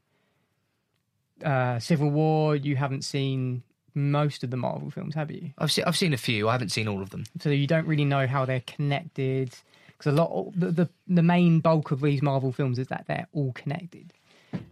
uh, 1.43 1.79
Civil 1.79 2.09
War, 2.09 2.55
you 2.55 2.75
haven't 2.75 3.03
seen 3.03 3.63
most 3.93 4.43
of 4.43 4.51
the 4.51 4.57
Marvel 4.57 4.91
films, 4.91 5.15
have 5.15 5.31
you? 5.31 5.51
I've 5.57 5.71
seen 5.71 5.85
I've 5.85 5.97
seen 5.97 6.13
a 6.13 6.17
few. 6.17 6.49
I 6.49 6.51
haven't 6.51 6.69
seen 6.69 6.87
all 6.87 7.01
of 7.01 7.09
them. 7.09 7.23
so 7.39 7.49
you 7.49 7.67
don't 7.67 7.87
really 7.87 8.05
know 8.05 8.27
how 8.27 8.45
they're 8.45 8.61
connected 8.61 9.53
because 9.97 10.13
a 10.13 10.15
lot 10.15 10.51
the, 10.55 10.71
the 10.71 10.89
the 11.07 11.23
main 11.23 11.59
bulk 11.59 11.91
of 11.91 12.01
these 12.01 12.21
Marvel 12.21 12.51
films 12.51 12.79
is 12.79 12.87
that 12.87 13.05
they're 13.07 13.27
all 13.33 13.51
connected, 13.53 14.13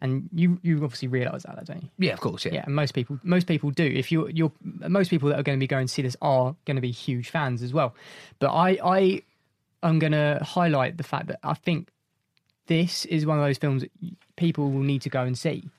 and 0.01 0.29
you 0.33 0.59
you 0.61 0.83
obviously 0.83 1.07
realise 1.07 1.43
that, 1.43 1.65
don't 1.65 1.83
you? 1.83 1.89
Yeah, 1.97 2.13
of 2.13 2.21
course. 2.21 2.45
Yeah. 2.45 2.53
Yeah, 2.55 2.63
and 2.65 2.75
most 2.75 2.93
people 2.93 3.19
most 3.23 3.47
people 3.47 3.71
do. 3.71 3.85
If 3.85 4.11
you 4.11 4.27
you're 4.27 4.51
most 4.61 5.09
people 5.09 5.29
that 5.29 5.39
are 5.39 5.43
going 5.43 5.57
to 5.57 5.63
be 5.63 5.67
going 5.67 5.87
to 5.87 5.93
see 5.93 6.01
this 6.01 6.17
are 6.21 6.55
going 6.65 6.75
to 6.75 6.81
be 6.81 6.91
huge 6.91 7.29
fans 7.29 7.61
as 7.61 7.73
well. 7.73 7.95
But 8.39 8.51
I 8.51 8.77
I 8.83 9.21
am 9.83 9.99
going 9.99 10.13
to 10.13 10.39
highlight 10.43 10.97
the 10.97 11.03
fact 11.03 11.27
that 11.27 11.39
I 11.43 11.53
think 11.53 11.89
this 12.67 13.05
is 13.05 13.25
one 13.25 13.37
of 13.37 13.45
those 13.45 13.57
films 13.57 13.83
that 13.83 13.91
people 14.35 14.71
will 14.71 14.83
need 14.83 15.03
to 15.03 15.09
go 15.09 15.23
and 15.23 15.37
see. 15.37 15.69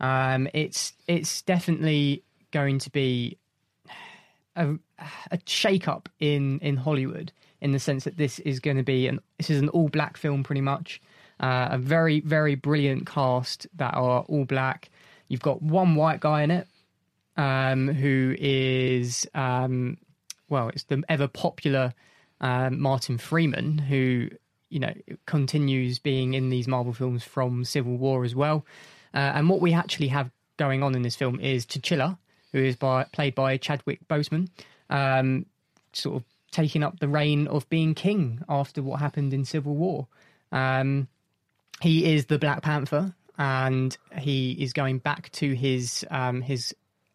Um, 0.00 0.48
it's 0.52 0.92
it's 1.06 1.42
definitely 1.42 2.22
going 2.50 2.78
to 2.80 2.90
be 2.90 3.38
a, 4.56 4.74
a 5.30 5.38
shake 5.46 5.88
up 5.88 6.08
in 6.20 6.58
in 6.60 6.76
Hollywood 6.76 7.32
in 7.60 7.72
the 7.72 7.78
sense 7.78 8.04
that 8.04 8.16
this 8.16 8.38
is 8.40 8.60
going 8.60 8.76
to 8.76 8.82
be 8.82 9.06
an 9.06 9.20
this 9.38 9.50
is 9.50 9.60
an 9.60 9.68
all 9.70 9.88
black 9.88 10.16
film 10.16 10.42
pretty 10.42 10.60
much. 10.60 11.00
Uh, 11.40 11.68
a 11.72 11.78
very 11.78 12.20
very 12.20 12.54
brilliant 12.54 13.06
cast 13.06 13.66
that 13.76 13.94
are 13.94 14.22
all 14.28 14.44
black. 14.44 14.90
You've 15.28 15.42
got 15.42 15.62
one 15.62 15.96
white 15.96 16.20
guy 16.20 16.42
in 16.42 16.50
it 16.50 16.68
um, 17.36 17.88
who 17.88 18.34
is, 18.38 19.26
um, 19.34 19.98
well, 20.48 20.68
it's 20.68 20.84
the 20.84 21.02
ever 21.08 21.28
popular 21.28 21.94
um, 22.40 22.80
Martin 22.80 23.18
Freeman, 23.18 23.78
who, 23.78 24.28
you 24.68 24.80
know, 24.80 24.92
continues 25.26 25.98
being 25.98 26.34
in 26.34 26.50
these 26.50 26.68
Marvel 26.68 26.92
films 26.92 27.24
from 27.24 27.64
Civil 27.64 27.96
War 27.96 28.24
as 28.24 28.34
well. 28.34 28.64
Uh, 29.12 29.32
and 29.34 29.48
what 29.48 29.60
we 29.60 29.72
actually 29.72 30.08
have 30.08 30.30
going 30.56 30.82
on 30.82 30.94
in 30.94 31.02
this 31.02 31.16
film 31.16 31.40
is 31.40 31.66
T'Challa, 31.66 32.18
who 32.52 32.58
is 32.58 32.76
by, 32.76 33.04
played 33.12 33.34
by 33.34 33.56
Chadwick 33.56 34.06
Boseman, 34.08 34.48
um, 34.90 35.46
sort 35.92 36.16
of 36.16 36.24
taking 36.54 36.84
up 36.84 37.00
the 37.00 37.08
reign 37.08 37.48
of 37.48 37.68
being 37.68 37.94
king 37.94 38.40
after 38.48 38.80
what 38.80 39.00
happened 39.00 39.34
in 39.34 39.44
Civil 39.44 39.74
War. 39.74 40.06
Um, 40.52 41.08
he 41.80 42.14
is 42.14 42.26
the 42.26 42.38
Black 42.38 42.62
Panther, 42.62 43.12
and 43.36 43.96
he 44.16 44.52
is 44.52 44.72
going 44.72 44.98
back 44.98 45.30
to 45.32 45.52
his 45.54 46.06
um, 46.10 46.40
his 46.40 46.74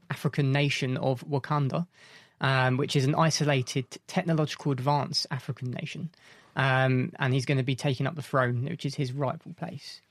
African 0.10 0.52
nation 0.52 0.98
of 0.98 1.26
Wakanda, 1.26 1.88
um, 2.42 2.76
which 2.76 2.96
is 2.98 3.06
an 3.06 3.16
isolated, 3.16 3.86
technological, 4.08 4.74
advanced 4.74 5.26
African 5.32 5.72
nation, 5.72 6.10
um, 6.58 7.14
and 7.18 7.34
he's 7.34 7.46
going 7.46 7.58
to 7.60 7.64
be 7.64 7.76
taking 7.76 8.08
up 8.08 8.16
the 8.16 8.22
throne, 8.22 8.66
which 8.66 8.86
is 8.86 8.96
his 8.96 9.14
rightful 9.14 9.54
place. 9.54 10.02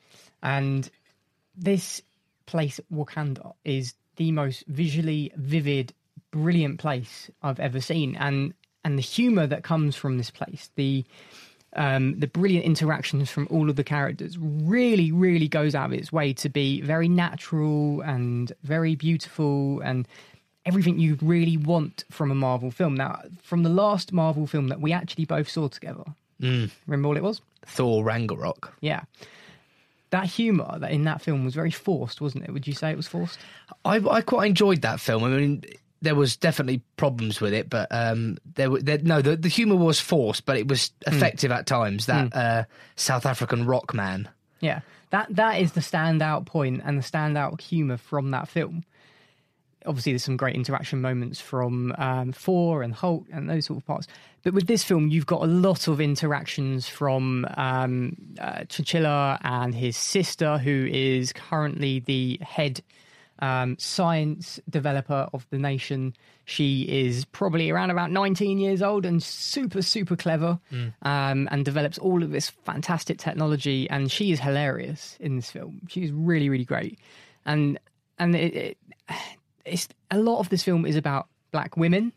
And 0.43 0.89
this 1.55 2.01
place, 2.47 2.81
Wakanda, 2.91 3.53
is 3.65 3.95
the 4.17 4.33
most 4.33 4.65
visually 4.67 5.33
vivid, 5.37 5.93
brilliant 6.31 6.79
place 6.79 7.31
I've 7.43 7.61
ever 7.61 7.83
seen, 7.83 8.17
and 8.17 8.55
and 8.85 8.97
the 8.99 9.03
humor 9.03 9.47
that 9.47 9.63
comes 9.65 9.97
from 9.97 10.19
this 10.19 10.31
place, 10.31 10.71
the 10.77 11.05
um, 11.77 12.19
the 12.19 12.27
brilliant 12.27 12.65
interactions 12.65 13.31
from 13.31 13.47
all 13.51 13.69
of 13.69 13.77
the 13.77 13.85
characters 13.85 14.39
really, 14.39 15.13
really 15.13 15.49
goes 15.49 15.75
out 15.75 15.87
of 15.87 15.93
its 15.93 16.11
way 16.11 16.33
to 16.33 16.49
be 16.49 16.81
very 16.81 17.09
natural 17.09 18.01
and 18.01 18.53
very 18.65 18.97
beautiful 18.97 19.81
and 19.81 20.09
everything 20.65 20.99
you 20.99 21.19
really 21.21 21.59
want 21.59 22.05
from 22.11 22.31
a 22.31 22.35
Marvel 22.35 22.71
film. 22.71 22.95
Now, 22.95 23.21
from 23.43 23.63
the 23.65 23.69
last 23.69 24.13
Marvel 24.15 24.47
film 24.47 24.69
that 24.69 24.81
we 24.81 24.93
actually 24.93 25.27
both 25.27 25.49
saw 25.49 25.69
together, 25.69 26.05
Mm. 26.41 26.71
remember 26.87 27.09
what 27.09 27.17
it 27.17 27.23
was? 27.23 27.41
Thor 27.67 28.03
Ragnarok. 28.05 28.73
Yeah. 28.81 29.03
That 30.11 30.27
humour 30.27 30.79
that 30.79 30.91
in 30.93 31.03
that 31.05 31.21
film 31.21 31.45
was 31.45 31.55
very 31.55 31.71
forced, 31.71 32.21
wasn't 32.21 32.45
it? 32.45 32.53
Would 32.53 32.67
you 32.67 32.73
say 32.73 32.91
it 32.91 32.97
was 32.97 33.09
forced? 33.09 33.39
I, 33.85 33.97
I 33.97 34.21
quite 34.23 34.47
enjoyed 34.49 34.81
that 34.83 35.01
film. 35.01 35.23
I 35.25 35.29
mean, 35.29 35.65
there 36.01 36.15
was 36.15 36.37
definitely 36.37 36.83
problems 36.97 37.41
with 37.41 37.53
it, 37.53 37.69
but 37.69 37.89
um, 37.91 38.39
there 38.55 38.71
were 38.71 38.81
there, 38.81 38.99
no 38.99 39.21
the, 39.21 39.37
the 39.37 39.49
humor 39.49 39.77
was 39.77 40.01
forced, 40.01 40.45
but 40.45 40.57
it 40.57 40.69
was 40.69 40.93
effective 41.07 41.51
at 41.51 41.67
times. 41.67 42.07
That 42.07 42.35
uh, 42.35 42.65
South 42.97 43.27
African 43.27 43.67
rock 43.67 43.95
man. 43.95 44.29
Yeah, 44.61 44.81
that 45.11 45.35
that 45.35 45.61
is 45.61 45.73
the 45.73 45.81
standout 45.81 46.47
point 46.47 46.83
and 46.85 46.99
the 46.99 47.03
standout 47.03 47.61
humour 47.61 47.97
from 47.97 48.31
that 48.31 48.49
film. 48.49 48.85
Obviously, 49.87 50.13
there's 50.13 50.25
some 50.25 50.37
great 50.37 50.55
interaction 50.55 51.01
moments 51.01 51.41
from 51.41 51.95
um, 51.99 52.33
Thor 52.33 52.83
and 52.83 52.93
Hulk 52.93 53.27
and 53.33 53.49
those 53.49 53.67
sort 53.67 53.79
of 53.79 53.87
parts. 53.87 54.07
But 54.43 54.53
with 54.53 54.67
this 54.67 54.85
film, 54.85 55.09
you've 55.09 55.27
got 55.27 55.43
a 55.43 55.47
lot 55.47 55.89
of 55.89 56.01
interactions 56.01 56.89
from 56.89 57.47
um, 57.57 58.17
uh, 58.41 58.61
T'Challa 58.69 59.39
and 59.43 59.75
his 59.75 59.97
sister, 59.97 60.59
who 60.59 60.87
is 60.91 61.33
currently 61.33 62.01
the 62.01 62.39
head 62.43 62.83
um, 63.41 63.77
science 63.79 64.61
developer 64.69 65.29
of 65.33 65.47
the 65.51 65.59
nation. 65.59 66.15
She 66.45 66.83
is 66.83 67.25
probably 67.27 67.71
around 67.71 67.91
about 67.91 68.11
19 68.11 68.59
years 68.59 68.83
old 68.83 69.05
and 69.05 69.23
super, 69.23 69.83
super 69.83 70.17
clever 70.17 70.59
um, 71.03 71.49
and 71.51 71.65
develops 71.65 71.99
all 71.99 72.23
of 72.23 72.31
this 72.31 72.51
fantastic 72.51 73.19
technology. 73.19 73.89
And 73.91 74.11
she 74.11 74.33
is 74.33 74.41
hilarious 74.41 75.17
in 75.21 75.37
this 75.37 75.51
film. 75.51 75.83
She's 75.89 76.11
really, 76.11 76.49
really 76.49 76.65
great. 76.65 76.99
And 77.45 77.79
and 78.19 78.35
it, 78.35 78.55
it, 78.55 78.79
it's 79.65 79.89
a 80.11 80.19
lot 80.19 80.41
of 80.41 80.49
this 80.49 80.63
film 80.63 80.85
is 80.87 80.97
about 80.97 81.29
black 81.53 81.77
women 81.77 82.13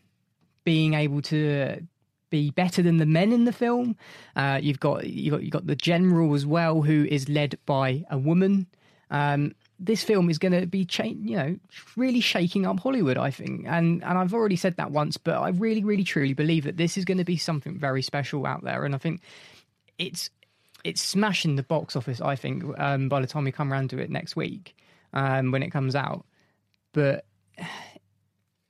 being 0.64 0.94
able 0.94 1.22
to 1.22 1.86
be 2.30 2.50
better 2.50 2.82
than 2.82 2.96
the 2.96 3.06
men 3.06 3.30
in 3.30 3.44
the 3.44 3.52
film. 3.52 3.96
Uh, 4.34 4.58
you've 4.60 4.80
got 4.80 5.06
you've 5.06 5.32
got 5.32 5.42
you've 5.42 5.52
got 5.52 5.66
the 5.66 5.76
general 5.76 6.34
as 6.34 6.46
well, 6.46 6.82
who 6.82 7.06
is 7.08 7.28
led 7.28 7.58
by 7.66 8.04
a 8.10 8.18
woman. 8.18 8.66
Um, 9.10 9.54
this 9.84 10.04
film 10.04 10.30
is 10.30 10.38
going 10.38 10.52
to 10.52 10.66
be, 10.66 10.84
cha- 10.84 11.04
you 11.04 11.36
know, 11.36 11.56
really 11.96 12.20
shaking 12.20 12.66
up 12.66 12.80
Hollywood. 12.80 13.18
I 13.18 13.30
think, 13.30 13.66
and 13.66 14.02
and 14.04 14.18
I've 14.18 14.34
already 14.34 14.56
said 14.56 14.76
that 14.76 14.90
once, 14.90 15.16
but 15.16 15.34
I 15.34 15.48
really, 15.48 15.84
really, 15.84 16.04
truly 16.04 16.34
believe 16.34 16.64
that 16.64 16.76
this 16.76 16.96
is 16.96 17.04
going 17.04 17.18
to 17.18 17.24
be 17.24 17.36
something 17.36 17.78
very 17.78 18.02
special 18.02 18.46
out 18.46 18.62
there, 18.62 18.84
and 18.84 18.94
I 18.94 18.98
think 18.98 19.22
it's 19.98 20.30
it's 20.84 21.00
smashing 21.00 21.56
the 21.56 21.62
box 21.62 21.96
office. 21.96 22.20
I 22.20 22.36
think 22.36 22.64
um, 22.78 23.08
by 23.08 23.20
the 23.20 23.26
time 23.26 23.44
we 23.44 23.52
come 23.52 23.72
around 23.72 23.90
to 23.90 23.98
it 23.98 24.10
next 24.10 24.36
week, 24.36 24.76
um, 25.12 25.50
when 25.50 25.62
it 25.62 25.70
comes 25.70 25.94
out, 25.94 26.24
but 26.92 27.24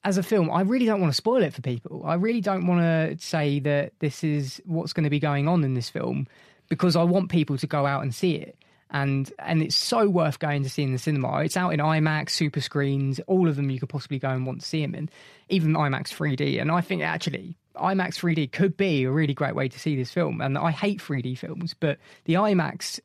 as 0.05 0.19
a 0.19 0.23
film, 0.23 0.51
I 0.51 0.63
really 0.63 0.87
don't 0.87 1.01
want 1.01 1.13
to 1.13 1.17
spoil 1.17 1.43
it 1.43 1.55
for 1.55 1.63
people. 1.63 2.03
I 2.05 2.15
really 2.15 2.41
don't 2.41 2.67
want 2.67 2.81
to 2.81 3.25
say 3.25 3.61
that 3.61 3.93
this 4.01 4.25
is 4.25 4.61
what's 4.65 4.93
going 4.93 5.05
to 5.05 5.11
be 5.11 5.21
going 5.21 5.47
on 5.47 5.63
in 5.65 5.75
this 5.75 5.89
film 5.89 6.27
because 6.69 6.97
I 6.97 7.03
want 7.03 7.31
people 7.31 7.57
to 7.59 7.67
go 7.67 7.87
out 7.87 8.03
and 8.03 8.15
see 8.15 8.35
it. 8.35 8.57
And 8.93 9.33
and 9.39 9.63
it's 9.63 9.77
so 9.77 10.09
worth 10.09 10.39
going 10.39 10.63
to 10.65 10.71
see 10.71 10.83
in 10.83 10.93
the 10.93 10.99
cinema. 10.99 11.41
It's 11.41 11.57
out 11.57 11.71
in 11.71 11.81
IMAX, 11.81 12.31
super 12.31 12.61
screens, 12.61 13.21
all 13.27 13.49
of 13.49 13.57
them 13.57 13.71
you 13.71 13.81
could 13.81 13.89
possibly 13.89 14.19
go 14.19 14.29
and 14.29 14.47
want 14.47 14.61
to 14.61 14.67
see 14.67 14.83
them 14.83 14.95
in, 14.95 15.09
even 15.49 15.73
IMAX 15.73 16.09
3D. 16.09 16.61
And 16.61 16.71
I 16.71 16.83
think 16.83 17.03
actually 17.03 17.57
IMAX 17.75 18.21
3D 18.21 18.53
could 18.53 18.77
be 18.77 19.05
a 19.05 19.11
really 19.11 19.35
great 19.35 19.55
way 19.55 19.69
to 19.69 19.79
see 19.79 19.97
this 19.97 20.13
film. 20.13 20.43
And 20.43 20.59
I 20.59 20.71
hate 20.71 21.01
3D 21.01 21.39
films, 21.39 21.75
but 21.79 21.99
the 22.25 22.35
IMAX 22.35 23.01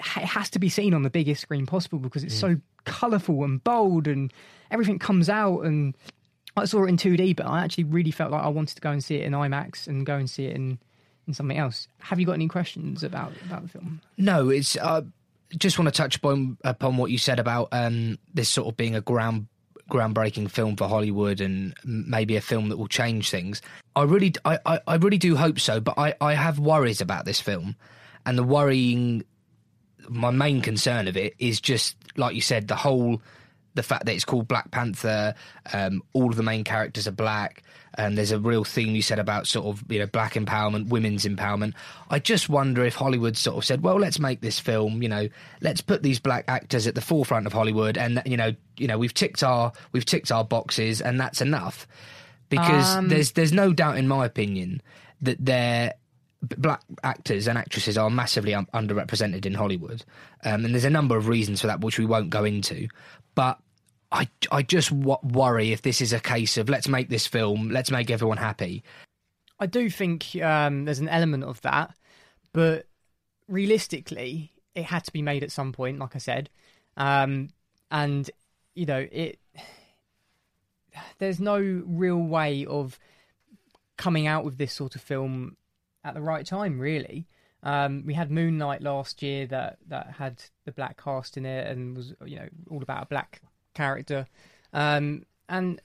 it 0.00 0.24
has 0.24 0.50
to 0.50 0.58
be 0.58 0.68
seen 0.68 0.94
on 0.94 1.02
the 1.02 1.10
biggest 1.10 1.42
screen 1.42 1.66
possible 1.66 1.98
because 1.98 2.24
it's 2.24 2.34
so 2.34 2.56
colourful 2.84 3.44
and 3.44 3.62
bold 3.62 4.08
and 4.08 4.32
everything 4.70 4.98
comes 4.98 5.28
out 5.28 5.60
and 5.60 5.94
I 6.56 6.64
saw 6.64 6.84
it 6.84 6.88
in 6.88 6.96
2D 6.96 7.36
but 7.36 7.46
I 7.46 7.62
actually 7.62 7.84
really 7.84 8.10
felt 8.10 8.32
like 8.32 8.42
I 8.42 8.48
wanted 8.48 8.76
to 8.76 8.80
go 8.80 8.90
and 8.90 9.04
see 9.04 9.16
it 9.16 9.24
in 9.24 9.32
IMAX 9.32 9.86
and 9.86 10.06
go 10.06 10.16
and 10.16 10.28
see 10.28 10.46
it 10.46 10.56
in 10.56 10.78
in 11.26 11.34
something 11.34 11.58
else. 11.58 11.86
Have 11.98 12.18
you 12.18 12.26
got 12.26 12.32
any 12.32 12.48
questions 12.48 13.04
about 13.04 13.32
about 13.46 13.62
the 13.62 13.68
film? 13.68 14.00
No, 14.16 14.48
it's 14.48 14.76
uh, 14.76 15.02
just 15.56 15.78
want 15.78 15.92
to 15.92 15.96
touch 15.96 16.16
upon 16.16 16.58
upon 16.64 16.96
what 16.96 17.10
you 17.10 17.18
said 17.18 17.38
about 17.38 17.68
um, 17.72 18.18
this 18.32 18.48
sort 18.48 18.68
of 18.68 18.76
being 18.76 18.94
a 18.94 19.00
ground 19.00 19.46
groundbreaking 19.90 20.50
film 20.50 20.76
for 20.76 20.88
Hollywood 20.88 21.40
and 21.40 21.74
maybe 21.84 22.36
a 22.36 22.40
film 22.40 22.68
that 22.68 22.76
will 22.76 22.88
change 22.88 23.28
things. 23.28 23.60
I 23.96 24.04
really, 24.04 24.32
I, 24.44 24.58
I, 24.64 24.80
I 24.86 24.94
really 24.96 25.18
do 25.18 25.34
hope 25.36 25.58
so, 25.58 25.80
but 25.80 25.98
I, 25.98 26.14
I 26.20 26.34
have 26.34 26.58
worries 26.58 27.00
about 27.00 27.24
this 27.24 27.40
film, 27.40 27.76
and 28.24 28.38
the 28.38 28.44
worrying, 28.44 29.24
my 30.08 30.30
main 30.30 30.60
concern 30.62 31.08
of 31.08 31.16
it 31.16 31.34
is 31.38 31.60
just 31.60 31.96
like 32.16 32.34
you 32.34 32.40
said, 32.40 32.68
the 32.68 32.76
whole. 32.76 33.20
The 33.74 33.82
fact 33.82 34.06
that 34.06 34.14
it's 34.14 34.24
called 34.24 34.48
Black 34.48 34.70
Panther, 34.72 35.34
um, 35.72 36.02
all 36.12 36.30
of 36.30 36.36
the 36.36 36.42
main 36.42 36.64
characters 36.64 37.06
are 37.06 37.12
black, 37.12 37.62
and 37.94 38.18
there's 38.18 38.32
a 38.32 38.38
real 38.38 38.64
theme 38.64 38.94
you 38.96 39.02
said 39.02 39.18
about 39.20 39.46
sort 39.46 39.66
of 39.66 39.84
you 39.88 39.98
know 40.00 40.06
black 40.06 40.34
empowerment, 40.34 40.88
women's 40.88 41.24
empowerment. 41.24 41.74
I 42.10 42.18
just 42.18 42.48
wonder 42.48 42.84
if 42.84 42.94
Hollywood 42.96 43.36
sort 43.36 43.58
of 43.58 43.64
said, 43.64 43.82
well, 43.82 43.96
let's 43.96 44.18
make 44.18 44.40
this 44.40 44.58
film. 44.58 45.02
You 45.02 45.08
know, 45.08 45.28
let's 45.60 45.80
put 45.80 46.02
these 46.02 46.18
black 46.18 46.44
actors 46.48 46.86
at 46.86 46.94
the 46.94 47.00
forefront 47.00 47.46
of 47.46 47.52
Hollywood, 47.52 47.96
and 47.96 48.22
you 48.26 48.36
know, 48.36 48.54
you 48.76 48.88
know, 48.88 48.98
we've 48.98 49.14
ticked 49.14 49.42
our 49.44 49.72
we've 49.92 50.04
ticked 50.04 50.32
our 50.32 50.44
boxes, 50.44 51.00
and 51.00 51.20
that's 51.20 51.40
enough. 51.40 51.86
Because 52.48 52.96
Um, 52.96 53.08
there's 53.08 53.32
there's 53.32 53.52
no 53.52 53.72
doubt, 53.72 53.96
in 53.98 54.08
my 54.08 54.26
opinion, 54.26 54.82
that 55.22 55.36
they're 55.44 55.94
black 56.42 56.80
actors 57.04 57.46
and 57.46 57.58
actresses 57.58 57.98
are 57.98 58.08
massively 58.08 58.54
un- 58.54 58.66
underrepresented 58.72 59.44
in 59.44 59.54
Hollywood, 59.54 60.02
um, 60.42 60.64
and 60.64 60.74
there's 60.74 60.86
a 60.86 60.90
number 60.90 61.16
of 61.16 61.28
reasons 61.28 61.60
for 61.60 61.66
that, 61.66 61.80
which 61.82 61.98
we 61.98 62.06
won't 62.06 62.30
go 62.30 62.44
into. 62.44 62.88
But 63.34 63.58
I, 64.12 64.28
I 64.50 64.62
just 64.62 64.90
w- 64.90 65.18
worry 65.22 65.72
if 65.72 65.82
this 65.82 66.00
is 66.00 66.12
a 66.12 66.20
case 66.20 66.56
of 66.56 66.68
let's 66.68 66.88
make 66.88 67.08
this 67.08 67.26
film, 67.26 67.70
let's 67.70 67.90
make 67.90 68.10
everyone 68.10 68.38
happy. 68.38 68.82
I 69.58 69.66
do 69.66 69.90
think 69.90 70.34
um, 70.42 70.84
there's 70.84 70.98
an 70.98 71.08
element 71.08 71.44
of 71.44 71.60
that, 71.62 71.94
but 72.52 72.86
realistically, 73.46 74.52
it 74.74 74.84
had 74.84 75.04
to 75.04 75.12
be 75.12 75.22
made 75.22 75.42
at 75.42 75.52
some 75.52 75.72
point, 75.72 75.98
like 75.98 76.16
I 76.16 76.18
said, 76.18 76.48
um, 76.96 77.50
and 77.90 78.30
you 78.74 78.86
know 78.86 79.06
it. 79.10 79.38
There's 81.18 81.38
no 81.38 81.58
real 81.58 82.18
way 82.18 82.64
of 82.66 82.98
coming 83.96 84.26
out 84.26 84.44
with 84.44 84.58
this 84.58 84.72
sort 84.72 84.96
of 84.96 85.02
film 85.02 85.56
at 86.02 86.14
the 86.14 86.22
right 86.22 86.44
time, 86.44 86.80
really. 86.80 87.26
Um, 87.62 88.04
we 88.06 88.14
had 88.14 88.30
Moonlight 88.30 88.82
last 88.82 89.22
year 89.22 89.46
that 89.48 89.78
that 89.88 90.14
had 90.18 90.42
the 90.64 90.72
black 90.72 91.02
cast 91.02 91.36
in 91.36 91.44
it 91.44 91.66
and 91.66 91.96
was 91.96 92.14
you 92.24 92.36
know 92.36 92.48
all 92.70 92.82
about 92.82 93.02
a 93.02 93.06
black 93.06 93.42
character, 93.74 94.26
um, 94.72 95.24
and 95.48 95.80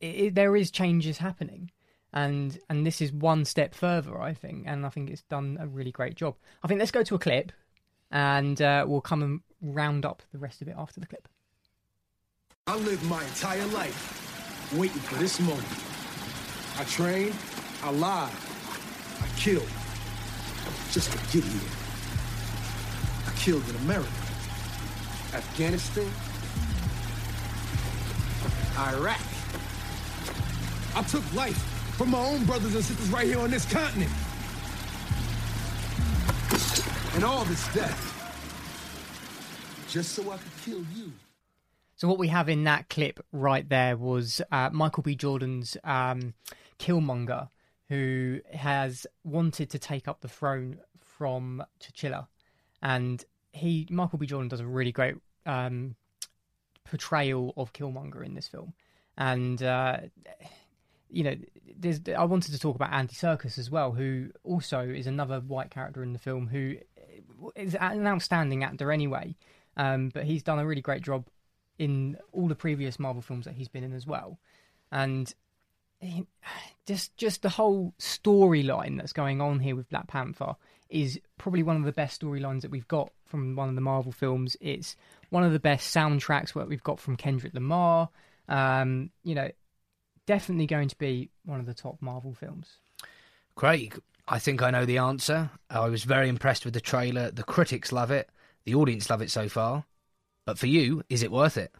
it, 0.00 0.06
it, 0.06 0.34
there 0.34 0.56
is 0.56 0.70
changes 0.70 1.18
happening 1.18 1.70
and 2.12 2.58
and 2.68 2.86
this 2.86 3.00
is 3.00 3.12
one 3.12 3.44
step 3.44 3.74
further, 3.74 4.20
I 4.20 4.34
think, 4.34 4.64
and 4.66 4.84
I 4.84 4.90
think 4.90 5.10
it's 5.10 5.22
done 5.22 5.56
a 5.60 5.66
really 5.66 5.92
great 5.92 6.14
job. 6.14 6.36
I 6.62 6.68
think 6.68 6.78
let's 6.78 6.90
go 6.90 7.02
to 7.02 7.14
a 7.14 7.18
clip, 7.18 7.52
and 8.10 8.60
uh, 8.60 8.84
we'll 8.86 9.00
come 9.00 9.22
and 9.22 9.40
round 9.60 10.04
up 10.04 10.22
the 10.32 10.38
rest 10.38 10.60
of 10.62 10.68
it 10.68 10.74
after 10.76 11.00
the 11.00 11.06
clip. 11.06 11.28
I 12.66 12.76
lived 12.76 13.04
my 13.04 13.24
entire 13.24 13.66
life 13.66 14.72
waiting 14.76 15.00
for 15.00 15.16
this 15.16 15.40
moment. 15.40 15.66
I 16.78 16.84
trained, 16.84 17.34
I 17.82 17.90
lied, 17.90 18.32
I 19.20 19.38
killed, 19.38 19.68
just 20.92 21.10
to 21.10 21.18
get 21.32 21.42
here. 21.48 21.70
I 23.26 23.30
killed 23.36 23.66
in 23.68 23.76
America, 23.76 24.12
Afghanistan, 25.32 26.10
Iraq. 28.78 29.20
I 30.94 31.02
took 31.04 31.34
life 31.34 31.56
from 31.96 32.10
my 32.10 32.18
own 32.18 32.44
brothers 32.44 32.74
and 32.74 32.84
sisters 32.84 33.08
right 33.08 33.26
here 33.26 33.38
on 33.38 33.50
this 33.50 33.64
continent. 33.72 34.10
And 37.14 37.24
all 37.24 37.44
this 37.44 37.72
death. 37.72 38.08
Just 39.88 40.12
so 40.12 40.30
I 40.30 40.36
could 40.36 40.56
kill 40.62 40.84
you. 40.94 41.12
So 41.96 42.06
what 42.06 42.18
we 42.18 42.28
have 42.28 42.50
in 42.50 42.64
that 42.64 42.90
clip 42.90 43.24
right 43.32 43.66
there 43.66 43.96
was 43.96 44.42
uh, 44.50 44.68
Michael 44.72 45.02
B. 45.02 45.14
Jordan's 45.14 45.76
um, 45.84 46.34
Killmonger, 46.78 47.48
who 47.92 48.40
has 48.54 49.06
wanted 49.22 49.68
to 49.68 49.78
take 49.78 50.08
up 50.08 50.22
the 50.22 50.28
throne 50.28 50.78
from 51.02 51.62
T'Challa, 51.78 52.26
and 52.80 53.22
he 53.52 53.86
Michael 53.90 54.18
B. 54.18 54.24
Jordan 54.24 54.48
does 54.48 54.60
a 54.60 54.66
really 54.66 54.92
great 54.92 55.16
um, 55.44 55.94
portrayal 56.84 57.52
of 57.54 57.74
Killmonger 57.74 58.24
in 58.24 58.32
this 58.32 58.48
film, 58.48 58.72
and 59.18 59.62
uh, 59.62 59.98
you 61.10 61.22
know, 61.22 61.36
I 62.16 62.24
wanted 62.24 62.52
to 62.52 62.58
talk 62.58 62.76
about 62.76 62.94
Andy 62.94 63.12
Serkis 63.12 63.58
as 63.58 63.70
well, 63.70 63.92
who 63.92 64.30
also 64.42 64.80
is 64.80 65.06
another 65.06 65.40
white 65.40 65.70
character 65.70 66.02
in 66.02 66.14
the 66.14 66.18
film 66.18 66.46
who 66.46 66.76
is 67.54 67.74
an 67.74 68.06
outstanding 68.06 68.64
actor 68.64 68.90
anyway. 68.90 69.36
Um, 69.76 70.08
but 70.08 70.24
he's 70.24 70.42
done 70.42 70.58
a 70.58 70.66
really 70.66 70.80
great 70.80 71.02
job 71.02 71.26
in 71.78 72.16
all 72.32 72.48
the 72.48 72.54
previous 72.54 72.98
Marvel 72.98 73.20
films 73.20 73.44
that 73.44 73.54
he's 73.54 73.68
been 73.68 73.84
in 73.84 73.92
as 73.92 74.06
well, 74.06 74.38
and 74.90 75.34
just 76.86 77.16
just 77.16 77.42
the 77.42 77.48
whole 77.48 77.94
storyline 77.98 78.98
that's 78.98 79.12
going 79.12 79.40
on 79.40 79.60
here 79.60 79.76
with 79.76 79.88
Black 79.88 80.08
Panther 80.08 80.56
is 80.88 81.18
probably 81.38 81.62
one 81.62 81.76
of 81.76 81.84
the 81.84 81.92
best 81.92 82.20
storylines 82.20 82.60
that 82.62 82.70
we've 82.70 82.88
got 82.88 83.10
from 83.24 83.56
one 83.56 83.68
of 83.68 83.74
the 83.74 83.80
Marvel 83.80 84.12
films. 84.12 84.56
It's 84.60 84.94
one 85.30 85.42
of 85.42 85.52
the 85.52 85.58
best 85.58 85.94
soundtracks 85.94 86.52
that 86.52 86.68
we've 86.68 86.82
got 86.82 87.00
from 87.00 87.16
Kendrick 87.16 87.54
Lamar. 87.54 88.10
Um, 88.48 89.10
you 89.24 89.34
know, 89.34 89.50
definitely 90.26 90.66
going 90.66 90.88
to 90.88 90.98
be 90.98 91.30
one 91.46 91.60
of 91.60 91.66
the 91.66 91.74
top 91.74 91.96
Marvel 92.02 92.34
films. 92.34 92.76
Craig, 93.54 93.98
I 94.28 94.38
think 94.38 94.62
I 94.62 94.70
know 94.70 94.84
the 94.84 94.98
answer. 94.98 95.50
I 95.70 95.88
was 95.88 96.04
very 96.04 96.28
impressed 96.28 96.66
with 96.66 96.74
the 96.74 96.80
trailer. 96.80 97.30
The 97.30 97.42
critics 97.42 97.90
love 97.90 98.10
it. 98.10 98.28
The 98.64 98.74
audience 98.74 99.08
love 99.08 99.22
it 99.22 99.30
so 99.30 99.48
far. 99.48 99.84
But 100.44 100.58
for 100.58 100.66
you, 100.66 101.02
is 101.08 101.22
it 101.22 101.32
worth 101.32 101.56
it? 101.56 101.72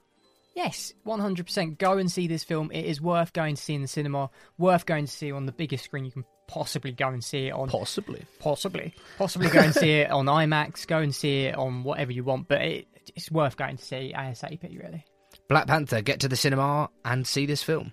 Yes, 0.55 0.93
100%. 1.07 1.79
Go 1.79 1.99
and 1.99 2.11
see 2.11 2.27
this 2.27 2.45
film. 2.45 2.71
It 2.73 2.85
is 2.85 3.01
worth 3.01 3.33
going 3.33 3.57
to 3.57 3.63
see 3.63 3.75
in 3.75 3.83
the 3.83 3.89
cinema, 3.89 4.31
worth 4.59 4.85
going 4.85 5.07
to 5.07 5.13
see 5.13 5.33
on 5.33 5.47
the 5.47 5.53
biggest 5.53 5.85
screen 5.85 6.05
you 6.05 6.11
can 6.11 6.25
possibly 6.47 6.93
go 6.93 7.09
and 7.09 7.25
see 7.25 7.47
it 7.47 7.53
on. 7.53 7.69
Possibly. 7.69 8.25
Possibly. 8.39 8.95
Possibly 9.17 9.49
go 9.49 9.61
and 9.61 9.75
see 9.75 10.01
it 10.01 10.11
on 10.11 10.27
IMAX, 10.27 10.87
go 10.87 10.99
and 10.99 11.15
see 11.15 11.45
it 11.45 11.57
on 11.57 11.85
whatever 11.85 12.13
you 12.13 12.25
want, 12.25 12.49
but 12.49 12.61
it, 12.61 12.87
it's 13.17 13.31
worth 13.31 13.57
going 13.57 13.79
to 13.79 13.85
see 13.85 14.13
ASAP, 14.15 14.63
really. 14.63 15.05
Black 15.49 15.67
Panther, 15.67 16.03
get 16.03 16.21
to 16.21 16.29
the 16.29 16.37
cinema 16.37 16.91
and 17.05 17.27
see 17.27 17.47
this 17.47 17.63
film. 17.63 17.93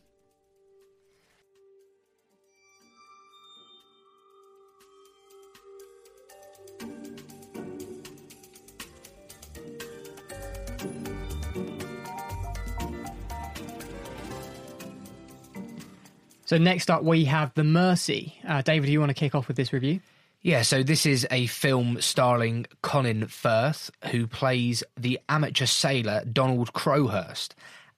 So 16.49 16.57
next 16.57 16.89
up, 16.89 17.03
we 17.03 17.25
have 17.25 17.53
The 17.53 17.63
Mercy. 17.63 18.33
Uh, 18.43 18.63
David, 18.63 18.87
do 18.87 18.91
you 18.91 18.99
want 18.99 19.11
to 19.11 19.13
kick 19.13 19.35
off 19.35 19.47
with 19.47 19.55
this 19.55 19.71
review? 19.71 19.99
Yeah, 20.41 20.63
so 20.63 20.81
this 20.81 21.05
is 21.05 21.27
a 21.29 21.45
film 21.45 22.01
starring 22.01 22.65
Colin 22.81 23.27
Firth, 23.27 23.91
who 24.09 24.25
plays 24.25 24.83
the 24.97 25.19
amateur 25.29 25.67
sailor 25.67 26.25
Donald 26.25 26.73
Crowhurst. 26.73 27.53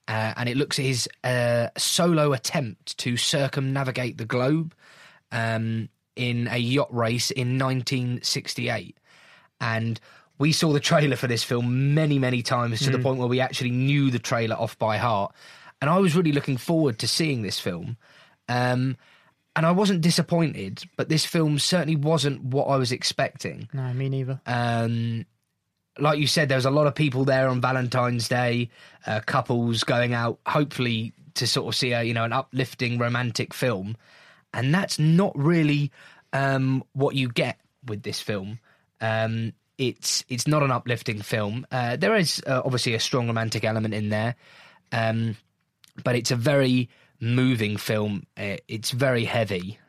Uh, 0.06 0.34
and 0.36 0.49
it 0.49 0.58
looks 0.58 0.78
at 0.80 0.84
his 0.84 1.08
uh, 1.24 1.70
solo 1.78 2.34
attempt 2.34 2.97
to 2.97 3.16
circumnavigate 3.16 4.18
the 4.18 4.26
globe 4.26 4.76
um, 5.32 5.88
in 6.18 6.49
a 6.52 6.58
yacht 6.58 6.93
race 6.93 7.32
in 7.32 7.58
1968. 7.58 8.97
And 9.62 9.97
we 10.39 10.52
saw 10.52 10.74
the 10.74 10.82
trailer 10.82 11.16
for 11.16 11.28
this 11.28 11.45
film 11.45 11.93
many, 11.93 12.20
many 12.20 12.41
times 12.41 12.82
to 12.82 12.89
the 12.89 12.99
point 12.99 13.18
where 13.18 13.30
we 13.30 13.39
actually 13.39 13.72
knew 13.72 14.12
the 14.12 14.20
trailer 14.20 14.58
off 14.58 14.78
by 14.78 14.97
heart. 14.97 15.34
And 15.80 15.89
I 15.89 15.99
was 15.99 16.18
really 16.18 16.34
looking 16.34 16.58
forward 16.58 16.99
to 16.99 17.08
seeing 17.08 17.43
this 17.43 17.62
film. 17.62 17.95
Um, 18.52 18.97
and 19.56 19.66
I 19.66 19.72
wasn't 19.72 20.02
disappointed, 20.02 20.84
but 20.95 21.10
this 21.10 21.26
film 21.26 21.60
certainly 21.60 21.95
wasn't 21.95 22.43
what 22.43 22.66
I 22.66 22.78
was 22.78 22.91
expecting. 22.91 23.68
No, 23.74 23.93
me 23.93 24.10
neither. 24.10 24.39
Um, 24.45 25.26
like 25.99 26.20
you 26.20 26.28
said, 26.28 26.49
there 26.49 26.58
was 26.58 26.66
a 26.66 26.72
lot 26.72 26.88
of 26.88 26.95
people 26.95 27.26
there 27.26 27.49
on 27.49 27.60
Valentine's 27.60 28.30
Day, 28.30 28.70
uh, 29.06 29.20
couples 29.26 29.84
going 29.84 30.14
out, 30.14 30.39
hopefully 30.45 31.14
to 31.36 31.47
sort 31.47 31.68
of 31.68 31.78
see 31.78 31.91
a 31.91 32.04
you 32.04 32.14
know 32.14 32.24
an 32.24 32.34
uplifting 32.34 32.97
romantic 32.97 33.54
film, 33.54 33.97
and 34.54 34.74
that's 34.74 34.99
not 34.99 35.38
really 35.38 35.91
um, 36.34 36.84
what 36.93 37.16
you 37.16 37.28
get 37.28 37.60
with 37.86 38.04
this 38.04 38.22
film. 38.22 38.60
Um, 39.02 39.54
it's 39.78 40.24
it's 40.30 40.47
not 40.47 40.64
an 40.64 40.72
uplifting 40.72 41.22
film. 41.22 41.68
Uh, 41.72 41.97
there 41.97 42.16
is 42.16 42.41
uh, 42.47 42.62
obviously 42.64 42.93
a 42.93 42.99
strong 42.99 43.28
romantic 43.28 43.66
element 43.66 43.93
in 43.93 44.10
there, 44.10 44.36
um, 44.93 45.36
but 46.04 46.16
it's 46.16 46.32
a 46.32 46.38
very 46.38 46.89
moving 47.22 47.78
film. 47.78 48.26
Uh, 48.36 48.57
It's 48.67 48.91
very 48.91 49.26
heavy. 49.26 49.80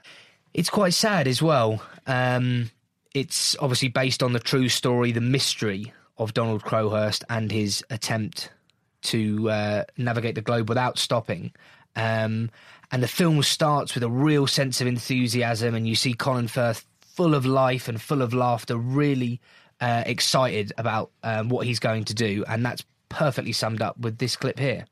It's 0.55 0.70
quite 0.70 0.95
sad 0.95 1.26
as 1.26 1.43
well. 1.43 1.83
Um, 2.07 2.70
it's 3.14 3.57
obviously 3.59 3.89
based 3.89 4.22
on 4.22 4.33
the 4.33 4.39
true 4.39 4.68
story, 4.68 5.12
the 5.12 5.20
mystery 5.20 5.93
of 6.18 6.35
Donald 6.35 6.62
Crowhurst 6.62 7.24
and 7.28 7.51
his 7.51 7.83
attempt 7.91 8.51
to 9.03 9.51
uh, 9.51 9.85
navigate 9.97 10.35
the 10.35 10.43
globe 10.43 10.68
without 10.68 10.99
stopping. 10.99 11.53
Um, 11.97 12.51
and 12.91 13.03
the 13.03 13.09
film 13.09 13.43
starts 13.43 13.95
with 13.95 14.03
a 14.03 14.11
real 14.11 14.47
sense 14.47 14.80
of 14.80 14.87
enthusiasm, 14.87 15.74
and 15.74 15.89
you 15.89 15.95
see 15.95 16.14
Colin 16.14 16.49
Firth 16.49 16.87
full 17.01 17.35
of 17.35 17.45
life 17.45 17.89
and 17.89 18.01
full 18.01 18.22
of 18.22 18.33
laughter, 18.33 18.76
really 18.76 19.41
uh, 19.80 20.03
excited 20.07 20.72
about 20.78 21.11
um, 21.22 21.49
what 21.49 21.66
he's 21.66 21.78
going 21.78 22.05
to 22.05 22.14
do. 22.14 22.45
And 22.47 22.64
that's 22.64 22.85
perfectly 23.09 23.53
summed 23.53 23.83
up 23.83 23.99
with 23.99 24.18
this 24.18 24.37
clip 24.37 24.59
here. 24.59 24.87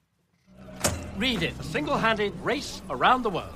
Read 1.21 1.43
it. 1.43 1.53
A 1.61 1.62
single 1.62 1.99
handed 1.99 2.33
race 2.43 2.81
around 2.89 3.25
the 3.25 3.29
world. 3.29 3.53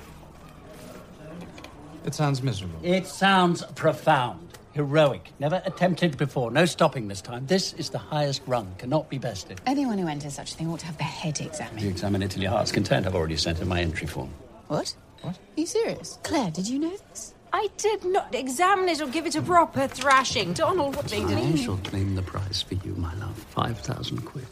It 2.05 2.15
sounds 2.15 2.43
miserable. 2.43 2.79
It 2.83 3.07
sounds 3.07 3.65
profound, 3.75 4.59
heroic, 4.75 5.31
never 5.39 5.62
attempted 5.65 6.19
before. 6.19 6.51
No 6.51 6.67
stopping 6.67 7.09
this 7.09 7.23
time. 7.23 7.47
This 7.47 7.73
is 7.73 7.89
the 7.89 7.97
highest 7.97 8.43
rung, 8.47 8.75
cannot 8.77 9.09
be 9.09 9.17
bested. 9.17 9.62
Anyone 9.65 9.97
who 9.97 10.09
enters 10.09 10.35
such 10.35 10.53
a 10.53 10.55
thing 10.57 10.69
ought 10.69 10.81
to 10.81 10.87
have 10.87 10.99
their 10.99 11.07
head 11.07 11.41
examined. 11.41 11.81
You 11.81 11.89
examine 11.89 12.23
it 12.23 12.33
till 12.33 12.43
your 12.43 12.51
heart's 12.51 12.71
content. 12.71 13.07
I've 13.07 13.15
already 13.15 13.39
sent 13.39 13.59
in 13.62 13.67
my 13.67 13.81
entry 13.81 14.09
form. 14.09 14.29
What? 14.69 14.95
What? 15.23 15.37
Are 15.37 15.39
you 15.57 15.65
serious? 15.65 16.19
Claire, 16.23 16.51
did 16.51 16.69
you 16.69 16.79
know 16.79 16.95
this? 17.09 17.33
I 17.51 17.69
did 17.79 18.05
not 18.05 18.35
examine 18.35 18.91
it 18.91 19.01
or 19.01 19.07
give 19.07 19.25
it 19.25 19.37
a 19.37 19.41
proper 19.41 19.89
thrashing. 19.89 20.53
Donald, 20.53 20.97
what 20.97 21.07
do 21.07 21.17
you 21.17 21.29
I 21.29 21.55
shall 21.57 21.79
claim 21.79 22.15
the 22.15 22.23
prize 22.23 22.61
for 22.61 22.75
you, 22.75 22.95
my 22.97 23.15
love. 23.15 23.39
Five 23.39 23.79
thousand 23.79 24.21
quid. 24.27 24.45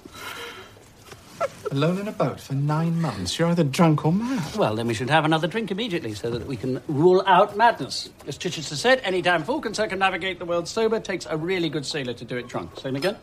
Alone 1.71 1.99
in 1.99 2.09
a 2.09 2.13
boat 2.13 2.39
for 2.39 2.55
nine 2.55 3.01
months. 3.01 3.39
You're 3.39 3.49
either 3.49 3.65
drunk 3.65 4.05
or 4.05 4.13
mad. 4.13 4.57
Well, 4.57 4.77
then 4.77 4.87
we 4.87 4.95
should 4.95 5.09
have 5.09 5.25
another 5.25 5.49
drink 5.49 5.71
immediately 5.71 6.13
so 6.15 6.31
that 6.31 6.47
we 6.47 6.57
can 6.57 6.83
rule 6.87 7.23
out 7.27 7.57
madness. 7.57 8.11
As 8.27 8.37
Chichester 8.37 8.77
said, 8.77 9.01
any 9.05 9.23
damn 9.23 9.43
fool 9.43 9.61
can 9.61 9.73
circumnavigate 9.73 10.39
the 10.39 10.45
world 10.45 10.69
sober. 10.69 11.01
Takes 11.01 11.27
a 11.27 11.37
really 11.37 11.71
good 11.71 11.87
sailor 11.87 12.13
to 12.13 12.25
do 12.25 12.37
it 12.37 12.47
drunk. 12.49 12.79
Same 12.79 12.97
again? 12.97 13.17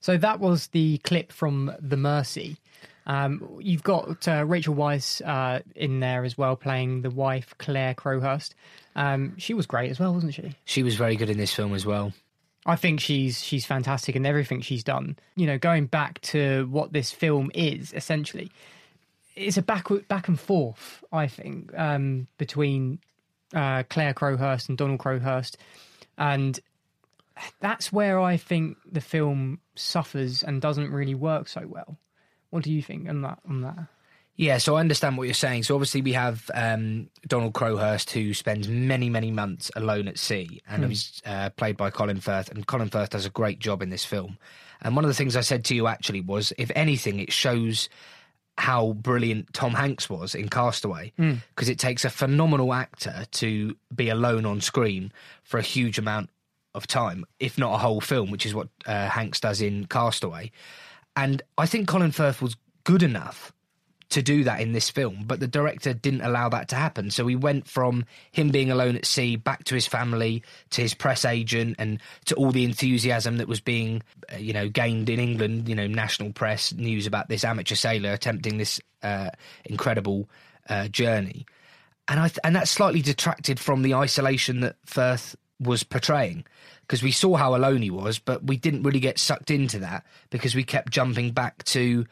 So 0.00 0.18
that 0.18 0.38
was 0.38 0.66
the 0.66 0.98
clip 0.98 1.32
from 1.32 1.74
The 1.80 1.96
Mercy. 1.96 2.58
Um, 3.06 3.58
you've 3.60 3.82
got 3.82 4.28
uh, 4.28 4.44
Rachel 4.46 4.74
Weisz 4.74 5.22
uh, 5.26 5.60
in 5.74 6.00
there 6.00 6.24
as 6.24 6.36
well, 6.36 6.56
playing 6.56 7.02
the 7.02 7.10
wife, 7.10 7.54
Claire 7.58 7.94
Crowhurst. 7.94 8.54
Um, 8.96 9.34
she 9.38 9.54
was 9.54 9.66
great 9.66 9.90
as 9.90 9.98
well, 9.98 10.12
wasn't 10.12 10.34
she? 10.34 10.54
She 10.64 10.82
was 10.82 10.94
very 10.96 11.16
good 11.16 11.30
in 11.30 11.38
this 11.38 11.54
film 11.54 11.74
as 11.74 11.86
well. 11.86 12.12
I 12.66 12.76
think 12.76 13.00
she's 13.00 13.42
she's 13.42 13.66
fantastic 13.66 14.16
in 14.16 14.24
everything 14.24 14.60
she's 14.60 14.84
done. 14.84 15.16
You 15.36 15.46
know, 15.46 15.58
going 15.58 15.86
back 15.86 16.20
to 16.22 16.66
what 16.70 16.92
this 16.92 17.10
film 17.10 17.50
is 17.54 17.92
essentially, 17.92 18.50
it's 19.36 19.56
a 19.56 19.62
back 19.62 19.88
back 20.08 20.28
and 20.28 20.40
forth. 20.40 21.04
I 21.12 21.26
think 21.26 21.76
um, 21.78 22.26
between 22.38 23.00
uh, 23.54 23.82
Claire 23.88 24.14
Crowhurst 24.14 24.68
and 24.68 24.78
Donald 24.78 25.00
Crowhurst, 25.00 25.56
and 26.16 26.58
that's 27.60 27.92
where 27.92 28.20
I 28.20 28.36
think 28.36 28.78
the 28.90 29.00
film 29.00 29.60
suffers 29.74 30.42
and 30.42 30.62
doesn't 30.62 30.90
really 30.90 31.14
work 31.14 31.48
so 31.48 31.66
well. 31.66 31.98
What 32.50 32.62
do 32.62 32.72
you 32.72 32.82
think 32.82 33.08
on 33.08 33.22
that? 33.22 33.40
On 33.48 33.60
that? 33.62 33.78
Yeah, 34.36 34.58
so 34.58 34.74
I 34.74 34.80
understand 34.80 35.16
what 35.16 35.24
you're 35.24 35.34
saying. 35.34 35.62
So 35.62 35.74
obviously 35.74 36.02
we 36.02 36.12
have 36.12 36.50
um, 36.54 37.08
Donald 37.26 37.54
Crowhurst 37.54 38.10
who 38.10 38.34
spends 38.34 38.66
many, 38.68 39.08
many 39.08 39.30
months 39.30 39.70
alone 39.76 40.08
at 40.08 40.18
sea, 40.18 40.60
and 40.68 40.84
he's 40.84 41.22
uh, 41.24 41.50
played 41.50 41.76
by 41.76 41.90
Colin 41.90 42.20
Firth. 42.20 42.50
And 42.50 42.66
Colin 42.66 42.90
Firth 42.90 43.10
does 43.10 43.26
a 43.26 43.30
great 43.30 43.60
job 43.60 43.80
in 43.80 43.90
this 43.90 44.04
film. 44.04 44.38
And 44.82 44.96
one 44.96 45.04
of 45.04 45.08
the 45.08 45.14
things 45.14 45.36
I 45.36 45.40
said 45.40 45.64
to 45.66 45.74
you 45.74 45.86
actually 45.86 46.20
was, 46.20 46.52
if 46.58 46.70
anything, 46.74 47.20
it 47.20 47.32
shows 47.32 47.88
how 48.58 48.92
brilliant 48.92 49.52
Tom 49.52 49.74
Hanks 49.74 50.10
was 50.10 50.34
in 50.34 50.48
Castaway, 50.48 51.12
because 51.16 51.68
it 51.68 51.78
takes 51.78 52.04
a 52.04 52.10
phenomenal 52.10 52.74
actor 52.74 53.26
to 53.32 53.76
be 53.94 54.08
alone 54.08 54.46
on 54.46 54.60
screen 54.60 55.12
for 55.42 55.58
a 55.58 55.62
huge 55.62 55.98
amount 55.98 56.30
of 56.74 56.86
time, 56.88 57.24
if 57.38 57.56
not 57.56 57.74
a 57.74 57.78
whole 57.78 58.00
film, 58.00 58.30
which 58.30 58.46
is 58.46 58.54
what 58.54 58.68
uh, 58.86 59.08
Hanks 59.08 59.38
does 59.40 59.60
in 59.60 59.86
Castaway. 59.86 60.50
And 61.16 61.40
I 61.56 61.66
think 61.66 61.86
Colin 61.88 62.10
Firth 62.10 62.42
was 62.42 62.56
good 62.82 63.02
enough 63.02 63.52
to 64.14 64.22
do 64.22 64.44
that 64.44 64.60
in 64.60 64.70
this 64.70 64.90
film, 64.90 65.24
but 65.26 65.40
the 65.40 65.48
director 65.48 65.92
didn't 65.92 66.20
allow 66.20 66.48
that 66.48 66.68
to 66.68 66.76
happen. 66.76 67.10
So 67.10 67.24
we 67.24 67.34
went 67.34 67.66
from 67.66 68.04
him 68.30 68.50
being 68.50 68.70
alone 68.70 68.94
at 68.94 69.04
sea 69.06 69.34
back 69.34 69.64
to 69.64 69.74
his 69.74 69.88
family, 69.88 70.44
to 70.70 70.82
his 70.82 70.94
press 70.94 71.24
agent, 71.24 71.74
and 71.80 72.00
to 72.26 72.36
all 72.36 72.52
the 72.52 72.64
enthusiasm 72.64 73.38
that 73.38 73.48
was 73.48 73.60
being, 73.60 74.04
uh, 74.32 74.36
you 74.36 74.52
know, 74.52 74.68
gained 74.68 75.10
in 75.10 75.18
England. 75.18 75.68
You 75.68 75.74
know, 75.74 75.88
national 75.88 76.32
press 76.32 76.72
news 76.72 77.08
about 77.08 77.28
this 77.28 77.42
amateur 77.42 77.74
sailor 77.74 78.12
attempting 78.12 78.56
this 78.56 78.80
uh, 79.02 79.30
incredible 79.64 80.28
uh, 80.68 80.86
journey, 80.86 81.44
and 82.06 82.20
I 82.20 82.28
th- 82.28 82.38
and 82.44 82.54
that 82.54 82.68
slightly 82.68 83.02
detracted 83.02 83.58
from 83.58 83.82
the 83.82 83.94
isolation 83.94 84.60
that 84.60 84.76
Firth 84.86 85.34
was 85.58 85.82
portraying 85.82 86.44
because 86.82 87.02
we 87.02 87.10
saw 87.10 87.34
how 87.34 87.56
alone 87.56 87.82
he 87.82 87.90
was, 87.90 88.20
but 88.20 88.44
we 88.44 88.56
didn't 88.56 88.84
really 88.84 89.00
get 89.00 89.18
sucked 89.18 89.50
into 89.50 89.80
that 89.80 90.04
because 90.30 90.54
we 90.54 90.62
kept 90.62 90.92
jumping 90.92 91.32
back 91.32 91.64
to 91.64 92.06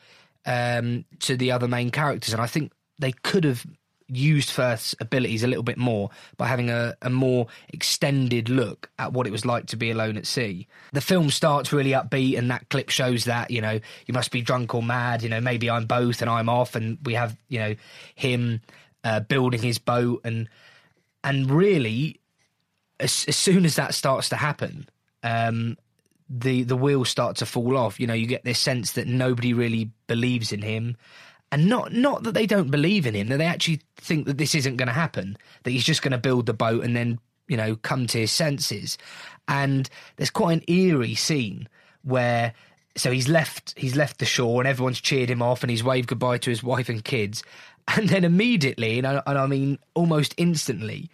um, 0.46 1.04
to 1.20 1.36
the 1.36 1.52
other 1.52 1.68
main 1.68 1.90
characters, 1.90 2.32
and 2.32 2.42
I 2.42 2.46
think 2.46 2.72
they 2.98 3.12
could 3.12 3.44
have 3.44 3.66
used 4.08 4.50
Firth's 4.50 4.94
abilities 5.00 5.42
a 5.42 5.46
little 5.46 5.62
bit 5.62 5.78
more 5.78 6.10
by 6.36 6.46
having 6.46 6.70
a, 6.70 6.94
a 7.00 7.08
more 7.08 7.46
extended 7.70 8.48
look 8.48 8.90
at 8.98 9.12
what 9.12 9.26
it 9.26 9.30
was 9.30 9.46
like 9.46 9.66
to 9.66 9.76
be 9.76 9.90
alone 9.90 10.16
at 10.16 10.26
sea. 10.26 10.66
The 10.92 11.00
film 11.00 11.30
starts 11.30 11.72
really 11.72 11.92
upbeat, 11.92 12.38
and 12.38 12.50
that 12.50 12.68
clip 12.68 12.90
shows 12.90 13.24
that 13.24 13.50
you 13.50 13.60
know 13.60 13.80
you 14.06 14.14
must 14.14 14.30
be 14.30 14.42
drunk 14.42 14.74
or 14.74 14.82
mad. 14.82 15.22
You 15.22 15.28
know, 15.28 15.40
maybe 15.40 15.70
I'm 15.70 15.86
both, 15.86 16.20
and 16.20 16.30
I'm 16.30 16.48
off, 16.48 16.74
and 16.74 16.98
we 17.04 17.14
have 17.14 17.36
you 17.48 17.58
know 17.58 17.74
him 18.14 18.60
uh, 19.04 19.20
building 19.20 19.62
his 19.62 19.78
boat, 19.78 20.20
and 20.24 20.48
and 21.24 21.50
really, 21.50 22.20
as, 23.00 23.24
as 23.28 23.36
soon 23.36 23.64
as 23.64 23.76
that 23.76 23.94
starts 23.94 24.28
to 24.30 24.36
happen. 24.36 24.88
Um, 25.22 25.78
the 26.32 26.62
the 26.62 26.76
wheels 26.76 27.10
start 27.10 27.36
to 27.36 27.46
fall 27.46 27.76
off. 27.76 28.00
You 28.00 28.06
know, 28.06 28.14
you 28.14 28.26
get 28.26 28.44
this 28.44 28.58
sense 28.58 28.92
that 28.92 29.06
nobody 29.06 29.52
really 29.52 29.90
believes 30.06 30.50
in 30.50 30.62
him, 30.62 30.96
and 31.52 31.68
not 31.68 31.92
not 31.92 32.22
that 32.22 32.32
they 32.32 32.46
don't 32.46 32.70
believe 32.70 33.06
in 33.06 33.14
him, 33.14 33.28
that 33.28 33.36
they 33.36 33.44
actually 33.44 33.82
think 33.96 34.26
that 34.26 34.38
this 34.38 34.54
isn't 34.54 34.76
going 34.76 34.88
to 34.88 34.94
happen. 34.94 35.36
That 35.62 35.70
he's 35.70 35.84
just 35.84 36.02
going 36.02 36.12
to 36.12 36.18
build 36.18 36.46
the 36.46 36.54
boat 36.54 36.84
and 36.84 36.96
then 36.96 37.18
you 37.48 37.56
know 37.56 37.76
come 37.76 38.06
to 38.08 38.18
his 38.18 38.32
senses. 38.32 38.96
And 39.46 39.88
there's 40.16 40.30
quite 40.30 40.54
an 40.54 40.64
eerie 40.72 41.14
scene 41.14 41.68
where 42.02 42.54
so 42.96 43.10
he's 43.10 43.28
left 43.28 43.74
he's 43.76 43.96
left 43.96 44.18
the 44.18 44.24
shore 44.24 44.60
and 44.60 44.68
everyone's 44.68 45.00
cheered 45.00 45.30
him 45.30 45.42
off 45.42 45.62
and 45.62 45.70
he's 45.70 45.84
waved 45.84 46.08
goodbye 46.08 46.38
to 46.38 46.50
his 46.50 46.62
wife 46.62 46.88
and 46.88 47.04
kids, 47.04 47.42
and 47.94 48.08
then 48.08 48.24
immediately 48.24 48.98
and 48.98 49.06
I, 49.06 49.22
and 49.26 49.38
I 49.38 49.46
mean 49.46 49.78
almost 49.94 50.34
instantly, 50.38 51.10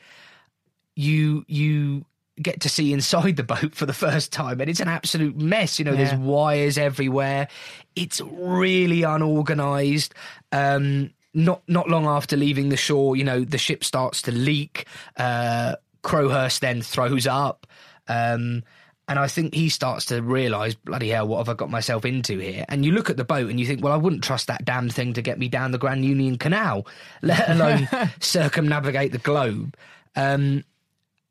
you 0.94 1.44
you 1.48 2.04
get 2.42 2.60
to 2.60 2.68
see 2.68 2.92
inside 2.92 3.36
the 3.36 3.42
boat 3.42 3.74
for 3.74 3.86
the 3.86 3.92
first 3.92 4.32
time 4.32 4.60
and 4.60 4.68
it's 4.70 4.80
an 4.80 4.88
absolute 4.88 5.36
mess 5.36 5.78
you 5.78 5.84
know 5.84 5.92
Yeah. 5.92 6.04
there's 6.04 6.14
wires 6.20 6.78
everywhere 6.78 7.48
it's 7.96 8.20
really 8.20 9.02
unorganized 9.02 10.14
um 10.52 11.10
not 11.34 11.62
not 11.68 11.88
long 11.88 12.06
after 12.06 12.36
leaving 12.36 12.68
the 12.68 12.76
shore 12.76 13.16
you 13.16 13.24
know 13.24 13.44
the 13.44 13.58
ship 13.58 13.84
starts 13.84 14.22
to 14.22 14.32
leak 14.32 14.86
uh 15.16 15.76
crowhurst 16.02 16.60
then 16.60 16.82
throws 16.82 17.26
up 17.26 17.66
um 18.08 18.62
and 19.10 19.18
I 19.18 19.26
think 19.26 19.54
he 19.54 19.70
starts 19.70 20.04
to 20.06 20.20
realise, 20.20 20.74
bloody 20.74 21.08
hell, 21.08 21.26
what 21.26 21.38
have 21.38 21.48
I 21.48 21.54
got 21.54 21.70
myself 21.70 22.04
into 22.04 22.36
here? 22.40 22.66
And 22.68 22.84
you 22.84 22.92
look 22.92 23.08
at 23.08 23.16
the 23.16 23.24
boat 23.24 23.48
and 23.48 23.58
you 23.58 23.64
think, 23.64 23.82
well, 23.82 23.94
I 23.94 23.96
wouldn't 23.96 24.22
trust 24.22 24.48
that 24.48 24.66
damn 24.66 24.90
thing 24.90 25.14
to 25.14 25.22
get 25.22 25.38
me 25.38 25.48
down 25.48 25.70
the 25.70 25.78
Grand 25.78 26.04
Union 26.04 26.36
Canal, 26.36 26.86
let 27.22 27.48
alone 27.48 27.88
circumnavigate 28.20 29.12
the 29.12 29.16
globe. 29.18 29.74
Um, 30.14 30.62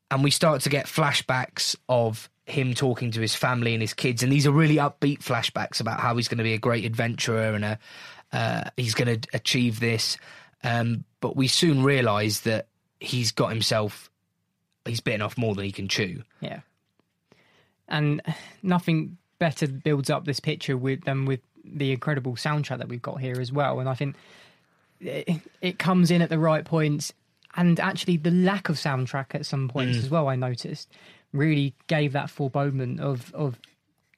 and 0.09 0.23
we 0.23 0.31
start 0.31 0.61
to 0.61 0.69
get 0.69 0.85
flashbacks 0.85 1.75
of 1.89 2.29
him 2.45 2.73
talking 2.73 3.11
to 3.11 3.19
his 3.19 3.35
family 3.35 3.73
and 3.73 3.81
his 3.81 3.93
kids 3.93 4.23
and 4.23 4.31
these 4.31 4.47
are 4.47 4.51
really 4.51 4.77
upbeat 4.77 5.19
flashbacks 5.19 5.81
about 5.81 5.99
how 5.99 6.15
he's 6.15 6.27
going 6.27 6.37
to 6.37 6.43
be 6.43 6.53
a 6.53 6.57
great 6.57 6.85
adventurer 6.85 7.53
and 7.53 7.65
a 7.65 7.79
uh, 8.33 8.63
he's 8.75 8.93
going 8.93 9.21
to 9.21 9.29
achieve 9.33 9.79
this 9.79 10.17
um, 10.63 11.03
but 11.21 11.35
we 11.35 11.47
soon 11.47 11.83
realize 11.83 12.41
that 12.41 12.67
he's 12.99 13.31
got 13.31 13.49
himself 13.49 14.09
he's 14.85 15.01
bitten 15.01 15.21
off 15.21 15.37
more 15.37 15.55
than 15.55 15.65
he 15.65 15.71
can 15.71 15.87
chew 15.87 16.23
Yeah. 16.41 16.61
And 17.87 18.21
nothing 18.61 19.17
better 19.39 19.67
builds 19.67 20.09
up 20.09 20.25
this 20.25 20.39
picture 20.39 20.77
with 20.77 21.03
than 21.05 21.25
with 21.25 21.39
the 21.63 21.91
incredible 21.91 22.33
soundtrack 22.33 22.79
that 22.79 22.89
we've 22.89 23.01
got 23.01 23.19
here 23.19 23.39
as 23.39 23.51
well. 23.51 23.79
And 23.79 23.89
I 23.89 23.93
think 23.93 24.15
it, 24.99 25.41
it 25.61 25.79
comes 25.79 26.11
in 26.11 26.21
at 26.21 26.29
the 26.29 26.39
right 26.39 26.65
points. 26.65 27.13
And 27.55 27.79
actually, 27.79 28.17
the 28.17 28.31
lack 28.31 28.69
of 28.69 28.75
soundtrack 28.75 29.33
at 29.33 29.45
some 29.45 29.67
points 29.67 29.97
as 29.97 30.09
well, 30.09 30.27
I 30.27 30.35
noticed, 30.35 30.91
really 31.33 31.73
gave 31.87 32.13
that 32.13 32.29
foreboding 32.29 32.99
of 32.99 33.33
of 33.33 33.59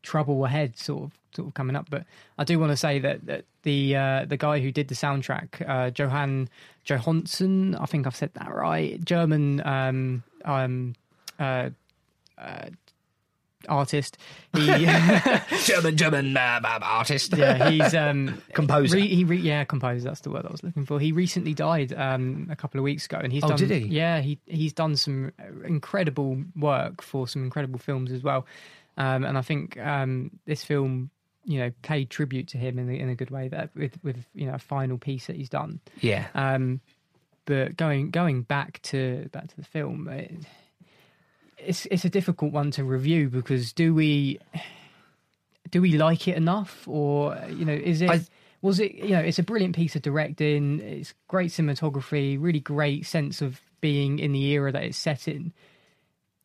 trouble 0.03 0.45
ahead, 0.45 0.77
sort 0.77 1.03
of 1.03 1.11
sort 1.35 1.47
of 1.47 1.53
coming 1.53 1.75
up. 1.75 1.89
But 1.89 2.05
I 2.37 2.43
do 2.43 2.59
want 2.59 2.71
to 2.71 2.77
say 2.77 2.99
that, 2.99 3.25
that 3.27 3.45
the 3.63 3.95
uh, 3.95 4.25
the 4.25 4.37
guy 4.37 4.59
who 4.59 4.71
did 4.71 4.87
the 4.87 4.95
soundtrack, 4.95 5.61
uh, 5.61 5.91
Jóhann 5.91 6.47
Jóhannsson, 6.85 7.79
I 7.79 7.85
think 7.85 8.07
I've 8.07 8.15
said 8.15 8.33
that 8.33 8.53
right, 8.53 9.03
German 9.03 9.65
um, 9.65 10.23
um, 10.45 10.95
uh, 11.39 11.69
uh, 12.37 12.69
artist. 13.67 14.17
He, 14.53 14.65
german 15.63 15.97
german 15.97 16.37
uh, 16.37 16.59
uh, 16.63 16.79
artist 16.81 17.35
yeah, 17.35 17.69
he's 17.69 17.93
um, 17.93 18.41
Composer. 18.53 18.95
Re, 18.95 19.07
he 19.07 19.23
re, 19.23 19.37
yeah, 19.37 19.63
composer. 19.65 20.05
That's 20.05 20.21
the 20.21 20.29
word 20.31 20.45
I 20.45 20.51
was 20.51 20.63
looking 20.63 20.85
for. 20.85 20.99
He 20.99 21.11
recently 21.11 21.53
died 21.53 21.93
um, 21.93 22.47
a 22.49 22.55
couple 22.55 22.79
of 22.79 22.83
weeks 22.83 23.05
ago, 23.05 23.19
and 23.21 23.33
he's 23.33 23.43
Oh, 23.43 23.49
done. 23.49 23.57
did 23.57 23.69
he? 23.71 23.87
Yeah, 23.89 24.21
he 24.21 24.39
he's 24.45 24.73
done 24.73 24.95
some 24.95 25.31
incredible 25.65 26.43
work 26.55 27.01
for 27.01 27.27
some 27.27 27.43
incredible 27.43 27.79
films 27.79 28.11
as 28.11 28.23
well. 28.23 28.45
Um, 28.97 29.23
and 29.23 29.37
I 29.37 29.41
think 29.41 29.77
um, 29.79 30.31
this 30.45 30.63
film, 30.63 31.09
you 31.45 31.59
know, 31.59 31.71
paid 31.83 32.09
tribute 32.09 32.47
to 32.49 32.57
him 32.57 32.77
in, 32.79 32.89
a- 32.89 32.93
in 32.93 33.09
a 33.09 33.15
good 33.15 33.29
way. 33.31 33.47
That 33.47 33.69
with 33.75 33.97
with 34.03 34.25
you 34.33 34.47
know 34.47 34.53
a 34.55 34.59
final 34.59 34.97
piece 34.97 35.27
that 35.27 35.35
he's 35.35 35.49
done. 35.49 35.79
yeah 36.01 36.27
Um, 36.35 36.81
but 37.45 37.75
going 37.77 38.11
going 38.11 38.43
back 38.43 38.81
to 38.83 39.27
back 39.31 39.47
to 39.47 39.55
the 39.57 39.63
film, 39.63 40.07
it, 40.09 40.31
it's 41.65 41.85
it's 41.87 42.05
a 42.05 42.09
difficult 42.09 42.51
one 42.51 42.71
to 42.71 42.83
review 42.83 43.29
because 43.29 43.73
do 43.73 43.93
we 43.93 44.39
do 45.71 45.81
we 45.81 45.97
like 45.97 46.27
it 46.27 46.35
enough, 46.37 46.87
or 46.87 47.37
you 47.49 47.65
know, 47.65 47.73
is 47.73 48.01
it 48.01 48.09
I- 48.09 48.25
was 48.61 48.79
it 48.79 48.95
you 48.95 49.09
know, 49.11 49.19
it's 49.21 49.39
a 49.39 49.43
brilliant 49.43 49.75
piece 49.75 49.95
of 49.95 50.01
directing, 50.01 50.79
it's 50.81 51.13
great 51.27 51.51
cinematography, 51.51 52.37
really 52.39 52.59
great 52.59 53.05
sense 53.05 53.41
of 53.41 53.61
being 53.81 54.19
in 54.19 54.31
the 54.33 54.43
era 54.51 54.71
that 54.71 54.83
it's 54.83 54.97
set 54.97 55.27
in. 55.27 55.53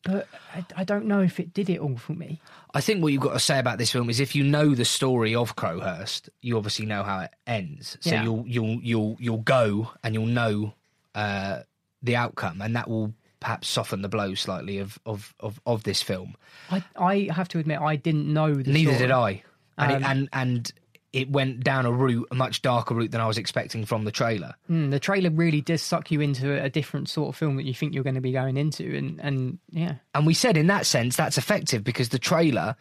But 0.03 0.27
I, 0.53 0.63
I 0.77 0.83
don't 0.83 1.07
know 1.07 1.21
if 1.21 1.39
it 1.39 1.51
did 1.53 1.67
it 1.69 1.79
all 1.79 1.97
for 1.97 2.13
me. 2.13 2.39
I 2.75 2.79
think 2.81 3.01
what 3.01 3.11
you've 3.11 3.21
got 3.23 3.33
to 3.33 3.39
say 3.39 3.57
about 3.57 3.79
this 3.79 3.91
film 3.91 4.07
is 4.09 4.19
if 4.19 4.35
you 4.35 4.43
know 4.43 4.75
the 4.75 4.85
story 4.85 5.33
of 5.33 5.55
Crowhurst, 5.55 6.29
you 6.41 6.55
obviously 6.57 6.85
know 6.85 7.01
how 7.03 7.21
it 7.21 7.31
ends. 7.47 7.97
So 8.01 8.11
Yeah. 8.11 8.23
you'll 8.23 8.45
you'll 8.47 8.79
you'll 8.83 9.17
you'll 9.19 9.37
go 9.39 9.91
and 10.03 10.13
you'll 10.13 10.27
know 10.27 10.73
uh, 11.15 11.61
the 12.03 12.15
outcome, 12.17 12.61
and 12.61 12.75
that 12.75 12.87
will 12.87 13.13
perhaps 13.45 13.67
soften 13.67 14.01
the 14.01 14.09
blow 14.09 14.33
slightly 14.33 14.79
of 14.79 14.97
of 15.05 15.35
of, 15.39 15.61
of 15.67 15.83
this 15.83 16.01
film. 16.01 16.33
I 16.71 16.83
I 16.95 17.29
have 17.31 17.47
to 17.49 17.59
admit 17.59 17.79
I 17.79 17.95
didn't 17.95 18.25
know 18.33 18.51
the 18.55 18.71
Neither 18.71 18.93
story. 18.95 18.97
did 18.97 19.11
I, 19.11 19.43
and 19.77 19.91
Um, 19.91 20.01
it, 20.01 20.05
and 20.09 20.29
and 20.33 20.71
it 21.13 21.29
went 21.29 21.63
down 21.63 21.85
a 21.85 21.91
route, 21.91 22.27
a 22.31 22.35
much 22.35 22.63
darker 22.63 22.95
route 22.95 23.11
than 23.11 23.21
I 23.21 23.27
was 23.27 23.37
expecting 23.37 23.85
from 23.85 24.03
the 24.03 24.11
trailer. 24.11 24.55
Mm, 24.69 24.89
the 24.89 24.99
trailer 24.99 25.29
really 25.29 25.61
does 25.61 25.83
suck 25.83 26.09
you 26.11 26.21
into 26.21 26.59
a 26.61 26.69
different 26.69 27.07
sort 27.07 27.29
of 27.29 27.35
film 27.37 27.55
that 27.57 27.65
you 27.65 27.73
think 27.75 27.93
you're 27.93 28.03
going 28.03 28.15
to 28.15 28.21
be 28.21 28.31
going 28.31 28.57
into, 28.57 28.97
and 28.97 29.19
and 29.21 29.59
yeah, 29.69 29.93
And 30.15 30.25
we 30.25 30.33
said 30.33 30.57
in 30.57 30.65
that 30.67 30.87
sense 30.87 31.15
that's 31.15 31.37
effective 31.37 31.83
because 31.83 32.09
the 32.09 32.17
trailer, 32.19 32.75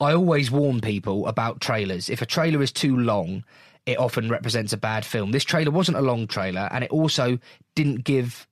I 0.00 0.12
always 0.14 0.50
warn 0.50 0.80
people 0.80 1.28
about 1.28 1.60
trailers. 1.60 2.10
If 2.10 2.22
a 2.22 2.26
trailer 2.26 2.60
is 2.60 2.72
too 2.72 2.96
long, 2.96 3.44
it 3.86 3.98
often 3.98 4.28
represents 4.28 4.72
a 4.72 4.76
bad 4.76 5.04
film. 5.04 5.30
This 5.30 5.44
trailer 5.44 5.70
wasn't 5.70 5.96
a 5.96 6.02
long 6.02 6.26
trailer 6.26 6.68
and 6.72 6.82
it 6.82 6.90
also 6.90 7.38
didn't 7.76 8.02
give 8.02 8.47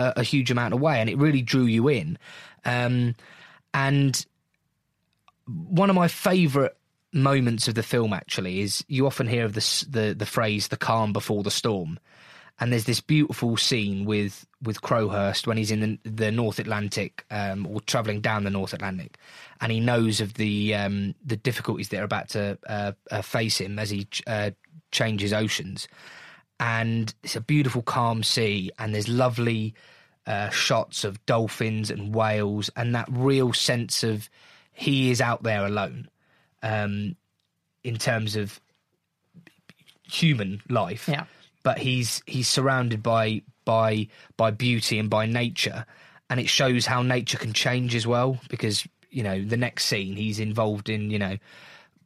a, 0.00 0.20
a 0.20 0.22
huge 0.22 0.50
amount 0.50 0.74
away 0.74 1.00
and 1.00 1.08
it 1.08 1.18
really 1.18 1.42
drew 1.42 1.64
you 1.64 1.88
in. 1.88 2.18
Um, 2.64 3.14
and 3.74 4.24
one 5.46 5.90
of 5.90 5.96
my 5.96 6.08
favourite 6.08 6.72
moments 7.12 7.66
of 7.68 7.74
the 7.74 7.82
film 7.82 8.12
actually 8.12 8.60
is 8.60 8.84
you 8.88 9.06
often 9.06 9.26
hear 9.26 9.44
of 9.44 9.54
the, 9.54 9.86
the, 9.88 10.14
the 10.14 10.26
phrase 10.26 10.68
the 10.68 10.76
calm 10.76 11.12
before 11.12 11.42
the 11.42 11.50
storm 11.50 11.98
and 12.60 12.70
there's 12.70 12.84
this 12.84 13.00
beautiful 13.00 13.56
scene 13.56 14.04
with 14.04 14.46
with 14.62 14.82
Crowhurst 14.82 15.46
when 15.46 15.56
he's 15.56 15.70
in 15.70 15.80
the, 15.80 16.10
the 16.10 16.30
North 16.30 16.58
Atlantic 16.58 17.24
um, 17.30 17.66
or 17.66 17.80
traveling 17.80 18.20
down 18.20 18.44
the 18.44 18.50
North 18.50 18.74
Atlantic, 18.74 19.16
and 19.62 19.72
he 19.72 19.80
knows 19.80 20.20
of 20.20 20.34
the 20.34 20.74
um, 20.74 21.14
the 21.24 21.36
difficulties 21.36 21.88
that 21.88 22.00
are 22.00 22.04
about 22.04 22.28
to 22.30 22.58
uh, 22.68 22.92
uh, 23.10 23.22
face 23.22 23.58
him 23.58 23.78
as 23.78 23.88
he 23.88 24.04
ch- 24.04 24.22
uh, 24.26 24.50
changes 24.92 25.32
oceans, 25.32 25.88
and 26.60 27.12
it's 27.24 27.34
a 27.34 27.40
beautiful 27.40 27.82
calm 27.82 28.22
sea, 28.22 28.70
and 28.78 28.94
there's 28.94 29.08
lovely 29.08 29.74
uh, 30.26 30.50
shots 30.50 31.02
of 31.02 31.24
dolphins 31.26 31.90
and 31.90 32.14
whales, 32.14 32.70
and 32.76 32.94
that 32.94 33.08
real 33.10 33.52
sense 33.52 34.04
of 34.04 34.28
he 34.72 35.10
is 35.10 35.20
out 35.20 35.42
there 35.42 35.66
alone, 35.66 36.08
um, 36.62 37.16
in 37.82 37.96
terms 37.96 38.36
of 38.36 38.60
human 40.04 40.60
life. 40.68 41.08
Yeah. 41.08 41.24
but 41.62 41.78
he's 41.78 42.22
he's 42.26 42.48
surrounded 42.48 43.02
by 43.02 43.42
by 43.64 44.08
by 44.36 44.50
beauty 44.50 44.98
and 44.98 45.08
by 45.10 45.26
nature 45.26 45.84
and 46.28 46.40
it 46.40 46.48
shows 46.48 46.86
how 46.86 47.02
nature 47.02 47.36
can 47.38 47.52
change 47.52 47.94
as 47.94 48.06
well 48.06 48.38
because 48.48 48.86
you 49.10 49.22
know 49.22 49.44
the 49.44 49.56
next 49.56 49.84
scene 49.84 50.16
he's 50.16 50.38
involved 50.40 50.88
in 50.88 51.10
you 51.10 51.18
know 51.18 51.36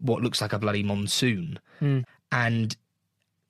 what 0.00 0.22
looks 0.22 0.40
like 0.40 0.52
a 0.52 0.58
bloody 0.58 0.82
monsoon, 0.82 1.58
and 2.32 2.76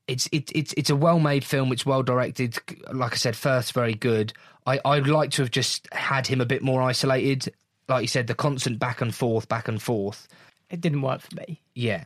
it's 0.07 0.28
it, 0.32 0.50
it's 0.55 0.74
it's 0.76 0.90
a 0.90 0.96
well 0.96 1.18
made 1.18 1.44
film. 1.44 1.72
It's 1.72 1.86
well 1.86 2.02
directed. 2.02 2.59
Like 2.92 3.12
I 3.12 3.16
said, 3.16 3.36
Firth 3.36 3.72
very 3.72 3.94
good. 3.94 4.32
I 4.66 4.80
I'd 4.84 5.07
like 5.07 5.30
to 5.32 5.42
have 5.42 5.50
just 5.50 5.88
had 5.92 6.26
him 6.26 6.40
a 6.40 6.46
bit 6.46 6.62
more 6.62 6.82
isolated. 6.82 7.52
Like 7.88 8.02
you 8.02 8.09
said, 8.09 8.26
the 8.26 8.34
constant 8.34 8.78
back 8.78 9.00
and 9.00 9.14
forth, 9.14 9.48
back 9.48 9.68
and 9.68 9.80
forth. 9.80 10.28
It 10.70 10.80
didn't 10.80 11.02
work 11.02 11.20
for 11.20 11.36
me. 11.36 11.61
Yeah. 11.74 12.05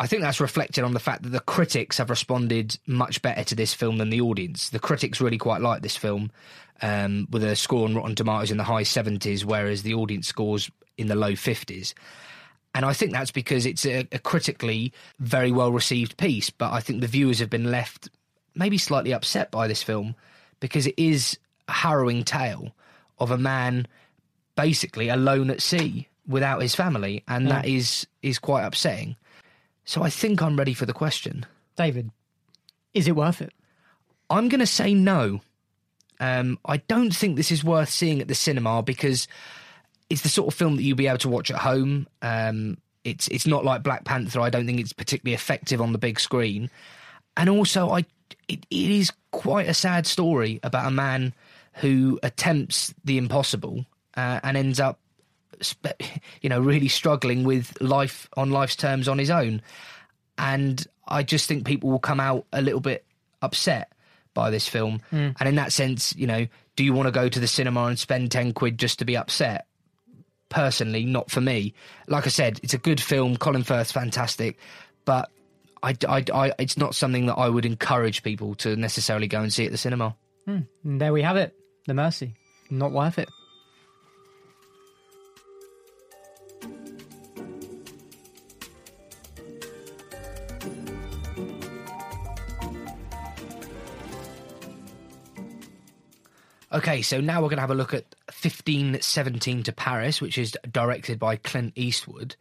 I 0.00 0.06
think 0.06 0.22
that's 0.22 0.40
reflected 0.40 0.84
on 0.84 0.94
the 0.94 1.00
fact 1.00 1.24
that 1.24 1.30
the 1.30 1.40
critics 1.40 1.98
have 1.98 2.08
responded 2.08 2.78
much 2.86 3.20
better 3.20 3.42
to 3.42 3.54
this 3.56 3.74
film 3.74 3.98
than 3.98 4.10
the 4.10 4.20
audience. 4.20 4.68
The 4.68 4.78
critics 4.78 5.20
really 5.20 5.38
quite 5.38 5.60
like 5.60 5.82
this 5.82 5.96
film, 5.96 6.30
um, 6.82 7.26
with 7.30 7.42
a 7.42 7.56
score 7.56 7.84
on 7.84 7.96
Rotten 7.96 8.14
Tomatoes 8.14 8.52
in 8.52 8.58
the 8.58 8.64
high 8.64 8.84
70s, 8.84 9.44
whereas 9.44 9.82
the 9.82 9.94
audience 9.94 10.28
scores 10.28 10.70
in 10.98 11.08
the 11.08 11.16
low 11.16 11.32
50s. 11.32 11.94
And 12.78 12.86
I 12.86 12.92
think 12.92 13.10
that's 13.10 13.32
because 13.32 13.66
it's 13.66 13.84
a, 13.84 14.06
a 14.12 14.20
critically 14.20 14.92
very 15.18 15.50
well 15.50 15.72
received 15.72 16.16
piece, 16.16 16.48
but 16.48 16.72
I 16.72 16.78
think 16.78 17.00
the 17.00 17.08
viewers 17.08 17.40
have 17.40 17.50
been 17.50 17.72
left 17.72 18.08
maybe 18.54 18.78
slightly 18.78 19.12
upset 19.12 19.50
by 19.50 19.66
this 19.66 19.82
film 19.82 20.14
because 20.60 20.86
it 20.86 20.94
is 20.96 21.40
a 21.66 21.72
harrowing 21.72 22.22
tale 22.22 22.70
of 23.18 23.32
a 23.32 23.36
man 23.36 23.88
basically 24.54 25.08
alone 25.08 25.50
at 25.50 25.60
sea 25.60 26.06
without 26.28 26.62
his 26.62 26.76
family, 26.76 27.24
and 27.26 27.50
that 27.50 27.66
is 27.66 28.06
is 28.22 28.38
quite 28.38 28.62
upsetting. 28.62 29.16
So 29.84 30.04
I 30.04 30.08
think 30.08 30.40
I'm 30.40 30.56
ready 30.56 30.72
for 30.72 30.86
the 30.86 30.92
question. 30.92 31.46
David, 31.74 32.12
is 32.94 33.08
it 33.08 33.16
worth 33.16 33.42
it? 33.42 33.52
I'm 34.30 34.48
going 34.48 34.60
to 34.60 34.66
say 34.66 34.94
no. 34.94 35.40
Um, 36.20 36.60
I 36.64 36.76
don't 36.76 37.12
think 37.12 37.34
this 37.34 37.50
is 37.50 37.64
worth 37.64 37.90
seeing 37.90 38.20
at 38.20 38.28
the 38.28 38.36
cinema 38.36 38.84
because 38.84 39.26
it's 40.10 40.22
the 40.22 40.28
sort 40.28 40.48
of 40.48 40.54
film 40.54 40.76
that 40.76 40.82
you'll 40.82 40.96
be 40.96 41.06
able 41.06 41.18
to 41.18 41.28
watch 41.28 41.50
at 41.50 41.58
home. 41.58 42.06
Um, 42.22 42.78
it's 43.04 43.28
it's 43.28 43.46
not 43.46 43.64
like 43.64 43.82
Black 43.82 44.04
Panther. 44.04 44.40
I 44.40 44.50
don't 44.50 44.66
think 44.66 44.80
it's 44.80 44.92
particularly 44.92 45.34
effective 45.34 45.80
on 45.80 45.92
the 45.92 45.98
big 45.98 46.20
screen, 46.20 46.70
and 47.36 47.48
also 47.48 47.90
I 47.90 48.04
it, 48.48 48.66
it 48.70 48.90
is 48.90 49.12
quite 49.30 49.68
a 49.68 49.74
sad 49.74 50.06
story 50.06 50.60
about 50.62 50.86
a 50.86 50.90
man 50.90 51.34
who 51.74 52.18
attempts 52.22 52.94
the 53.04 53.18
impossible 53.18 53.84
uh, 54.16 54.40
and 54.42 54.56
ends 54.56 54.80
up 54.80 54.98
you 56.42 56.48
know 56.48 56.60
really 56.60 56.88
struggling 56.88 57.44
with 57.44 57.80
life 57.80 58.28
on 58.36 58.50
life's 58.50 58.76
terms 58.76 59.08
on 59.08 59.18
his 59.18 59.30
own. 59.30 59.62
And 60.36 60.86
i 61.10 61.22
just 61.22 61.48
think 61.48 61.66
people 61.66 61.90
will 61.90 61.98
come 61.98 62.20
out 62.20 62.44
a 62.52 62.60
little 62.62 62.80
bit 62.80 63.04
upset 63.42 63.92
by 64.34 64.50
this 64.50 64.68
film. 64.68 65.00
And 65.40 65.48
in 65.48 65.54
that 65.56 65.72
sense 65.72 66.14
you 66.16 66.26
know 66.26 66.46
do 66.76 66.84
you 66.84 66.92
want 66.92 67.08
to 67.08 67.12
go 67.12 67.28
to 67.28 67.40
the 67.40 67.48
cinema 67.48 67.86
and 67.86 67.98
spend 67.98 68.30
10 68.30 68.52
quid 68.52 68.78
just 68.78 69.00
to 69.00 69.04
be 69.04 69.16
upset 69.16 69.66
personally 70.48 71.04
not 71.04 71.30
for 71.30 71.40
me 71.40 71.74
like 72.06 72.26
i 72.26 72.30
said 72.30 72.58
it's 72.62 72.74
a 72.74 72.78
good 72.78 73.00
film 73.00 73.36
colin 73.36 73.62
firth's 73.62 73.92
fantastic 73.92 74.58
but 75.04 75.30
I, 75.82 75.94
I, 76.08 76.24
I, 76.34 76.52
it's 76.58 76.76
not 76.76 76.94
something 76.94 77.26
that 77.26 77.34
i 77.34 77.48
would 77.48 77.66
encourage 77.66 78.22
people 78.22 78.54
to 78.56 78.76
necessarily 78.76 79.28
go 79.28 79.40
and 79.40 79.52
see 79.52 79.66
at 79.66 79.72
the 79.72 79.78
cinema 79.78 80.16
hmm. 80.44 80.60
And 80.84 81.00
there 81.00 81.12
we 81.12 81.22
have 81.22 81.36
it. 81.36 81.54
The 81.86 81.94
Mercy. 81.94 82.34
Not 82.70 82.92
worth 82.92 83.18
it. 83.18 83.28
Okay, 96.70 97.00
so 97.00 97.20
now 97.20 97.40
we're 97.40 97.48
going 97.48 97.56
to 97.56 97.62
have 97.62 97.70
a 97.70 97.74
look 97.74 97.94
at 97.94 98.14
1517 98.26 99.62
to 99.62 99.72
Paris, 99.72 100.20
which 100.20 100.36
is 100.36 100.54
directed 100.70 101.18
by 101.18 101.36
Clint 101.36 101.72
Eastwood. 101.76 102.36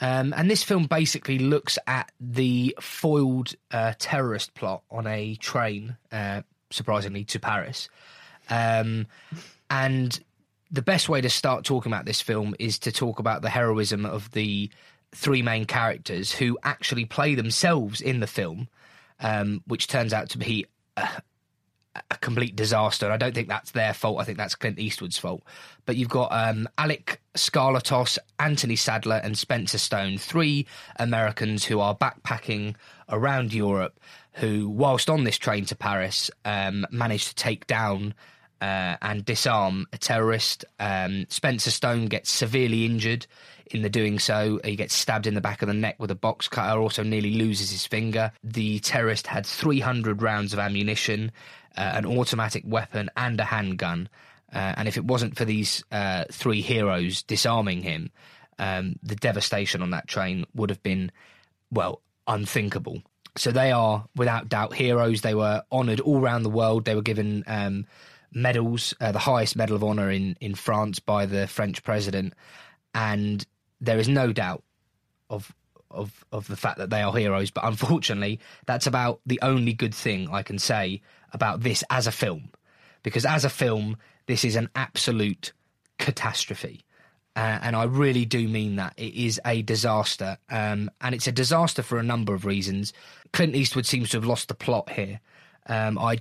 Um, 0.00 0.32
and 0.34 0.50
this 0.50 0.62
film 0.62 0.86
basically 0.86 1.38
looks 1.38 1.78
at 1.86 2.10
the 2.18 2.74
foiled 2.80 3.54
uh, 3.70 3.92
terrorist 3.98 4.54
plot 4.54 4.82
on 4.90 5.06
a 5.06 5.34
train, 5.36 5.96
uh, 6.10 6.42
surprisingly, 6.70 7.24
to 7.24 7.38
Paris. 7.38 7.90
Um, 8.48 9.06
and 9.68 10.18
the 10.70 10.82
best 10.82 11.10
way 11.10 11.20
to 11.20 11.30
start 11.30 11.64
talking 11.64 11.92
about 11.92 12.06
this 12.06 12.22
film 12.22 12.54
is 12.58 12.78
to 12.80 12.92
talk 12.92 13.18
about 13.18 13.42
the 13.42 13.50
heroism 13.50 14.06
of 14.06 14.30
the 14.30 14.70
three 15.12 15.42
main 15.42 15.66
characters 15.66 16.32
who 16.32 16.58
actually 16.62 17.04
play 17.04 17.34
themselves 17.34 18.00
in 18.00 18.20
the 18.20 18.26
film, 18.26 18.68
um, 19.20 19.62
which 19.66 19.86
turns 19.86 20.14
out 20.14 20.30
to 20.30 20.38
be 20.38 20.64
a 20.96 21.08
complete 22.20 22.56
disaster. 22.56 23.10
I 23.10 23.16
don't 23.16 23.34
think 23.34 23.48
that's 23.48 23.70
their 23.70 23.94
fault. 23.94 24.20
I 24.20 24.24
think 24.24 24.38
that's 24.38 24.54
Clint 24.54 24.78
Eastwood's 24.78 25.18
fault. 25.18 25.42
But 25.84 25.96
you've 25.96 26.08
got 26.08 26.32
um, 26.32 26.68
Alek 26.78 27.18
Skarlatos, 27.34 28.18
Anthony 28.38 28.76
Sadler, 28.76 29.20
and 29.22 29.36
Spencer 29.36 29.78
Stone, 29.78 30.18
three 30.18 30.66
Americans 30.98 31.64
who 31.64 31.80
are 31.80 31.96
backpacking 31.96 32.74
around 33.08 33.52
Europe, 33.52 33.98
who, 34.32 34.68
whilst 34.68 35.08
on 35.08 35.24
this 35.24 35.38
train 35.38 35.64
to 35.66 35.76
Paris, 35.76 36.30
um, 36.44 36.86
managed 36.90 37.28
to 37.28 37.34
take 37.34 37.66
down 37.66 38.14
uh, 38.60 38.96
and 39.02 39.24
disarm 39.24 39.86
a 39.92 39.98
terrorist. 39.98 40.64
Um, 40.80 41.26
Spencer 41.28 41.70
Stone 41.70 42.06
gets 42.06 42.30
severely 42.30 42.84
injured 42.84 43.26
in 43.70 43.82
the 43.82 43.88
doing 43.88 44.18
so. 44.18 44.60
He 44.64 44.76
gets 44.76 44.94
stabbed 44.94 45.26
in 45.26 45.34
the 45.34 45.40
back 45.40 45.62
of 45.62 45.68
the 45.68 45.74
neck 45.74 45.96
with 45.98 46.10
a 46.10 46.14
box 46.16 46.48
cutter, 46.48 46.78
also 46.78 47.02
nearly 47.02 47.34
loses 47.34 47.70
his 47.70 47.86
finger. 47.86 48.32
The 48.42 48.78
terrorist 48.80 49.26
had 49.26 49.46
300 49.46 50.22
rounds 50.22 50.52
of 50.52 50.58
ammunition, 50.58 51.32
uh, 51.76 51.92
an 51.94 52.06
automatic 52.06 52.64
weapon, 52.66 53.10
and 53.16 53.40
a 53.40 53.44
handgun. 53.44 54.08
Uh, 54.52 54.74
and 54.76 54.88
if 54.88 54.96
it 54.96 55.04
wasn't 55.04 55.36
for 55.36 55.44
these 55.44 55.84
uh, 55.90 56.24
three 56.30 56.62
heroes 56.62 57.22
disarming 57.22 57.82
him, 57.82 58.10
um, 58.58 58.96
the 59.02 59.16
devastation 59.16 59.82
on 59.82 59.90
that 59.90 60.08
train 60.08 60.46
would 60.54 60.70
have 60.70 60.82
been, 60.82 61.12
well, 61.70 62.00
unthinkable. 62.26 63.02
So 63.36 63.52
they 63.52 63.70
are, 63.72 64.06
without 64.16 64.48
doubt, 64.48 64.74
heroes. 64.74 65.20
They 65.20 65.34
were 65.34 65.62
honoured 65.70 66.00
all 66.00 66.20
around 66.20 66.42
the 66.42 66.50
world. 66.50 66.84
They 66.84 66.94
were 66.94 67.02
given 67.02 67.44
um, 67.46 67.86
medals, 68.32 68.94
uh, 69.00 69.12
the 69.12 69.18
highest 69.18 69.56
medal 69.56 69.76
of 69.76 69.84
honour 69.84 70.10
in, 70.10 70.36
in 70.40 70.54
France 70.54 71.00
by 71.00 71.26
the 71.26 71.46
French 71.46 71.82
president. 71.82 72.32
And 72.94 73.44
there 73.80 73.98
is 73.98 74.08
no 74.08 74.32
doubt 74.32 74.62
of 75.28 75.54
of 75.90 76.24
of 76.32 76.46
the 76.48 76.56
fact 76.56 76.78
that 76.78 76.90
they 76.90 77.02
are 77.02 77.14
heroes. 77.14 77.50
But 77.50 77.64
unfortunately, 77.64 78.40
that's 78.66 78.86
about 78.86 79.20
the 79.26 79.38
only 79.42 79.72
good 79.72 79.94
thing 79.94 80.28
I 80.30 80.42
can 80.42 80.58
say 80.58 81.02
about 81.32 81.60
this 81.60 81.82
as 81.90 82.06
a 82.06 82.12
film, 82.12 82.50
because 83.02 83.24
as 83.24 83.44
a 83.44 83.48
film, 83.50 83.96
this 84.26 84.44
is 84.44 84.56
an 84.56 84.68
absolute 84.74 85.52
catastrophe. 85.98 86.82
Uh, 87.34 87.58
and 87.62 87.76
I 87.76 87.84
really 87.84 88.24
do 88.24 88.48
mean 88.48 88.76
that. 88.76 88.94
It 88.96 89.14
is 89.14 89.38
a 89.44 89.60
disaster. 89.60 90.38
Um, 90.48 90.90
and 91.02 91.14
it's 91.14 91.26
a 91.26 91.32
disaster 91.32 91.82
for 91.82 91.98
a 91.98 92.02
number 92.02 92.32
of 92.34 92.46
reasons. 92.46 92.94
Clint 93.34 93.54
Eastwood 93.54 93.84
seems 93.84 94.08
to 94.10 94.16
have 94.16 94.24
lost 94.24 94.48
the 94.48 94.54
plot 94.54 94.88
here. 94.90 95.20
Um, 95.66 95.98
I, 95.98 96.18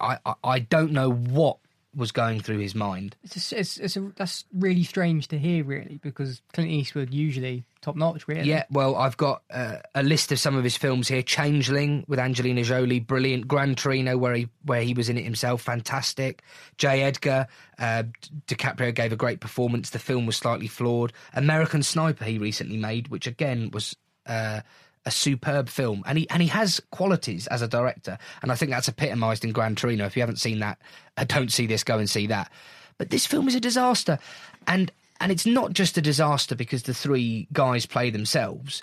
I, 0.00 0.18
I- 0.26 0.34
I 0.42 0.58
don't 0.58 0.90
know 0.92 1.10
what 1.12 1.58
was 1.94 2.12
going 2.12 2.40
through 2.40 2.58
his 2.58 2.74
mind. 2.74 3.16
It's, 3.22 3.52
a, 3.52 3.58
it's, 3.58 3.76
it's 3.78 3.96
a, 3.96 4.12
that's 4.16 4.44
really 4.52 4.84
strange 4.84 5.28
to 5.28 5.38
hear, 5.38 5.64
really, 5.64 5.98
because 6.02 6.42
Clint 6.52 6.70
Eastwood 6.70 7.12
usually 7.12 7.64
top 7.80 7.96
notch, 7.96 8.28
really. 8.28 8.48
Yeah, 8.48 8.64
well, 8.70 8.96
I've 8.96 9.16
got 9.16 9.42
uh, 9.50 9.78
a 9.94 10.02
list 10.02 10.30
of 10.30 10.38
some 10.38 10.54
of 10.54 10.64
his 10.64 10.76
films 10.76 11.08
here. 11.08 11.22
Changeling 11.22 12.04
with 12.06 12.18
Angelina 12.18 12.62
Jolie, 12.62 13.00
brilliant. 13.00 13.48
Gran 13.48 13.74
Torino, 13.74 14.16
where 14.16 14.34
he 14.34 14.48
where 14.64 14.82
he 14.82 14.94
was 14.94 15.08
in 15.08 15.16
it 15.16 15.24
himself, 15.24 15.62
fantastic. 15.62 16.42
J. 16.76 17.02
Edgar, 17.02 17.46
uh, 17.78 18.04
DiCaprio 18.46 18.94
gave 18.94 19.12
a 19.12 19.16
great 19.16 19.40
performance. 19.40 19.90
The 19.90 19.98
film 19.98 20.26
was 20.26 20.36
slightly 20.36 20.68
flawed. 20.68 21.12
American 21.34 21.82
Sniper, 21.82 22.24
he 22.24 22.38
recently 22.38 22.76
made, 22.76 23.08
which 23.08 23.26
again 23.26 23.70
was. 23.72 23.96
Uh, 24.26 24.60
a 25.08 25.10
superb 25.10 25.70
film, 25.70 26.04
and 26.06 26.18
he 26.18 26.28
and 26.28 26.42
he 26.42 26.48
has 26.48 26.80
qualities 26.90 27.46
as 27.46 27.62
a 27.62 27.66
director, 27.66 28.18
and 28.42 28.52
I 28.52 28.54
think 28.54 28.70
that's 28.70 28.90
epitomised 28.90 29.42
in 29.42 29.52
Gran 29.52 29.74
Torino. 29.74 30.04
If 30.04 30.16
you 30.16 30.22
haven't 30.22 30.36
seen 30.36 30.60
that, 30.60 30.78
uh, 31.16 31.24
don't 31.24 31.50
see 31.50 31.66
this, 31.66 31.82
go 31.82 31.98
and 31.98 32.08
see 32.08 32.26
that. 32.26 32.52
But 32.98 33.08
this 33.08 33.26
film 33.26 33.48
is 33.48 33.54
a 33.54 33.60
disaster, 33.60 34.18
and 34.66 34.92
and 35.18 35.32
it's 35.32 35.46
not 35.46 35.72
just 35.72 35.96
a 35.96 36.02
disaster 36.02 36.54
because 36.54 36.82
the 36.82 36.92
three 36.92 37.48
guys 37.54 37.86
play 37.86 38.10
themselves, 38.10 38.82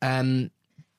um, 0.00 0.52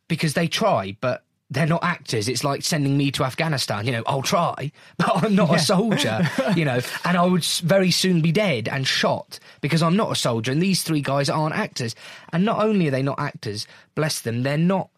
because 0.09 0.33
they 0.33 0.47
try, 0.47 0.97
but 0.99 1.23
they're 1.49 1.67
not 1.67 1.83
actors. 1.83 2.27
It's 2.27 2.43
like 2.43 2.63
sending 2.63 2.97
me 2.97 3.11
to 3.11 3.23
Afghanistan. 3.23 3.85
You 3.85 3.93
know, 3.93 4.03
I'll 4.07 4.21
try, 4.21 4.71
but 4.97 5.23
I'm 5.23 5.35
not 5.35 5.55
a 5.55 5.59
soldier. 5.59 6.27
you 6.55 6.65
know, 6.65 6.79
and 7.05 7.17
I 7.17 7.25
would 7.25 7.43
very 7.43 7.91
soon 7.91 8.21
be 8.21 8.31
dead 8.31 8.67
and 8.67 8.87
shot 8.87 9.39
because 9.61 9.83
I'm 9.83 9.95
not 9.95 10.11
a 10.11 10.15
soldier. 10.15 10.51
And 10.51 10.61
these 10.61 10.83
three 10.83 11.01
guys 11.01 11.29
aren't 11.29 11.55
actors. 11.55 11.95
And 12.33 12.45
not 12.45 12.63
only 12.63 12.87
are 12.87 12.91
they 12.91 13.03
not 13.03 13.19
actors, 13.19 13.67
bless 13.93 14.21
them, 14.21 14.43
they're 14.43 14.57
not 14.57 14.89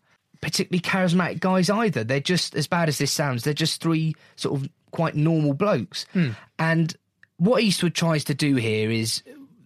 particularly 0.41 0.81
charismatic 0.81 1.39
guys 1.39 1.69
either. 1.69 2.03
They're 2.03 2.19
just 2.19 2.55
as 2.55 2.67
bad 2.67 2.89
as 2.89 2.97
this 2.97 3.11
sounds. 3.11 3.43
They're 3.43 3.53
just 3.53 3.81
three 3.81 4.15
sort 4.35 4.61
of 4.61 4.69
quite 4.91 5.15
normal 5.15 5.53
blokes. 5.53 6.05
Hmm. 6.13 6.31
And 6.57 6.95
what 7.37 7.61
Eastwood 7.61 7.93
tries 7.93 8.23
to 8.25 8.33
do 8.33 8.55
here 8.55 8.89
is 8.89 9.21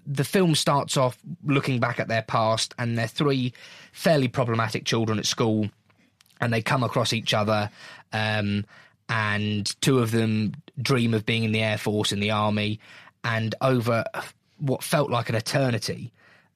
the 0.05 0.23
film 0.23 0.55
starts 0.55 0.97
off 0.97 1.17
looking 1.45 1.79
back 1.79 1.99
at 1.99 2.07
their 2.07 2.23
past 2.23 2.73
and 2.77 2.97
they're 2.97 3.07
three 3.07 3.53
fairly 3.91 4.27
problematic 4.27 4.83
children 4.85 5.19
at 5.19 5.25
school 5.25 5.69
and 6.41 6.51
they 6.51 6.61
come 6.61 6.83
across 6.83 7.13
each 7.13 7.33
other 7.33 7.69
um, 8.11 8.65
and 9.07 9.79
two 9.81 9.99
of 9.99 10.11
them 10.11 10.53
dream 10.81 11.13
of 11.13 11.25
being 11.25 11.43
in 11.43 11.51
the 11.51 11.61
air 11.61 11.77
force 11.77 12.11
in 12.11 12.19
the 12.19 12.31
army 12.31 12.79
and 13.23 13.55
over 13.61 14.03
what 14.57 14.83
felt 14.83 15.09
like 15.09 15.29
an 15.29 15.35
eternity 15.35 16.11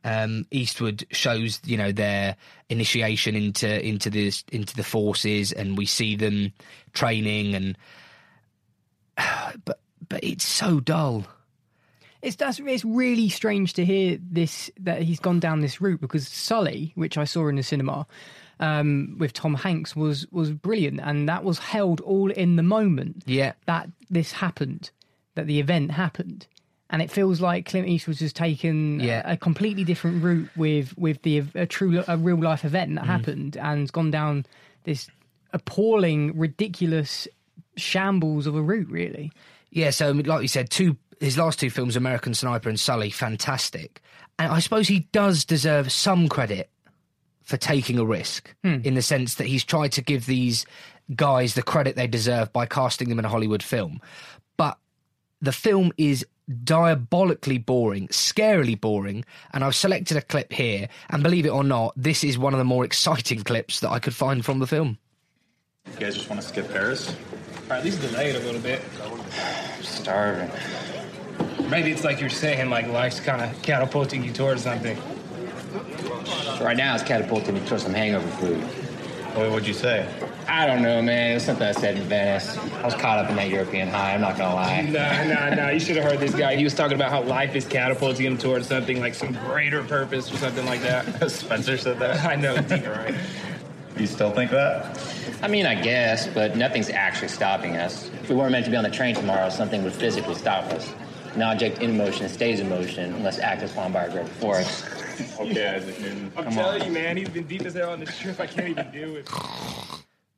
um, 0.06 0.46
Eastwood 0.52 1.06
shows 1.12 1.60
you 1.66 1.78
know 1.78 1.92
their 1.92 2.38
initiation 2.70 3.36
into 3.36 3.86
into 3.86 4.10
this 4.12 4.44
into 4.52 4.76
the 4.76 4.84
forces, 4.84 5.52
and 5.52 5.78
we 5.78 5.88
see 5.88 6.16
them 6.16 6.54
training, 6.94 7.56
and 7.56 7.78
but 9.66 9.80
but 10.08 10.24
it's 10.24 10.46
so 10.46 10.80
dull. 10.80 11.26
It's 12.22 12.36
that's 12.36 12.60
it's 12.60 12.86
really 12.86 13.30
strange 13.30 13.74
to 13.74 13.86
hear 13.86 14.20
this 14.22 14.70
that 14.80 15.02
he's 15.02 15.20
gone 15.20 15.40
down 15.40 15.62
this 15.62 15.82
route 15.82 16.02
because 16.02 16.28
Sully, 16.28 16.92
which 16.94 17.18
I 17.18 17.24
saw 17.24 17.48
in 17.48 17.56
the 17.56 17.64
cinema 17.64 18.06
um, 18.60 19.16
with 19.20 19.34
Tom 19.34 19.54
Hanks, 19.56 19.96
was 19.96 20.26
was 20.32 20.52
brilliant, 20.52 21.00
and 21.02 21.28
that 21.30 21.44
was 21.44 21.60
held 21.60 22.02
all 22.02 22.32
in 22.32 22.56
the 22.56 22.64
moment. 22.64 23.24
Yeah. 23.26 23.54
that 23.66 23.90
this 24.10 24.32
happened, 24.32 24.92
that 25.36 25.48
the 25.48 25.60
event 25.60 25.92
happened, 25.92 26.48
and 26.90 27.02
it 27.02 27.12
feels 27.12 27.42
like 27.42 27.66
Clint 27.66 27.88
Eastwood 27.88 28.20
has 28.20 28.32
taken 28.34 29.00
Yeah. 29.00 29.22
a, 29.30 29.34
a 29.34 29.38
completely 29.38 29.84
different 29.84 30.24
route 30.24 30.50
with 30.56 30.98
with 30.98 31.22
the 31.24 31.44
a 31.56 31.66
true 31.66 32.04
a 32.08 32.18
real 32.18 32.38
life 32.42 32.64
event 32.66 32.96
that 32.96 33.04
Mm. 33.04 33.08
happened, 33.08 33.58
and 33.58 33.92
gone 33.92 34.12
down 34.12 34.46
this 34.84 35.10
appalling, 35.54 36.38
ridiculous 36.38 37.28
shambles 37.78 38.48
of 38.48 38.56
a 38.56 38.62
route. 38.62 38.90
Really, 38.90 39.32
Yeah, 39.72 39.90
so 39.90 40.12
like 40.12 40.42
you 40.42 40.48
said, 40.48 40.70
two 40.70 40.98
his 41.22 41.38
last 41.38 41.60
two 41.60 41.70
films, 41.70 41.96
American 41.96 42.34
Sniper 42.34 42.68
and 42.70 42.80
Sully, 42.80 43.10
fantastic. 43.10 44.02
And 44.38 44.52
I 44.52 44.60
suppose 44.60 44.90
he 44.90 45.08
does 45.14 45.46
deserve 45.46 45.90
some 45.92 46.28
credit 46.28 46.70
for 47.46 47.58
taking 47.58 47.98
a 47.98 48.06
risk 48.06 48.54
hmm. 48.64 48.80
in 48.84 48.96
the 48.96 49.02
sense 49.02 49.36
that 49.36 49.48
he's 49.48 49.64
tried 49.64 49.92
to 49.94 50.02
give 50.02 50.26
these 50.26 50.66
guys 51.16 51.54
the 51.54 51.64
credit 51.64 51.96
they 51.96 52.08
deserve 52.08 52.52
by 52.52 52.66
casting 52.66 53.10
them 53.10 53.20
in 53.20 53.26
a 53.26 53.30
Hollywood 53.30 53.64
film. 53.64 54.02
But 54.58 54.78
the 55.42 55.52
film 55.52 55.92
is 55.98 56.26
diabolically 56.64 57.58
boring, 57.58 58.08
scarily 58.10 58.80
boring, 58.80 59.26
and 59.54 59.64
I've 59.64 59.76
selected 59.76 60.18
a 60.18 60.22
clip 60.22 60.52
here, 60.52 60.90
and 61.10 61.24
believe 61.24 61.46
it 61.46 61.50
or 61.50 61.64
not, 61.64 61.94
this 61.96 62.24
is 62.24 62.38
one 62.38 62.54
of 62.54 62.60
the 62.60 62.66
more 62.66 62.86
exciting 62.86 63.44
clips 63.44 63.80
that 63.80 63.92
I 63.92 64.00
could 64.00 64.16
find 64.16 64.44
from 64.44 64.60
the 64.60 64.68
film. 64.68 64.98
You 65.94 66.00
guys 66.00 66.16
just 66.16 66.30
want 66.30 66.42
to 66.42 66.48
skip 66.48 66.72
Paris? 66.72 67.16
Or 67.70 67.76
at 67.76 67.84
least 67.84 68.02
delay 68.02 68.32
it 68.32 68.36
a 68.36 68.46
little 68.46 68.62
bit. 68.62 68.82
I'm 69.04 69.84
Starving. 69.84 70.50
Maybe 71.70 71.92
it's 71.92 72.04
like 72.04 72.20
you're 72.20 72.30
saying, 72.30 72.70
like 72.70 72.88
life's 72.88 73.20
kind 73.20 73.42
of 73.42 73.62
catapulting 73.62 74.24
you 74.24 74.32
towards 74.32 74.64
something. 74.64 74.98
Right 76.62 76.78
now, 76.78 76.96
it's 76.96 77.04
catapulting 77.04 77.56
me 77.56 77.62
towards 77.62 77.84
some 77.84 77.94
hangover 77.94 78.28
food. 78.38 78.62
What 79.36 79.52
would 79.52 79.68
you 79.68 79.74
say? 79.74 80.08
I 80.48 80.66
don't 80.66 80.82
know, 80.82 81.02
man. 81.02 81.32
It 81.32 81.34
was 81.34 81.44
something 81.44 81.68
I 81.68 81.74
said 81.74 81.98
in 81.98 82.04
Venice. 82.04 82.58
I 82.58 82.86
was 82.86 82.94
caught 82.94 83.18
up 83.18 83.30
in 83.30 83.36
that 83.36 83.50
European 83.50 83.90
high. 83.90 84.14
I'm 84.14 84.22
not 84.22 84.38
gonna 84.38 84.56
lie. 84.56 84.82
Nah, 84.82 85.24
nah, 85.26 85.56
nah. 85.56 85.70
You 85.70 85.80
should 85.80 85.98
have 85.98 86.06
heard 86.06 86.20
this 86.20 86.34
guy. 86.34 86.56
He 86.56 86.64
was 86.64 86.74
talking 86.74 86.96
about 86.96 87.10
how 87.10 87.22
life 87.24 87.56
is 87.56 87.66
catapulting 87.66 88.26
him 88.26 88.38
towards 88.38 88.68
something 88.68 89.00
like 89.02 89.14
some 89.14 89.34
greater 89.34 89.84
purpose 89.84 90.32
or 90.32 90.38
something 90.38 90.66
like 90.66 90.82
that. 90.82 91.30
Spencer 91.32 91.78
said 91.78 92.00
that. 92.00 92.24
I 92.24 92.36
know, 92.36 92.54
you're 92.54 92.94
right. 92.94 93.16
You 93.98 94.08
still 94.08 94.32
think 94.32 94.52
that? 94.52 95.00
I 95.42 95.48
mean, 95.48 95.66
I 95.66 95.82
guess, 95.82 96.28
but 96.28 96.58
nothing's 96.58 96.90
actually 96.90 97.30
stopping 97.30 97.78
us. 97.78 98.10
If 98.22 98.30
we 98.30 98.36
weren't 98.36 98.52
meant 98.52 98.66
to 98.66 98.72
be 98.72 98.76
on 98.76 98.84
the 98.84 98.90
train 98.90 99.16
tomorrow, 99.16 99.50
something 99.50 99.86
would 99.86 99.94
physically 99.94 100.36
stop 100.36 100.66
us. 100.74 100.94
An 101.34 101.42
object 101.42 101.82
in 101.82 101.96
motion 101.96 102.28
stays 102.28 102.60
in 102.60 102.68
motion 102.68 103.14
unless 103.14 103.40
acted 103.40 103.72
upon 103.72 103.94
by 103.94 104.04
a 104.04 104.12
greater 104.12 104.28
force. 104.28 104.84
Okay, 105.40 105.76
Isaac 105.76 106.00
Newton. 106.00 106.32
I'm 106.38 106.44
Come 106.46 106.54
telling 106.54 106.82
on. 106.82 106.88
you, 106.88 106.94
man, 106.94 107.18
he's 107.18 107.30
been 107.30 107.48
deep 107.48 107.64
as 107.66 107.74
hell 107.74 107.92
on 107.92 108.00
this 108.00 108.18
trip. 108.18 108.40
I 108.40 108.48
can't 108.48 108.70
even 108.70 108.92
do 108.92 109.16
it. 109.16 109.30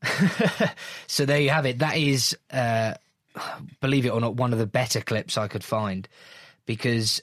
So 1.08 1.26
there 1.26 1.40
you 1.40 1.50
have 1.50 1.66
it. 1.66 1.80
That 1.80 1.98
is, 1.98 2.38
uh, 2.52 2.94
believe 3.82 4.06
it 4.06 4.10
or 4.10 4.20
not, 4.22 4.36
one 4.36 4.54
of 4.54 4.60
the 4.60 4.68
better 4.68 5.02
clips 5.02 5.38
I 5.38 5.48
could 5.48 5.64
find. 5.64 6.08
Because 6.66 7.22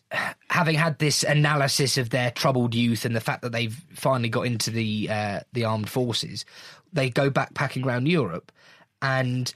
having 0.49 0.75
had 0.75 0.99
this 0.99 1.23
analysis 1.23 1.99
of 1.99 2.11
their 2.11 2.31
troubled 2.31 2.75
youth 2.75 3.05
and 3.05 3.15
the 3.15 3.21
fact 3.21 3.43
that 3.43 3.53
they've 3.53 3.79
finally 3.95 4.31
got 4.31 4.47
into 4.47 4.71
the 4.71 5.09
uh, 5.11 5.41
the 5.53 5.65
armed 5.65 5.91
forces, 5.91 6.47
they 6.95 7.11
go 7.11 7.31
backpacking 7.31 7.85
around 7.85 8.07
Europe, 8.09 8.51
and 9.03 9.53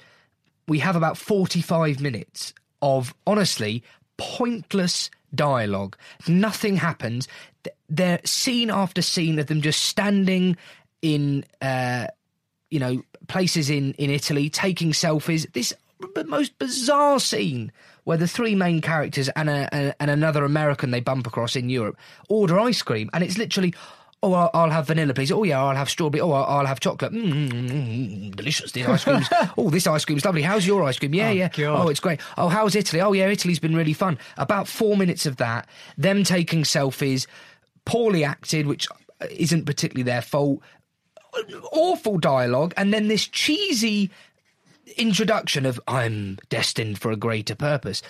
we 0.66 0.80
have 0.80 0.94
about 0.94 1.16
forty 1.16 1.62
five 1.62 2.00
minutes 2.00 2.52
of 2.82 3.14
honestly 3.26 3.82
pointless 4.18 5.10
dialogue. 5.34 5.96
Nothing 6.26 6.76
happens. 6.76 7.26
Th- 7.88 7.96
They're 7.96 8.20
scene 8.24 8.70
after 8.70 9.02
scene 9.02 9.38
of 9.38 9.46
them 9.46 9.60
just 9.62 9.82
standing 9.82 10.56
in. 11.02 11.44
Uh, 11.60 12.06
you 12.70 12.78
know, 12.78 13.02
places 13.28 13.70
in, 13.70 13.94
in 13.94 14.10
Italy 14.10 14.50
taking 14.50 14.92
selfies. 14.92 15.50
This 15.54 15.72
most 16.26 16.58
bizarre 16.58 17.18
scene 17.18 17.72
where 18.04 18.18
the 18.18 18.28
three 18.28 18.54
main 18.54 18.82
characters 18.82 19.30
and 19.30 19.48
a, 19.48 19.68
a, 19.72 19.94
and 20.02 20.10
another 20.10 20.44
American 20.44 20.90
they 20.90 21.00
bump 21.00 21.26
across 21.26 21.56
in 21.56 21.70
Europe 21.70 21.96
order 22.28 22.58
ice 22.60 22.82
cream, 22.82 23.08
and 23.14 23.24
it's 23.24 23.38
literally. 23.38 23.72
Oh, 24.20 24.32
I'll, 24.34 24.50
I'll 24.52 24.70
have 24.70 24.88
vanilla, 24.88 25.14
please. 25.14 25.30
Oh, 25.30 25.44
yeah, 25.44 25.62
I'll 25.62 25.76
have 25.76 25.88
strawberry. 25.88 26.20
Oh, 26.20 26.32
I'll, 26.32 26.58
I'll 26.58 26.66
have 26.66 26.80
chocolate. 26.80 27.12
Mm, 27.12 27.32
mm, 27.32 27.50
mm, 27.52 27.70
mm, 27.70 28.34
delicious. 28.36 28.72
This 28.72 28.84
ice 28.88 29.04
cream's. 29.04 29.28
oh, 29.56 29.70
this 29.70 29.86
ice 29.86 30.04
cream's 30.04 30.24
lovely. 30.24 30.42
How's 30.42 30.66
your 30.66 30.82
ice 30.82 30.98
cream? 30.98 31.14
Yeah, 31.14 31.28
Oh, 31.28 31.32
yeah. 31.32 31.48
God. 31.56 31.86
Oh, 31.86 31.88
it's 31.88 32.00
great. 32.00 32.20
Oh, 32.36 32.48
how's 32.48 32.74
Italy? 32.74 33.00
Oh, 33.00 33.12
yeah, 33.12 33.28
Italy's 33.28 33.60
been 33.60 33.76
really 33.76 33.92
fun. 33.92 34.18
About 34.36 34.66
four 34.66 34.96
minutes 34.96 35.24
of 35.24 35.36
that, 35.36 35.68
them 35.96 36.24
taking 36.24 36.64
selfies, 36.64 37.28
poorly 37.88 38.22
acted, 38.22 38.66
which 38.66 38.86
isn't 39.30 39.64
particularly 39.64 40.04
their 40.04 40.22
fault 40.22 40.62
awful 41.72 42.18
dialogue 42.18 42.72
and 42.76 42.92
then 42.92 43.08
this 43.08 43.26
cheesy 43.26 44.10
introduction 44.96 45.66
of 45.66 45.80
I'm 45.86 46.38
destined 46.48 46.98
for 46.98 47.10
a 47.10 47.16
greater 47.16 47.54
purpose. 47.54 48.02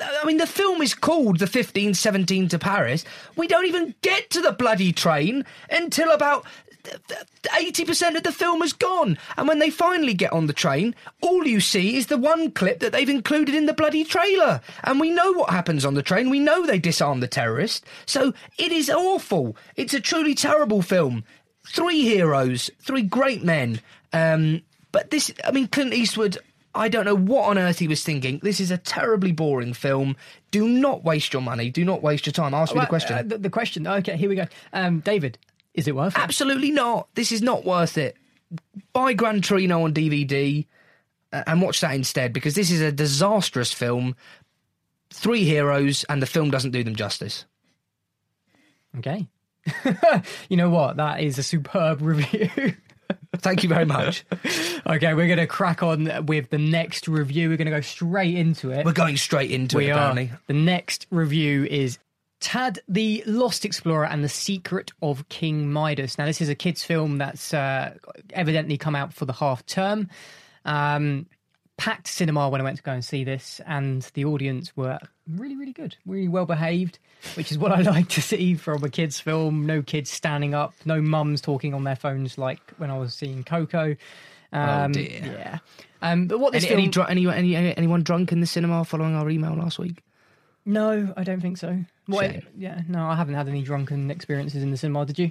I 0.00 0.24
mean, 0.24 0.38
the 0.38 0.46
film 0.46 0.82
is 0.82 0.94
called 0.94 1.38
The 1.38 1.44
1517 1.44 2.48
to 2.48 2.58
Paris. 2.58 3.04
We 3.36 3.46
don't 3.46 3.66
even 3.66 3.94
get 4.02 4.30
to 4.30 4.40
the 4.40 4.52
bloody 4.52 4.92
train 4.92 5.44
until 5.70 6.10
about. 6.10 6.46
80% 6.84 8.16
of 8.16 8.22
the 8.22 8.32
film 8.32 8.60
has 8.60 8.72
gone. 8.72 9.18
And 9.36 9.48
when 9.48 9.58
they 9.58 9.70
finally 9.70 10.14
get 10.14 10.32
on 10.32 10.46
the 10.46 10.52
train, 10.52 10.94
all 11.20 11.46
you 11.46 11.60
see 11.60 11.96
is 11.96 12.06
the 12.06 12.18
one 12.18 12.50
clip 12.50 12.80
that 12.80 12.92
they've 12.92 13.08
included 13.08 13.54
in 13.54 13.66
the 13.66 13.72
bloody 13.72 14.04
trailer. 14.04 14.60
And 14.84 15.00
we 15.00 15.10
know 15.10 15.32
what 15.32 15.50
happens 15.50 15.84
on 15.84 15.94
the 15.94 16.02
train. 16.02 16.30
We 16.30 16.40
know 16.40 16.66
they 16.66 16.78
disarm 16.78 17.20
the 17.20 17.28
terrorist. 17.28 17.84
So 18.06 18.32
it 18.58 18.72
is 18.72 18.90
awful. 18.90 19.56
It's 19.76 19.94
a 19.94 20.00
truly 20.00 20.34
terrible 20.34 20.82
film. 20.82 21.24
Three 21.66 22.02
heroes, 22.02 22.70
three 22.80 23.02
great 23.02 23.44
men. 23.44 23.80
Um, 24.12 24.62
but 24.92 25.10
this, 25.10 25.32
I 25.44 25.52
mean, 25.52 25.68
Clint 25.68 25.94
Eastwood, 25.94 26.38
I 26.74 26.88
don't 26.88 27.04
know 27.04 27.16
what 27.16 27.48
on 27.48 27.58
earth 27.58 27.78
he 27.78 27.88
was 27.88 28.02
thinking. 28.02 28.40
This 28.42 28.60
is 28.60 28.70
a 28.70 28.78
terribly 28.78 29.32
boring 29.32 29.72
film. 29.72 30.16
Do 30.50 30.68
not 30.68 31.04
waste 31.04 31.32
your 31.32 31.42
money. 31.42 31.70
Do 31.70 31.84
not 31.84 32.02
waste 32.02 32.26
your 32.26 32.32
time. 32.32 32.54
Ask 32.54 32.74
me 32.74 32.80
the 32.80 32.86
question. 32.86 33.18
uh, 33.18 33.22
the, 33.26 33.38
the 33.38 33.50
question. 33.50 33.86
Okay, 33.86 34.16
here 34.16 34.28
we 34.28 34.36
go. 34.36 34.46
Um, 34.72 35.00
David, 35.00 35.38
is 35.74 35.88
it 35.88 35.94
worth 35.94 36.16
it? 36.16 36.20
Absolutely 36.20 36.70
not. 36.70 37.08
This 37.14 37.32
is 37.32 37.42
not 37.42 37.64
worth 37.64 37.96
it. 37.98 38.16
Buy 38.92 39.12
Gran 39.12 39.40
Torino 39.42 39.84
on 39.84 39.94
DVD 39.94 40.66
uh, 41.32 41.42
and 41.46 41.62
watch 41.62 41.80
that 41.80 41.94
instead 41.94 42.32
because 42.32 42.54
this 42.54 42.70
is 42.70 42.80
a 42.80 42.92
disastrous 42.92 43.72
film. 43.72 44.16
Three 45.12 45.44
heroes, 45.44 46.04
and 46.08 46.22
the 46.22 46.26
film 46.26 46.50
doesn't 46.50 46.70
do 46.70 46.84
them 46.84 46.94
justice. 46.94 47.44
Okay. 48.98 49.26
you 50.48 50.56
know 50.56 50.70
what? 50.70 50.96
That 50.96 51.20
is 51.20 51.36
a 51.38 51.42
superb 51.42 52.00
review. 52.02 52.74
Thank 53.36 53.62
you 53.62 53.68
very 53.68 53.84
much. 53.84 54.24
okay, 54.86 55.14
we're 55.14 55.26
going 55.26 55.38
to 55.38 55.46
crack 55.46 55.82
on 55.82 56.26
with 56.26 56.50
the 56.50 56.58
next 56.58 57.08
review. 57.08 57.48
We're 57.48 57.56
going 57.56 57.66
to 57.66 57.72
go 57.72 57.80
straight 57.80 58.36
into 58.36 58.70
it. 58.70 58.84
We're 58.84 58.92
going 58.92 59.16
straight 59.16 59.50
into 59.50 59.78
we 59.78 59.86
it, 59.86 59.90
are. 59.90 59.94
apparently. 59.94 60.30
The 60.46 60.54
next 60.54 61.06
review 61.10 61.64
is 61.64 61.98
Tad 62.40 62.80
the 62.88 63.22
Lost 63.26 63.64
Explorer 63.64 64.06
and 64.06 64.24
the 64.24 64.28
Secret 64.28 64.92
of 65.02 65.28
King 65.28 65.70
Midas. 65.70 66.16
Now, 66.18 66.24
this 66.26 66.40
is 66.40 66.48
a 66.48 66.54
kids' 66.54 66.82
film 66.82 67.18
that's 67.18 67.52
uh, 67.52 67.94
evidently 68.32 68.78
come 68.78 68.96
out 68.96 69.12
for 69.12 69.26
the 69.26 69.32
half 69.34 69.64
term. 69.66 70.08
Um, 70.64 71.26
packed 71.76 72.06
cinema 72.08 72.48
when 72.48 72.60
I 72.60 72.64
went 72.64 72.76
to 72.78 72.82
go 72.82 72.92
and 72.92 73.04
see 73.04 73.24
this, 73.24 73.60
and 73.66 74.02
the 74.14 74.24
audience 74.24 74.74
were 74.76 74.98
really, 75.28 75.56
really 75.56 75.72
good, 75.72 75.96
really 76.06 76.28
well 76.28 76.46
behaved, 76.46 76.98
which 77.34 77.50
is 77.50 77.58
what 77.58 77.72
I 77.72 77.80
like 77.90 78.08
to 78.10 78.22
see 78.22 78.54
from 78.54 78.82
a 78.84 78.88
kids' 78.88 79.20
film. 79.20 79.66
No 79.66 79.82
kids 79.82 80.10
standing 80.10 80.54
up, 80.54 80.74
no 80.84 81.00
mums 81.00 81.40
talking 81.40 81.74
on 81.74 81.84
their 81.84 81.96
phones 81.96 82.38
like 82.38 82.60
when 82.78 82.90
I 82.90 82.98
was 82.98 83.14
seeing 83.14 83.44
Coco. 83.44 83.96
Um, 84.52 84.92
dear. 84.92 85.20
Yeah. 85.24 85.58
Um, 86.02 86.26
but 86.26 86.40
what 86.40 86.52
this 86.52 86.64
Any, 86.64 86.72
any, 86.72 86.82
film... 86.84 86.90
dr- 86.90 87.10
any, 87.10 87.26
any, 87.28 87.54
any- 87.56 87.76
anyone 87.76 88.02
drunk 88.02 88.32
in 88.32 88.40
the 88.40 88.46
cinema 88.46 88.84
following 88.84 89.14
our 89.14 89.28
email 89.30 89.54
last 89.54 89.78
week? 89.78 90.02
No, 90.70 91.12
I 91.16 91.24
don't 91.24 91.40
think 91.40 91.58
so. 91.58 91.84
What, 92.06 92.30
Shame. 92.30 92.46
yeah, 92.56 92.82
no, 92.86 93.04
I 93.06 93.16
haven't 93.16 93.34
had 93.34 93.48
any 93.48 93.62
drunken 93.62 94.08
experiences 94.08 94.62
in 94.62 94.70
the 94.70 94.76
cinema. 94.76 95.04
Did 95.04 95.18
you? 95.18 95.30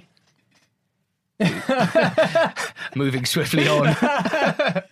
Moving 2.94 3.24
swiftly 3.24 3.66
on. 3.66 3.96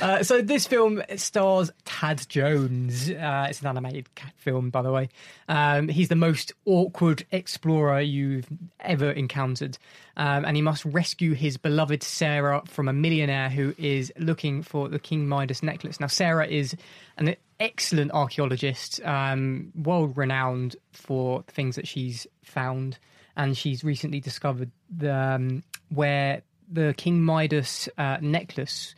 Uh, 0.00 0.22
so 0.22 0.40
this 0.40 0.64
film 0.64 1.02
stars 1.16 1.72
Tad 1.84 2.24
Jones. 2.28 3.10
Uh, 3.10 3.46
it's 3.50 3.60
an 3.60 3.66
animated 3.66 4.14
cat 4.14 4.32
film, 4.36 4.70
by 4.70 4.80
the 4.80 4.92
way. 4.92 5.08
Um, 5.48 5.88
he's 5.88 6.08
the 6.08 6.14
most 6.14 6.52
awkward 6.66 7.26
explorer 7.32 8.00
you've 8.00 8.46
ever 8.78 9.10
encountered, 9.10 9.76
um, 10.16 10.44
and 10.44 10.54
he 10.54 10.62
must 10.62 10.84
rescue 10.84 11.34
his 11.34 11.56
beloved 11.56 12.04
Sarah 12.04 12.62
from 12.66 12.86
a 12.86 12.92
millionaire 12.92 13.48
who 13.50 13.74
is 13.76 14.12
looking 14.18 14.62
for 14.62 14.88
the 14.88 15.00
King 15.00 15.26
Midas 15.26 15.60
necklace. 15.64 15.98
Now, 15.98 16.06
Sarah 16.06 16.46
is 16.46 16.76
an 17.16 17.34
excellent 17.60 18.12
archaeologist, 18.12 19.00
um, 19.04 19.72
world 19.74 20.16
renowned 20.16 20.76
for 20.92 21.42
the 21.46 21.52
things 21.52 21.76
that 21.76 21.88
she's 21.88 22.26
found. 22.42 22.98
and 23.36 23.56
she's 23.56 23.84
recently 23.84 24.18
discovered 24.20 24.70
the, 24.90 25.14
um, 25.14 25.62
where 25.90 26.42
the 26.70 26.92
King 26.96 27.22
Midas 27.24 27.88
uh, 27.96 28.18
necklace 28.20 28.94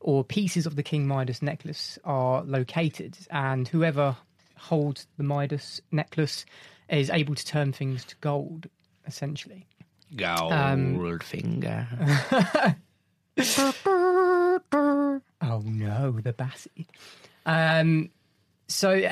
or 0.00 0.22
pieces 0.22 0.66
of 0.66 0.76
the 0.76 0.82
King 0.82 1.08
Midas 1.08 1.40
necklace 1.42 1.98
are 2.04 2.42
located, 2.44 3.16
and 3.30 3.66
whoever 3.66 4.16
holds 4.56 5.06
the 5.16 5.24
Midas 5.24 5.80
necklace 5.90 6.44
is 6.90 7.08
able 7.10 7.34
to 7.34 7.44
turn 7.44 7.72
things 7.72 8.04
to 8.04 8.14
gold, 8.20 8.68
essentially. 9.06 9.66
Gold 10.14 10.52
Um, 10.52 11.18
finger. 11.20 11.88
oh 13.38 14.60
no, 15.64 16.12
the 16.20 16.32
Bassie. 16.32 16.86
Um, 17.46 18.10
so 18.68 19.08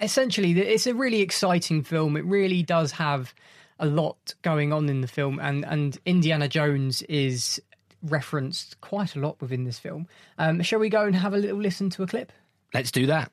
essentially, 0.00 0.58
it's 0.60 0.86
a 0.86 0.94
really 0.94 1.20
exciting 1.20 1.82
film. 1.82 2.16
It 2.16 2.24
really 2.24 2.62
does 2.62 2.92
have 2.92 3.34
a 3.78 3.86
lot 3.86 4.34
going 4.42 4.72
on 4.72 4.88
in 4.88 5.00
the 5.00 5.08
film, 5.08 5.38
and 5.38 5.64
and 5.64 5.98
Indiana 6.04 6.48
Jones 6.48 7.02
is 7.02 7.60
referenced 8.02 8.80
quite 8.80 9.16
a 9.16 9.20
lot 9.20 9.40
within 9.40 9.64
this 9.64 9.78
film. 9.78 10.06
Um, 10.38 10.62
shall 10.62 10.78
we 10.78 10.88
go 10.88 11.04
and 11.04 11.14
have 11.14 11.34
a 11.34 11.38
little 11.38 11.58
listen 11.58 11.90
to 11.90 12.02
a 12.02 12.06
clip? 12.06 12.32
Let's 12.74 12.90
do 12.90 13.06
that. 13.06 13.30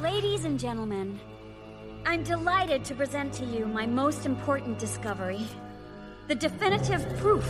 Ladies 0.00 0.44
and 0.44 0.58
gentlemen, 0.58 1.20
I'm 2.04 2.22
delighted 2.22 2.84
to 2.86 2.94
present 2.94 3.32
to 3.34 3.44
you 3.44 3.66
my 3.66 3.86
most 3.86 4.26
important 4.26 4.78
discovery 4.78 5.46
the 6.28 6.34
definitive 6.34 7.04
proof 7.18 7.44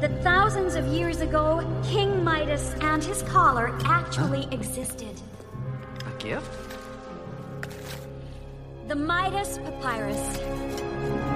that 0.00 0.22
thousands 0.22 0.74
of 0.74 0.86
years 0.88 1.20
ago, 1.20 1.62
King 1.84 2.22
Midas 2.22 2.74
and 2.80 3.02
his 3.02 3.22
collar 3.22 3.78
actually 3.84 4.48
existed. 4.50 5.20
A 6.06 6.22
gift? 6.22 6.50
The 8.88 8.94
Midas 8.94 9.58
Papyrus. 9.58 11.35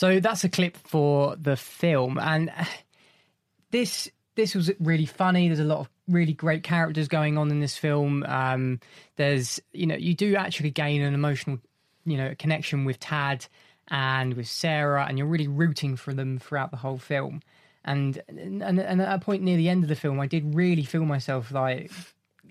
So 0.00 0.18
that's 0.18 0.44
a 0.44 0.48
clip 0.48 0.78
for 0.78 1.36
the 1.36 1.56
film, 1.58 2.18
and 2.18 2.50
uh, 2.56 2.64
this 3.70 4.10
this 4.34 4.54
was 4.54 4.70
really 4.80 5.04
funny. 5.04 5.48
There's 5.48 5.60
a 5.60 5.64
lot 5.64 5.80
of 5.80 5.90
really 6.08 6.32
great 6.32 6.62
characters 6.62 7.06
going 7.06 7.36
on 7.36 7.50
in 7.50 7.60
this 7.60 7.76
film. 7.76 8.24
Um, 8.26 8.80
there's 9.16 9.60
you 9.74 9.84
know 9.84 9.96
you 9.96 10.14
do 10.14 10.36
actually 10.36 10.70
gain 10.70 11.02
an 11.02 11.12
emotional 11.12 11.58
you 12.06 12.16
know 12.16 12.34
connection 12.38 12.86
with 12.86 12.98
Tad 12.98 13.44
and 13.88 14.32
with 14.32 14.48
Sarah, 14.48 15.04
and 15.06 15.18
you're 15.18 15.26
really 15.26 15.48
rooting 15.48 15.96
for 15.96 16.14
them 16.14 16.38
throughout 16.38 16.70
the 16.70 16.78
whole 16.78 16.96
film. 16.96 17.42
And 17.84 18.22
and 18.26 18.62
and 18.62 18.80
at 18.80 19.14
a 19.14 19.18
point 19.18 19.42
near 19.42 19.58
the 19.58 19.68
end 19.68 19.84
of 19.84 19.90
the 19.90 19.96
film, 19.96 20.18
I 20.18 20.26
did 20.26 20.54
really 20.54 20.84
feel 20.84 21.04
myself 21.04 21.52
like 21.52 21.92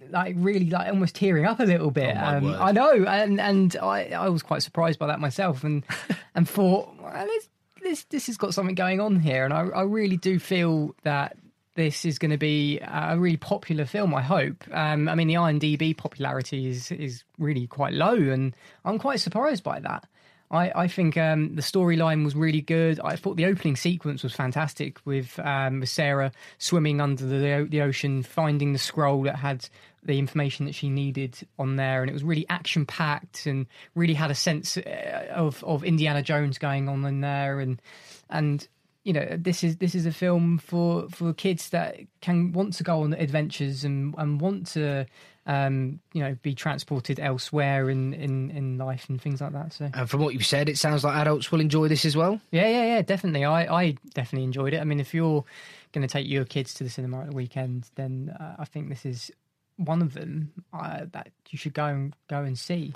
like 0.09 0.35
really 0.37 0.69
like 0.69 0.87
almost 0.87 1.15
tearing 1.15 1.45
up 1.45 1.59
a 1.59 1.63
little 1.63 1.91
bit. 1.91 2.15
Oh, 2.17 2.25
um. 2.25 2.55
I 2.59 2.71
know, 2.71 3.05
and 3.05 3.39
and 3.39 3.75
I, 3.81 4.09
I 4.09 4.29
was 4.29 4.43
quite 4.43 4.63
surprised 4.63 4.99
by 4.99 5.07
that 5.07 5.19
myself, 5.19 5.63
and 5.63 5.83
and 6.35 6.47
thought 6.47 6.95
well, 7.01 7.25
this 7.25 7.49
this 7.81 8.03
this 8.05 8.27
has 8.27 8.37
got 8.37 8.53
something 8.53 8.75
going 8.75 8.99
on 8.99 9.19
here, 9.19 9.45
and 9.45 9.53
I 9.53 9.61
I 9.61 9.81
really 9.83 10.17
do 10.17 10.39
feel 10.39 10.95
that 11.03 11.37
this 11.75 12.03
is 12.03 12.19
going 12.19 12.31
to 12.31 12.37
be 12.37 12.79
a 12.79 13.17
really 13.17 13.37
popular 13.37 13.85
film. 13.85 14.13
I 14.13 14.21
hope. 14.21 14.65
Um, 14.71 15.07
I 15.07 15.15
mean, 15.15 15.27
the 15.27 15.35
IMDb 15.35 15.95
popularity 15.95 16.67
is 16.67 16.91
is 16.91 17.23
really 17.37 17.67
quite 17.67 17.93
low, 17.93 18.15
and 18.15 18.55
I'm 18.85 18.99
quite 18.99 19.19
surprised 19.19 19.63
by 19.63 19.79
that. 19.79 20.05
I, 20.51 20.71
I 20.75 20.87
think 20.87 21.15
um, 21.15 21.55
the 21.55 21.61
storyline 21.61 22.25
was 22.25 22.35
really 22.35 22.61
good. 22.61 22.99
I 23.01 23.15
thought 23.15 23.37
the 23.37 23.45
opening 23.45 23.75
sequence 23.75 24.23
was 24.23 24.33
fantastic 24.33 24.97
with, 25.05 25.37
um, 25.39 25.81
with 25.81 25.89
Sarah 25.89 26.31
swimming 26.57 26.99
under 26.99 27.25
the, 27.25 27.67
the 27.69 27.81
ocean, 27.81 28.23
finding 28.23 28.73
the 28.73 28.79
scroll 28.79 29.23
that 29.23 29.35
had 29.35 29.69
the 30.03 30.17
information 30.19 30.65
that 30.65 30.75
she 30.75 30.89
needed 30.89 31.37
on 31.57 31.75
there, 31.75 32.01
and 32.01 32.09
it 32.09 32.13
was 32.13 32.23
really 32.23 32.45
action 32.49 32.85
packed 32.85 33.45
and 33.45 33.67
really 33.95 34.13
had 34.13 34.31
a 34.31 34.35
sense 34.35 34.77
uh, 34.77 35.27
of 35.31 35.63
of 35.63 35.83
Indiana 35.83 36.21
Jones 36.21 36.57
going 36.57 36.89
on 36.89 37.05
in 37.05 37.21
there, 37.21 37.59
and 37.59 37.81
and 38.29 38.67
you 39.03 39.13
know 39.13 39.27
this 39.37 39.63
is 39.63 39.77
this 39.77 39.95
is 39.95 40.05
a 40.05 40.11
film 40.11 40.57
for 40.57 41.07
for 41.09 41.33
kids 41.33 41.69
that 41.69 41.97
can 42.21 42.51
want 42.51 42.73
to 42.73 42.83
go 42.83 43.01
on 43.01 43.13
adventures 43.13 43.83
and 43.83 44.13
and 44.17 44.41
want 44.41 44.67
to 44.67 45.05
um 45.47 45.99
you 46.13 46.21
know 46.21 46.35
be 46.43 46.53
transported 46.53 47.19
elsewhere 47.19 47.89
in 47.89 48.13
in 48.13 48.51
in 48.51 48.77
life 48.77 49.09
and 49.09 49.21
things 49.21 49.41
like 49.41 49.53
that 49.53 49.73
so. 49.73 49.89
And 49.93 50.09
from 50.09 50.21
what 50.21 50.33
you've 50.33 50.45
said, 50.45 50.69
it 50.69 50.77
sounds 50.77 51.03
like 51.03 51.15
adults 51.15 51.51
will 51.51 51.61
enjoy 51.61 51.87
this 51.87 52.05
as 52.05 52.15
well. 52.15 52.39
yeah 52.51 52.67
yeah 52.67 52.85
yeah 52.85 53.01
definitely. 53.01 53.45
I 53.45 53.81
i 53.83 53.95
definitely 54.13 54.43
enjoyed 54.43 54.73
it. 54.73 54.79
I 54.79 54.83
mean 54.83 54.99
if 54.99 55.13
you're 55.13 55.43
going 55.91 56.07
to 56.07 56.11
take 56.11 56.27
your 56.27 56.45
kids 56.45 56.73
to 56.75 56.83
the 56.83 56.89
cinema 56.89 57.21
at 57.21 57.29
the 57.29 57.35
weekend 57.35 57.89
then 57.95 58.35
uh, 58.39 58.55
i 58.59 58.65
think 58.65 58.89
this 58.89 59.07
is 59.07 59.31
one 59.79 60.01
of 60.01 60.13
them 60.13 60.51
uh, 60.73 61.05
that 61.11 61.31
you 61.49 61.57
should 61.57 61.73
go 61.73 61.85
and 61.85 62.13
go 62.27 62.43
and 62.43 62.57
see 62.59 62.93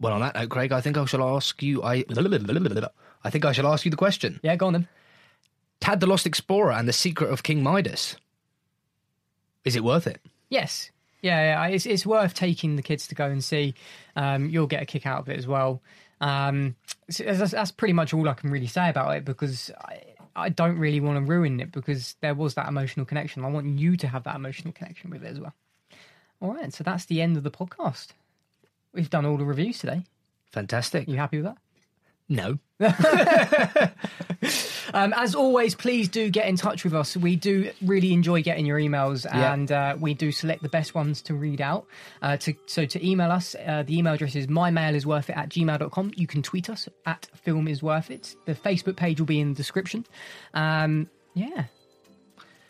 Well, 0.00 0.12
on 0.14 0.20
that 0.20 0.34
note, 0.34 0.48
Craig, 0.48 0.72
I 0.72 0.80
think 0.80 0.96
I 0.96 1.04
shall 1.04 1.36
ask 1.36 1.62
you. 1.62 1.82
I 1.82 2.04
I 3.24 3.30
think 3.30 3.44
I 3.44 3.52
shall 3.52 3.72
ask 3.72 3.84
you 3.84 3.90
the 3.90 3.96
question. 3.96 4.40
yeah 4.42 4.56
go 4.56 4.66
on 4.66 4.72
then 4.72 4.88
Tad 5.80 6.00
the 6.00 6.06
Lost 6.06 6.26
Explorer 6.26 6.72
and 6.72 6.88
the 6.88 6.92
Secret 6.92 7.30
of 7.30 7.42
King 7.44 7.62
Midas. 7.62 8.16
Is 9.64 9.76
it 9.76 9.84
worth 9.84 10.06
it? 10.06 10.20
Yes. 10.48 10.90
Yeah, 11.20 11.66
yeah, 11.66 11.74
it's 11.74 11.84
it's 11.84 12.06
worth 12.06 12.34
taking 12.34 12.76
the 12.76 12.82
kids 12.82 13.06
to 13.08 13.14
go 13.14 13.26
and 13.26 13.42
see. 13.42 13.74
Um, 14.14 14.48
you'll 14.48 14.66
get 14.68 14.82
a 14.82 14.86
kick 14.86 15.04
out 15.06 15.20
of 15.20 15.28
it 15.28 15.36
as 15.36 15.46
well. 15.46 15.82
Um, 16.20 16.76
so 17.10 17.24
that's, 17.24 17.52
that's 17.52 17.70
pretty 17.72 17.92
much 17.92 18.14
all 18.14 18.28
I 18.28 18.34
can 18.34 18.50
really 18.50 18.66
say 18.68 18.88
about 18.88 19.16
it 19.16 19.24
because 19.24 19.70
I, 19.80 20.02
I 20.36 20.48
don't 20.48 20.78
really 20.78 21.00
want 21.00 21.16
to 21.18 21.24
ruin 21.24 21.60
it 21.60 21.72
because 21.72 22.16
there 22.20 22.34
was 22.34 22.54
that 22.54 22.68
emotional 22.68 23.04
connection. 23.04 23.44
I 23.44 23.48
want 23.50 23.78
you 23.78 23.96
to 23.96 24.06
have 24.08 24.24
that 24.24 24.36
emotional 24.36 24.72
connection 24.72 25.10
with 25.10 25.24
it 25.24 25.28
as 25.28 25.40
well. 25.40 25.54
All 26.40 26.54
right, 26.54 26.72
so 26.72 26.84
that's 26.84 27.04
the 27.06 27.20
end 27.20 27.36
of 27.36 27.42
the 27.42 27.50
podcast. 27.50 28.08
We've 28.92 29.10
done 29.10 29.26
all 29.26 29.36
the 29.36 29.44
reviews 29.44 29.78
today. 29.78 30.04
Fantastic. 30.52 31.08
You 31.08 31.16
happy 31.16 31.38
with 31.42 31.46
that? 31.46 31.58
No. 32.28 32.58
Um, 34.94 35.12
as 35.14 35.34
always, 35.34 35.74
please 35.74 36.08
do 36.08 36.30
get 36.30 36.48
in 36.48 36.56
touch 36.56 36.82
with 36.82 36.94
us. 36.94 37.14
We 37.14 37.36
do 37.36 37.70
really 37.82 38.14
enjoy 38.14 38.42
getting 38.42 38.64
your 38.64 38.78
emails, 38.78 39.26
Yeah. 39.26 39.52
and 39.52 39.70
uh, 39.70 39.96
we 40.00 40.14
do 40.14 40.32
select 40.32 40.62
the 40.62 40.70
best 40.70 40.94
ones 40.94 41.20
to 41.22 41.34
read 41.34 41.60
out. 41.60 41.86
Uh, 42.22 42.38
to 42.38 42.54
so 42.64 42.86
to 42.86 43.06
email 43.06 43.30
us, 43.30 43.54
uh, 43.66 43.82
the 43.82 43.98
email 43.98 44.14
address 44.14 44.34
is 44.34 44.46
mymailisworthit 44.46 45.36
at 45.36 45.50
gmail.com. 45.50 46.12
You 46.16 46.26
can 46.26 46.42
tweet 46.42 46.70
us 46.70 46.88
at 47.04 47.28
film 47.34 47.68
is 47.68 47.82
worth 47.82 48.10
it. 48.10 48.34
The 48.46 48.54
Facebook 48.54 48.96
page 48.96 49.20
will 49.20 49.26
be 49.26 49.40
in 49.40 49.50
the 49.50 49.54
description. 49.56 50.06
Um, 50.54 51.10
yeah. 51.34 51.64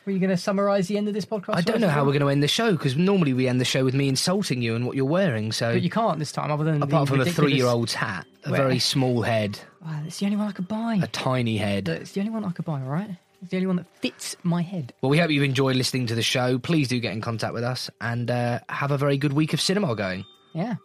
Were 0.09 0.13
you 0.13 0.21
going 0.21 0.31
to 0.31 0.39
summarise 0.39 0.89
the 0.89 0.97
end 0.97 1.07
of 1.09 1.13
this 1.13 1.27
podcast? 1.27 1.55
I 1.57 1.61
don't 1.61 1.83
know 1.83 1.89
how 1.91 2.01
we're 2.03 2.13
going 2.13 2.21
to 2.23 2.31
end 2.31 2.43
the 2.43 2.49
show 2.49 2.73
because 2.73 2.97
normally 2.97 3.35
we 3.35 3.47
end 3.47 3.61
the 3.61 3.67
show 3.67 3.85
with 3.85 3.93
me 3.93 4.09
insulting 4.09 4.63
you 4.63 4.75
and 4.75 4.87
what 4.87 4.97
you're 4.97 5.05
wearing. 5.05 5.53
So 5.53 5.75
But 5.75 5.83
you 5.83 5.91
can't 5.91 6.19
this 6.19 6.33
time, 6.33 6.51
other 6.51 6.65
than 6.65 6.83
apart 6.83 7.09
from 7.11 7.21
a 7.21 7.27
three-year-old's 7.27 7.93
hat, 7.93 8.25
a 8.45 8.51
Where- 8.51 8.59
very 8.63 8.79
small 8.79 9.21
head, 9.21 9.61
Wow, 9.85 10.01
it's 10.07 10.19
the 10.19 10.25
only 10.25 10.39
one 10.39 10.49
I 10.49 10.53
could 10.53 10.67
buy. 10.67 10.99
a 11.03 11.07
tiny 11.09 11.59
head. 11.59 11.91
It's 11.91 12.13
the 12.13 12.21
only 12.21 12.33
one 12.33 12.43
I 12.47 12.53
could 12.53 12.65
buy. 12.65 12.81
All 12.81 12.89
right, 12.89 13.11
it's 13.43 13.51
the 13.51 13.59
only 13.59 13.67
one 13.67 13.77
that 13.77 13.87
fits 14.01 14.35
my 14.45 14.63
head. 14.63 14.95
Well, 15.03 15.11
we 15.11 15.19
hope 15.19 15.31
you've 15.31 15.43
enjoyed 15.43 15.77
listening 15.77 16.07
to 16.07 16.15
the 16.15 16.23
show. 16.23 16.59
Please 16.59 16.89
do 16.89 16.99
get 17.01 17.13
in 17.13 17.21
contact 17.21 17.53
with 17.53 17.63
us 17.65 17.91
and 18.01 18.31
uh, 18.31 18.61
have 18.71 18.91
a 18.93 18.97
very 18.97 19.19
good 19.19 19.35
week 19.35 19.53
of 19.53 19.61
cinema 19.61 19.95
going. 19.95 20.25
Yeah. 20.55 20.77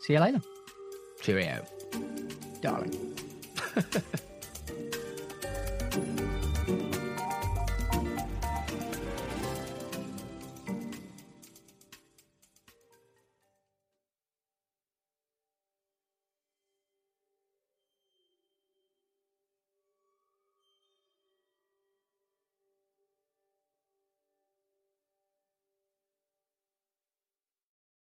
See 0.00 0.14
you 0.14 0.18
later, 0.18 0.40
Cheerio. 1.22 1.64
darling. 2.62 3.14